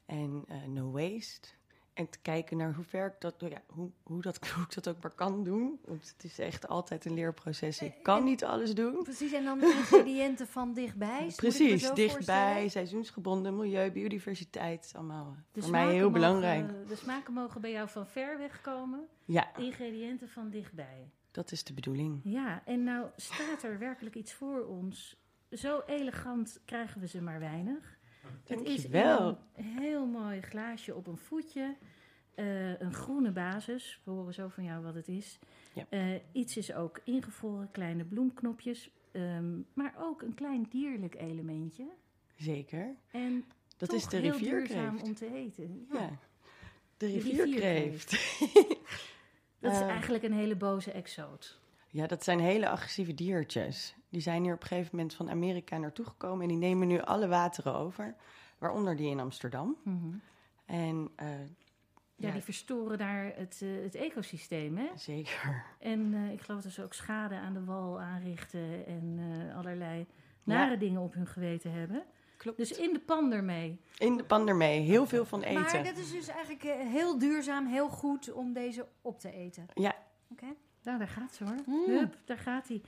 En 0.05 0.43
eh, 0.47 0.63
no 0.63 0.91
waste. 0.91 1.47
En 1.95 2.09
te 2.09 2.17
kijken 2.21 2.57
naar 2.57 2.73
hoe 2.73 2.83
ver 2.83 3.05
ik 3.07 3.13
dat, 3.19 3.35
ja, 3.37 3.61
hoe, 3.67 3.89
hoe, 4.03 4.21
dat, 4.21 4.47
hoe 4.55 4.63
ik 4.63 4.73
dat 4.73 4.87
ook 4.87 5.01
maar 5.01 5.13
kan 5.15 5.43
doen. 5.43 5.79
Want 5.85 6.13
het 6.17 6.23
is 6.23 6.39
echt 6.39 6.67
altijd 6.67 7.05
een 7.05 7.13
leerproces. 7.13 7.81
Ik 7.81 7.93
kan 8.03 8.17
En- 8.17 8.23
niet 8.23 8.43
alles 8.43 8.75
doen. 8.75 9.03
Precies, 9.03 9.31
en 9.31 9.43
dan 9.43 9.59
de 9.59 9.65
ingrediënten 9.77 10.47
van 10.47 10.73
dichtbij. 10.73 11.33
Precies, 11.35 11.91
dichtbij, 11.91 12.67
seizoensgebonden, 12.69 13.55
milieu, 13.57 13.91
biodiversiteit. 13.91 14.91
Allemaal 14.95 15.35
De 15.51 15.61
voor 15.61 15.71
mij 15.71 15.85
heel 15.85 15.95
mogen- 15.97 16.11
belangrijk. 16.11 16.87
de 16.87 16.95
smaken 16.95 17.33
mogen 17.33 17.61
bij 17.61 17.71
jou 17.71 17.89
van 17.89 18.07
ver 18.07 18.37
weg 18.37 18.61
komen. 18.61 19.07
Ja, 19.25 19.55
Ingrediënten 19.57 20.29
van 20.29 20.49
dichtbij. 20.49 21.09
dat 21.31 21.51
is 21.51 21.63
de 21.63 21.73
bedoeling. 21.73 22.19
Ja, 22.23 22.61
en 22.65 22.83
nou 22.83 23.07
staat 23.15 23.63
er 23.63 23.79
werkelijk 23.79 24.15
iets 24.15 24.33
voor 24.33 24.65
ons. 24.65 25.23
Zo 25.51 25.81
elegant 25.85 26.59
krijgen 26.65 27.01
we 27.01 27.07
ze 27.07 27.21
maar 27.21 27.39
weinig. 27.39 27.94
Het 28.45 28.61
is 28.61 28.81
Dankjewel. 28.81 29.37
een 29.55 29.63
heel 29.63 30.05
mooi 30.05 30.41
glaasje 30.41 30.95
op 30.95 31.07
een 31.07 31.17
voetje. 31.17 31.75
eh, 32.35 32.79
een 32.79 32.93
groene 32.93 33.31
basis. 33.31 33.99
We 34.03 34.11
horen 34.11 34.33
zo 34.33 34.47
van 34.47 34.63
jou 34.63 34.83
wat 34.83 34.95
het 34.95 35.07
is. 35.07 35.39
Ja. 35.73 35.85
Eh, 35.89 36.19
iets 36.31 36.57
is 36.57 36.73
ook 36.73 36.99
ingevroren, 37.03 37.71
kleine 37.71 38.03
bloemknopjes. 38.03 38.89
ehm, 39.11 39.59
maar 39.73 39.93
ook 39.99 40.21
een 40.21 40.33
klein 40.33 40.65
dierlijk 40.69 41.15
elementje. 41.15 41.85
Zeker. 42.35 42.95
En 43.11 43.45
Dat 43.77 43.93
is 43.93 44.07
de 44.07 44.17
rivierkreeft. 44.17 45.03
om 45.03 45.13
te 45.15 45.33
eten. 45.33 45.87
Ja. 45.93 46.09
De 46.09 46.17
De 46.97 47.07
rivierkreeft. 47.07 48.11
Dat 49.59 49.71
is 49.73 49.79
Eh. 49.79 49.87
eigenlijk 49.87 50.23
een 50.23 50.33
hele 50.33 50.55
boze 50.55 50.91
exoot. 50.91 51.59
Ja, 51.95 52.07
dat 52.07 52.23
zijn 52.23 52.39
hele 52.39 52.69
agressieve 52.69 53.13
diertjes. 53.13 53.95
Die 54.09 54.21
zijn 54.21 54.43
hier 54.43 54.53
op 54.53 54.61
een 54.61 54.67
gegeven 54.67 54.95
moment 54.95 55.13
van 55.13 55.29
Amerika 55.29 55.77
naartoe 55.77 56.05
gekomen 56.05 56.41
en 56.41 56.47
die 56.47 56.57
nemen 56.57 56.87
nu 56.87 57.01
alle 57.01 57.27
wateren 57.27 57.75
over, 57.75 58.15
waaronder 58.57 58.95
die 58.95 59.09
in 59.09 59.19
Amsterdam. 59.19 59.77
En 60.65 61.11
eh, 61.15 61.27
Ja, 62.15 62.27
Ja. 62.27 62.31
die 62.31 62.41
verstoren 62.41 62.97
daar 62.97 63.31
het, 63.35 63.59
eh, 63.61 63.83
het 63.83 63.95
ecosysteem, 63.95 64.77
hè? 64.77 64.87
zeker. 64.95 65.65
En 65.79 66.13
eh, 66.13 66.31
ik 66.31 66.41
geloof 66.41 66.61
dat 66.61 66.71
ze 66.71 66.83
ook 66.83 66.93
schade 66.93 67.35
aan 67.35 67.53
de 67.53 67.63
wal 67.63 67.99
aanrichten 68.01 68.85
en 68.85 69.19
allerlei 69.55 70.05
nare 70.43 70.77
dingen 70.77 71.01
op 71.01 71.13
hun 71.13 71.27
geweten 71.27 71.71
hebben. 71.71 72.03
Klopt. 72.37 72.57
Dus 72.57 72.71
in 72.71 72.93
de 72.93 72.99
pan 72.99 73.31
ermee. 73.31 73.79
In 73.97 74.17
de 74.17 74.23
pan 74.23 74.47
ermee, 74.47 74.79
heel 74.79 75.05
veel 75.05 75.25
van 75.25 75.41
eten. 75.41 75.61
Maar 75.63 75.83
dat 75.83 75.97
is 75.97 76.11
dus 76.11 76.27
eigenlijk 76.27 76.63
heel 76.89 77.17
duurzaam, 77.17 77.65
heel 77.65 77.89
goed 77.89 78.31
om 78.31 78.53
deze 78.53 78.87
op 79.01 79.19
te 79.19 79.31
eten. 79.31 79.65
Ja, 79.73 79.95
Oké. 80.31 80.45
Nou, 80.85 80.97
daar 80.97 81.07
gaat 81.07 81.35
ze 81.35 81.43
hoor. 81.43 81.55
Mm. 81.65 81.85
Hup, 81.97 82.17
daar 82.25 82.37
gaat 82.37 82.67
hij. 82.67 82.81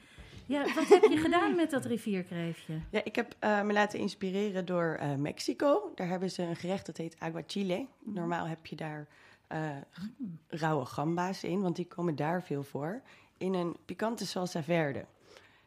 Ja, 0.45 0.73
wat 0.75 0.87
heb 0.87 1.03
je 1.03 1.17
gedaan 1.27 1.55
met 1.55 1.69
dat 1.71 1.85
rivierkreefje? 1.85 2.79
ja 2.89 3.01
ik 3.03 3.15
heb 3.15 3.35
eh, 3.39 3.61
me 3.61 3.73
laten 3.73 3.99
inspireren 3.99 4.65
door 4.65 4.97
eh, 4.99 5.15
Mexico. 5.15 5.91
Daar 5.95 6.07
hebben 6.07 6.31
ze 6.31 6.43
een 6.43 6.55
gerecht 6.55 6.85
dat 6.85 6.97
heet 6.97 7.15
aguachile. 7.19 7.85
Normaal 8.03 8.45
heb 8.47 8.65
je 8.65 8.75
daar 8.75 9.07
eh, 9.47 9.69
g- 9.91 10.01
rauwe 10.47 10.85
gamba's 10.85 11.43
in, 11.43 11.61
want 11.61 11.75
die 11.75 11.87
komen 11.87 12.15
daar 12.15 12.43
veel 12.43 12.63
voor. 12.63 13.01
In 13.37 13.53
een 13.53 13.75
pikante 13.85 14.25
salsa 14.25 14.63
verde. 14.63 15.05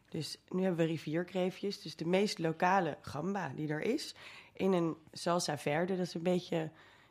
Dus 0.08 0.38
nu 0.48 0.62
hebben 0.62 0.86
we 0.86 0.92
rivierkreefjes, 0.92 1.80
dus 1.82 1.96
de 1.96 2.06
meest 2.06 2.38
lokale 2.38 2.96
gamba 3.00 3.52
die 3.56 3.68
er 3.68 3.80
is. 3.82 4.14
In 4.52 4.72
een 4.72 4.96
salsa 5.12 5.58
verde, 5.58 5.96
dat 5.96 6.06
is 6.06 6.14
een 6.14 6.22
beetje, 6.22 6.56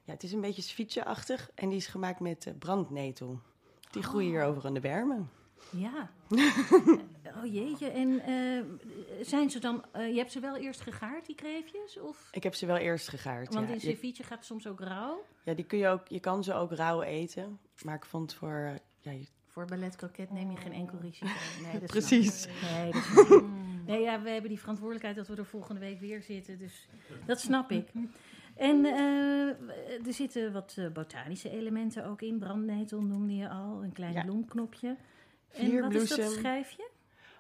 ja, 0.04 0.14
het 0.14 0.24
is 0.24 0.32
een 0.32 0.42
beetje 0.42 0.62
ceviche-achtig. 0.62 1.50
En 1.56 1.70
die 1.70 1.78
is 1.78 1.88
gemaakt 1.88 2.20
met 2.20 2.54
brandnetel. 2.60 3.40
Die 3.92 4.04
groeien 4.04 4.30
hier 4.30 4.44
over 4.44 4.66
aan 4.66 4.74
de 4.74 4.80
bermen. 4.80 5.30
Ja. 5.70 6.10
oh 7.38 7.54
jeetje. 7.54 7.88
En 7.90 8.20
eh, 8.20 8.64
zijn 9.26 9.50
ze 9.50 9.60
dan... 9.60 9.86
eh, 9.92 10.10
je 10.10 10.18
hebt 10.18 10.32
ze 10.32 10.40
wel 10.40 10.56
eerst 10.58 10.82
gegaard, 10.82 11.26
die 11.26 11.36
kreefjes? 11.36 12.00
Of? 12.00 12.28
Ik 12.32 12.44
heb 12.44 12.56
ze 12.56 12.66
wel 12.66 12.78
eerst 12.78 13.08
gegaard. 13.08 13.54
Want 13.54 13.68
ja. 13.68 13.74
in 13.74 13.80
Je- 13.80 13.86
ceviche 13.88 14.24
gaat 14.24 14.38
het 14.38 14.46
soms 14.48 14.68
ook 14.68 14.80
rauw. 14.80 15.24
Ja, 15.44 15.54
die 15.54 15.66
kun 15.66 15.78
je 15.78 15.88
ook, 15.88 16.08
je 16.08 16.20
kan 16.20 16.44
ze 16.44 16.54
ook 16.54 16.72
rauw 16.72 17.02
eten. 17.02 17.60
Maar 17.84 17.96
ik 17.96 18.06
vond 18.06 18.34
voor, 18.34 18.64
eh, 18.66 18.74
ja, 19.00 19.12
je- 19.12 19.28
Voor 19.48 19.66
ballet 19.66 19.96
kroket 19.96 20.32
neem 20.32 20.52
je 20.52 20.58
geen 20.58 20.74
enkel 20.74 20.98
risico. 21.02 21.28
Nee, 21.64 21.80
dat 21.80 21.90
Precies. 21.98 22.48
Nee, 22.74 22.92
dat 22.92 23.04
snap 23.04 23.30
ik. 23.32 23.44
Nee, 23.86 24.02
ja, 24.02 24.22
we 24.22 24.30
hebben 24.30 24.50
die 24.50 24.60
verantwoordelijkheid 24.60 25.16
dat 25.18 25.28
we 25.28 25.36
er 25.36 25.46
volgende 25.50 25.80
week 25.82 26.00
weer 26.00 26.22
zitten. 26.22 26.58
Dus 26.58 26.88
dat 27.26 27.40
snap 27.40 27.72
ik. 27.72 27.88
En 28.60 28.86
eh, 28.86 30.06
er 30.08 30.14
zitten 30.14 30.52
wat 30.54 30.74
eh, 30.78 30.88
botanische 30.92 31.50
elementen 31.50 32.06
ook 32.06 32.22
in. 32.22 32.40
Brandnetel 32.40 33.02
noemde 33.02 33.36
je 33.36 33.50
al. 33.50 33.84
Een 33.84 33.92
klein 33.92 34.14
Ja. 34.14 34.24
bloemknopje. 34.24 34.96
En 35.52 35.82
wat 35.82 35.94
is 35.94 36.10
dat 36.10 36.32
schijfje? 36.32 36.90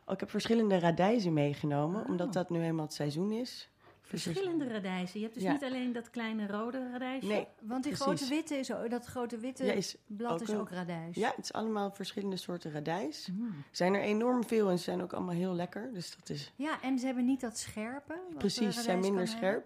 Oh, 0.05 0.13
ik 0.13 0.20
heb 0.20 0.30
verschillende 0.30 0.80
radijzen 0.80 1.34
meegenomen, 1.34 2.01
Oh. 2.03 2.09
omdat 2.09 2.34
dat 2.34 2.49
nu 2.49 2.59
helemaal 2.59 2.86
het 2.86 2.93
seizoen 2.93 3.32
is. 3.32 3.70
Dus 4.11 4.26
er- 4.26 4.32
Verschillende 4.34 4.67
radijzen. 4.67 5.20
Je 5.20 5.26
hebt 5.26 5.34
dus 5.38 5.43
Ja. 5.47 5.51
niet 5.51 5.63
alleen 5.63 5.91
dat 5.93 6.09
kleine 6.09 6.47
rode 6.47 6.89
radijsje. 6.91 7.28
Nee, 7.28 7.47
Want 7.61 7.84
die 7.84 7.93
Precies. 7.93 8.01
grote 8.20 8.36
witte 8.36 8.55
is 8.55 8.74
ook, 8.74 8.89
dat 8.89 9.05
grote 9.05 9.38
witte 9.38 9.65
ja, 9.65 9.72
is, 9.74 9.97
blad 10.07 10.32
ook 10.41 10.41
is 10.47 10.53
ook 10.55 10.70
radijs. 10.70 11.15
ja, 11.15 11.30
het 11.36 11.43
is 11.43 11.53
allemaal 11.53 11.91
verschillende 11.91 12.38
soorten 12.38 12.72
radijs. 12.72 13.28
Mm. 13.32 13.45
Er 13.47 13.53
zijn 13.72 13.93
er 13.93 14.01
enorm 14.01 14.43
veel 14.45 14.70
en 14.70 14.78
ze 14.78 14.84
zijn 14.84 15.01
ook 15.01 15.13
allemaal 15.13 15.36
heel 15.36 15.53
lekker. 15.53 15.93
Dus 15.93 16.15
dat 16.15 16.30
is 16.30 16.51
Ja, 16.55 16.82
en 16.82 16.99
ze 16.99 17.05
hebben 17.05 17.26
niet 17.26 17.41
dat 17.41 17.57
scherpe. 17.57 18.13
wat, 18.13 18.32
eh, 18.32 18.38
precies, 18.38 18.76
ze 18.76 18.82
zijn 18.82 18.99
minder 18.99 19.30
hebben. 19.39 19.63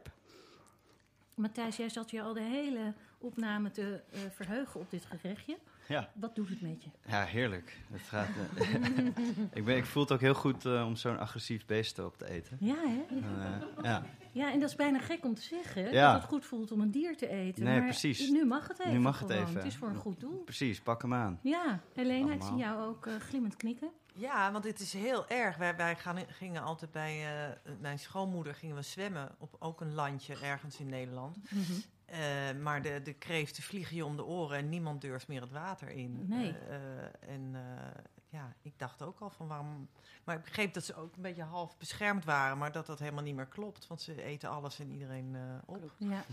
Matthijs, 1.35 1.77
jij 1.77 1.89
zat 1.89 2.11
je 2.11 2.21
al 2.21 2.33
de 2.33 2.41
hele 2.41 2.93
opname 3.17 3.71
te 3.71 4.01
eh, 4.11 4.19
verheugen 4.35 4.79
op 4.79 4.91
dit 4.91 5.05
gerechtje. 5.05 5.57
Ja. 5.87 6.09
Wat 6.13 6.35
doet 6.35 6.49
het 6.49 6.61
met 6.61 6.83
je? 6.83 6.89
Ja, 7.07 7.23
heerlijk. 7.23 7.77
Het 7.91 8.01
gaat, 8.01 8.27
eh, 8.55 8.73
ik, 9.59 9.65
ben, 9.65 9.77
ik 9.77 9.85
voel 9.85 10.03
het 10.03 10.11
ook 10.11 10.21
heel 10.21 10.33
goed 10.33 10.65
eh, 10.65 10.85
om 10.87 10.95
zo'n 10.95 11.19
agressief 11.19 11.65
beest 11.65 11.99
op 11.99 12.17
te 12.17 12.29
eten. 12.29 12.57
Ja, 12.59 12.75
hè? 12.75 13.03
En, 13.09 13.23
ja. 13.83 14.03
Ja, 14.31 14.51
en 14.51 14.59
dat 14.59 14.69
is 14.69 14.75
bijna 14.75 14.99
gek 14.99 15.25
om 15.25 15.35
te 15.35 15.41
zeggen. 15.41 15.91
Ja. 15.91 16.11
Dat 16.11 16.21
het 16.21 16.29
goed 16.29 16.45
voelt 16.45 16.71
om 16.71 16.81
een 16.81 16.91
dier 16.91 17.17
te 17.17 17.27
eten. 17.27 17.63
Nee, 17.63 17.77
maar 17.77 17.87
precies. 17.87 18.29
Nu 18.29 18.45
mag 18.45 18.67
het 18.67 18.79
even. 18.79 18.93
Nu 18.93 18.99
mag 18.99 19.19
het 19.19 19.31
gewoon. 19.31 19.43
even. 19.45 19.57
Het 19.57 19.65
is 19.65 19.75
voor 19.75 19.87
een 19.89 19.95
goed 19.95 20.19
doel. 20.19 20.41
Precies, 20.43 20.81
pak 20.81 21.01
hem 21.01 21.13
aan. 21.13 21.39
Ja, 21.41 21.79
Helena, 21.93 22.33
ik 22.33 22.43
zie 22.43 22.55
jou 22.55 22.87
ook 22.87 23.07
glimmend 23.19 23.55
knikken. 23.55 23.91
Ja, 24.13 24.51
want 24.51 24.63
het 24.63 24.79
is 24.79 24.93
heel 24.93 25.27
erg. 25.27 25.57
Wij, 25.57 25.75
wij 25.75 25.95
gaan, 25.95 26.17
gingen 26.27 26.61
altijd 26.61 26.91
bij 26.91 27.45
eh, 27.45 27.73
mijn 27.79 27.99
schoonmoeder 27.99 28.55
gingen 28.55 28.75
we 28.75 28.81
zwemmen 28.81 29.35
op 29.37 29.55
ook 29.59 29.81
een 29.81 29.93
landje 29.93 30.35
ergens 30.35 30.79
in 30.79 30.89
Nederland. 30.89 31.37
Eh, 32.05 32.19
maar 32.61 32.81
de, 32.81 33.01
de 33.03 33.13
kreeften 33.13 33.63
vliegen 33.63 33.95
je 33.95 34.05
om 34.05 34.15
de 34.15 34.25
oren 34.25 34.57
en 34.57 34.69
niemand 34.69 35.01
durft 35.01 35.27
meer 35.27 35.41
het 35.41 35.51
water 35.51 35.89
in. 35.89 36.27
Nee. 36.27 36.57
Eh, 36.57 37.29
en 37.33 37.55
ja, 38.29 38.55
ik 38.61 38.79
dacht 38.79 39.01
ook 39.01 39.19
al 39.19 39.29
van 39.29 39.47
waarom. 39.47 39.89
Maar 40.23 40.35
ik 40.35 40.43
begreep 40.43 40.73
dat 40.73 40.83
ze 40.83 40.95
ook 40.95 41.15
een 41.15 41.21
beetje 41.21 41.43
half 41.43 41.77
beschermd 41.77 42.25
waren, 42.25 42.57
maar 42.57 42.71
dat 42.71 42.85
dat 42.85 42.99
helemaal 42.99 43.23
niet 43.23 43.35
meer 43.35 43.45
klopt. 43.45 43.87
Want 43.87 44.01
ze 44.01 44.23
eten 44.23 44.49
alles 44.49 44.79
en 44.79 44.91
iedereen 44.91 45.35
op. 45.65 45.91
Ja. 45.97 46.23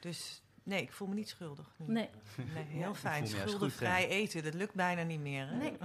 Dus 0.00 0.42
Nee, 0.66 0.82
ik 0.82 0.92
voel 0.92 1.08
me 1.08 1.14
niet 1.14 1.28
schuldig. 1.28 1.74
nu. 1.78 1.92
Nee, 1.92 2.08
Nee, 2.54 2.64
heel 2.64 2.94
fijn. 2.94 3.26
Schuldenvrij 3.26 4.08
eten, 4.08 4.42
dat 4.42 4.54
lukt 4.54 4.74
bijna 4.74 5.02
niet 5.02 5.20
meer. 5.20 5.46
Hè? 5.48 5.56
Nee, 5.56 5.76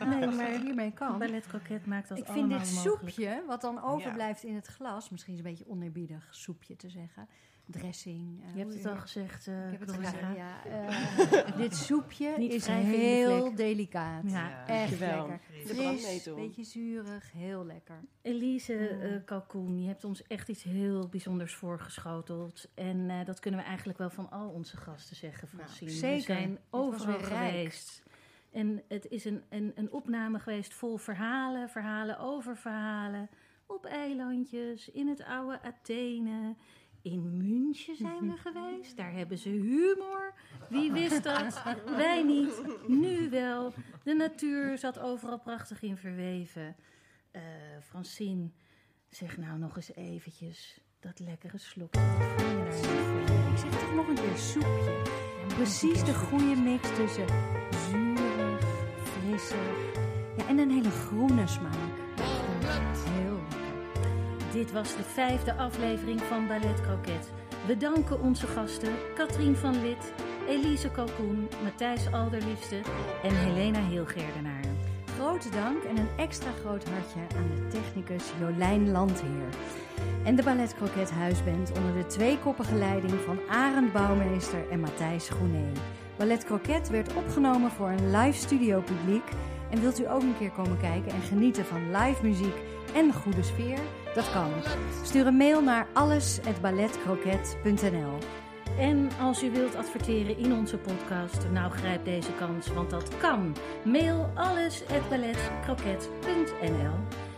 nee, 0.18 0.26
maar 0.26 0.50
hiermee 0.60 0.92
kan. 0.92 1.18
ballet 1.18 1.46
croquet 1.46 1.86
maakt 1.86 2.08
dat 2.08 2.18
Ik 2.18 2.26
vind 2.26 2.48
dit 2.50 2.58
mogelijk. 2.72 2.98
soepje, 3.00 3.42
wat 3.46 3.60
dan 3.60 3.82
overblijft 3.82 4.42
in 4.42 4.54
het 4.54 4.66
glas, 4.66 5.10
misschien 5.10 5.32
is 5.32 5.38
het 5.38 5.48
een 5.48 5.54
beetje 5.54 5.70
oneerbiedig 5.72 6.26
soepje 6.30 6.76
te 6.76 6.88
zeggen. 6.88 7.28
Dressing. 7.66 8.42
eh, 8.42 8.52
Je 8.54 8.58
hebt 8.58 8.74
het 8.74 8.86
al 8.86 8.96
gezegd, 8.96 9.46
eh 9.46 9.64
Ik 9.64 9.70
heb 9.70 9.80
het 9.80 9.90
Claudia. 9.90 10.10
gedaan, 10.10 10.34
ja. 10.34 10.64
Eh, 10.64 11.56
dit 11.62 11.76
soepje 11.76 12.34
Niet 12.38 12.52
is 12.52 12.66
heel 12.66 13.54
delicaat. 13.54 14.22
Ja. 14.30 14.66
Echt 14.66 14.98
Dankjewel. 15.00 15.26
lekker. 15.28 15.40
De 15.66 15.74
Fris, 15.74 16.24
beetje 16.34 16.64
zuurig, 16.64 17.32
heel 17.32 17.64
lekker. 17.66 18.00
Elise 18.22 18.88
eh 18.88 19.24
Kalkoen, 19.24 19.80
je 19.82 19.86
hebt 19.88 20.04
ons 20.04 20.22
echt 20.26 20.48
iets 20.48 20.62
heel 20.62 21.08
bijzonders 21.08 21.54
voorgeschoteld. 21.54 22.68
En 22.74 23.10
eh, 23.10 23.24
dat 23.24 23.40
kunnen 23.40 23.60
we 23.60 23.66
eigenlijk 23.66 23.98
wel 23.98 24.10
van 24.10 24.30
al 24.30 24.48
onze 24.48 24.76
gasten 24.76 25.16
zeggen, 25.16 25.48
Nou, 25.52 25.62
Francine. 25.64 25.90
zeker. 25.90 26.16
We 26.16 26.40
zijn 26.40 26.58
overal 26.70 27.18
geweest. 27.20 28.02
En 28.52 28.82
het 28.88 29.08
is 29.08 29.24
een, 29.24 29.42
een, 29.48 29.72
een 29.74 29.92
opname 29.92 30.38
geweest 30.38 30.74
vol 30.74 30.96
verhalen, 30.96 31.68
verhalen 31.68 32.18
over 32.18 32.56
verhalen. 32.56 33.28
Op 33.66 33.84
eilandjes, 33.86 34.90
in 34.90 35.08
het 35.08 35.24
oude 35.24 35.62
Athene. 35.62 36.54
Zijn 37.76 38.30
we 38.30 38.36
geweest. 38.36 38.96
Daar 38.96 39.12
hebben 39.12 39.38
ze 39.38 39.48
humor. 39.48 40.34
Wie 40.68 40.92
wist 40.92 41.22
dat? 41.22 41.62
Wij 41.96 42.22
niet. 42.22 42.62
Nu 42.86 43.30
wel. 43.30 43.72
De 44.02 44.14
natuur 44.14 44.78
zat 44.78 44.98
overal 44.98 45.38
prachtig 45.38 45.82
in 45.82 45.96
verweven. 45.96 46.76
Eh, 47.30 47.42
Francine, 47.82 48.50
zeg 49.08 49.36
nou 49.36 49.58
nog 49.58 49.76
eens 49.76 49.94
eventjes 49.94 50.80
dat 51.00 51.18
lekkere 51.18 51.58
slokje. 51.58 52.00
Ik 53.52 53.58
zeg 53.58 53.80
toch 53.80 53.94
nog 53.94 54.08
een 54.08 54.14
keer 54.14 54.36
soepje. 54.36 55.02
Precies 55.46 56.04
de 56.04 56.14
goede 56.14 56.56
mix 56.56 56.94
tussen 56.94 57.26
zuurig, 57.90 58.60
frissig 59.02 60.04
ja, 60.36 60.46
en 60.48 60.58
een 60.58 60.70
hele 60.70 60.90
groene 60.90 61.46
smaak. 61.46 61.74
Heel. 63.08 63.40
Dit 64.52 64.72
was 64.72 64.96
de 64.96 65.02
vijfde 65.02 65.54
aflevering 65.54 66.20
van 66.20 66.46
Ballet 66.46 66.80
Croquet. 66.80 67.32
We 67.64 67.76
danken 67.76 68.20
onze 68.20 68.46
gasten 68.46 68.92
Katrien 69.14 69.56
van 69.56 69.82
Lid, 69.82 70.12
Elise 70.48 70.90
Kalkoen, 70.90 71.48
Matthijs 71.62 72.12
Alderliefste 72.12 72.80
en 73.22 73.36
Helena 73.36 73.78
Heelgerdenaar. 73.78 74.64
Grote 75.18 75.50
dank 75.50 75.82
en 75.82 75.96
een 75.96 76.08
extra 76.16 76.50
groot 76.60 76.88
hartje 76.88 77.36
aan 77.36 77.50
de 77.54 77.68
technicus 77.68 78.24
Jolijn 78.40 78.90
Landheer. 78.90 79.48
En 80.24 80.36
de 80.36 80.42
Ballet 80.42 80.74
Croquet 80.74 81.10
Huisband 81.10 81.72
onder 81.78 81.94
de 81.94 82.06
tweekoppige 82.06 82.74
leiding 82.74 83.12
van 83.12 83.38
Arend 83.48 83.92
Bouwmeester 83.92 84.70
en 84.70 84.80
Matthijs 84.80 85.28
Groené. 85.28 85.72
Ballet 86.16 86.44
Croquet 86.44 86.88
werd 86.88 87.14
opgenomen 87.14 87.70
voor 87.70 87.88
een 87.88 88.10
live 88.10 88.38
studio 88.38 88.80
publiek. 88.80 89.28
En 89.70 89.80
wilt 89.80 90.00
u 90.00 90.08
ook 90.08 90.22
een 90.22 90.38
keer 90.38 90.50
komen 90.50 90.78
kijken 90.78 91.12
en 91.12 91.20
genieten 91.20 91.64
van 91.64 91.96
live 91.96 92.22
muziek 92.22 92.56
en 92.94 93.12
goede 93.12 93.42
sfeer? 93.42 93.78
Dat 94.16 94.32
kan. 94.32 94.50
Stuur 95.02 95.26
een 95.26 95.36
mail 95.36 95.62
naar 95.62 95.86
alles@balletcroquet.nl. 95.92 98.18
En 98.78 99.10
als 99.20 99.42
u 99.42 99.50
wilt 99.50 99.76
adverteren 99.76 100.38
in 100.38 100.52
onze 100.52 100.76
podcast, 100.76 101.46
nou 101.52 101.70
grijp 101.70 102.04
deze 102.04 102.32
kans, 102.38 102.68
want 102.68 102.90
dat 102.90 103.10
kan. 103.18 103.56
Mail 103.84 104.30
alles@balletcroquet.nl. 104.34 106.94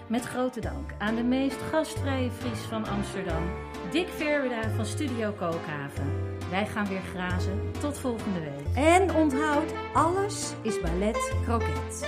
Met 0.07 0.25
grote 0.25 0.61
dank 0.61 0.91
aan 0.99 1.15
de 1.15 1.23
meest 1.23 1.59
gastvrije 1.71 2.31
Fries 2.31 2.61
van 2.61 2.87
Amsterdam, 2.87 3.43
Dick 3.91 4.09
Verweda 4.09 4.71
van 4.77 4.87
Studio 4.87 5.31
Kookhaven. 5.31 6.37
Wij 6.51 6.67
gaan 6.67 6.87
weer 6.87 7.03
grazen. 7.15 7.71
Tot 7.81 7.99
volgende 7.99 8.41
week. 8.41 8.67
En 8.75 9.15
onthoud, 9.15 9.73
alles 9.93 10.53
is 10.63 10.81
ballet 10.81 11.33
croquet. 11.45 12.07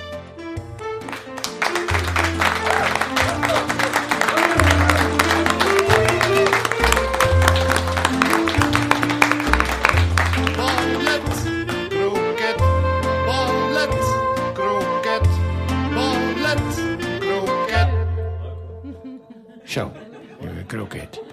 Ballet, 19.71 19.87
kroket. 19.87 19.93
Zo, 20.41 20.47
eh, 20.47 20.67
kroket. 20.67 21.30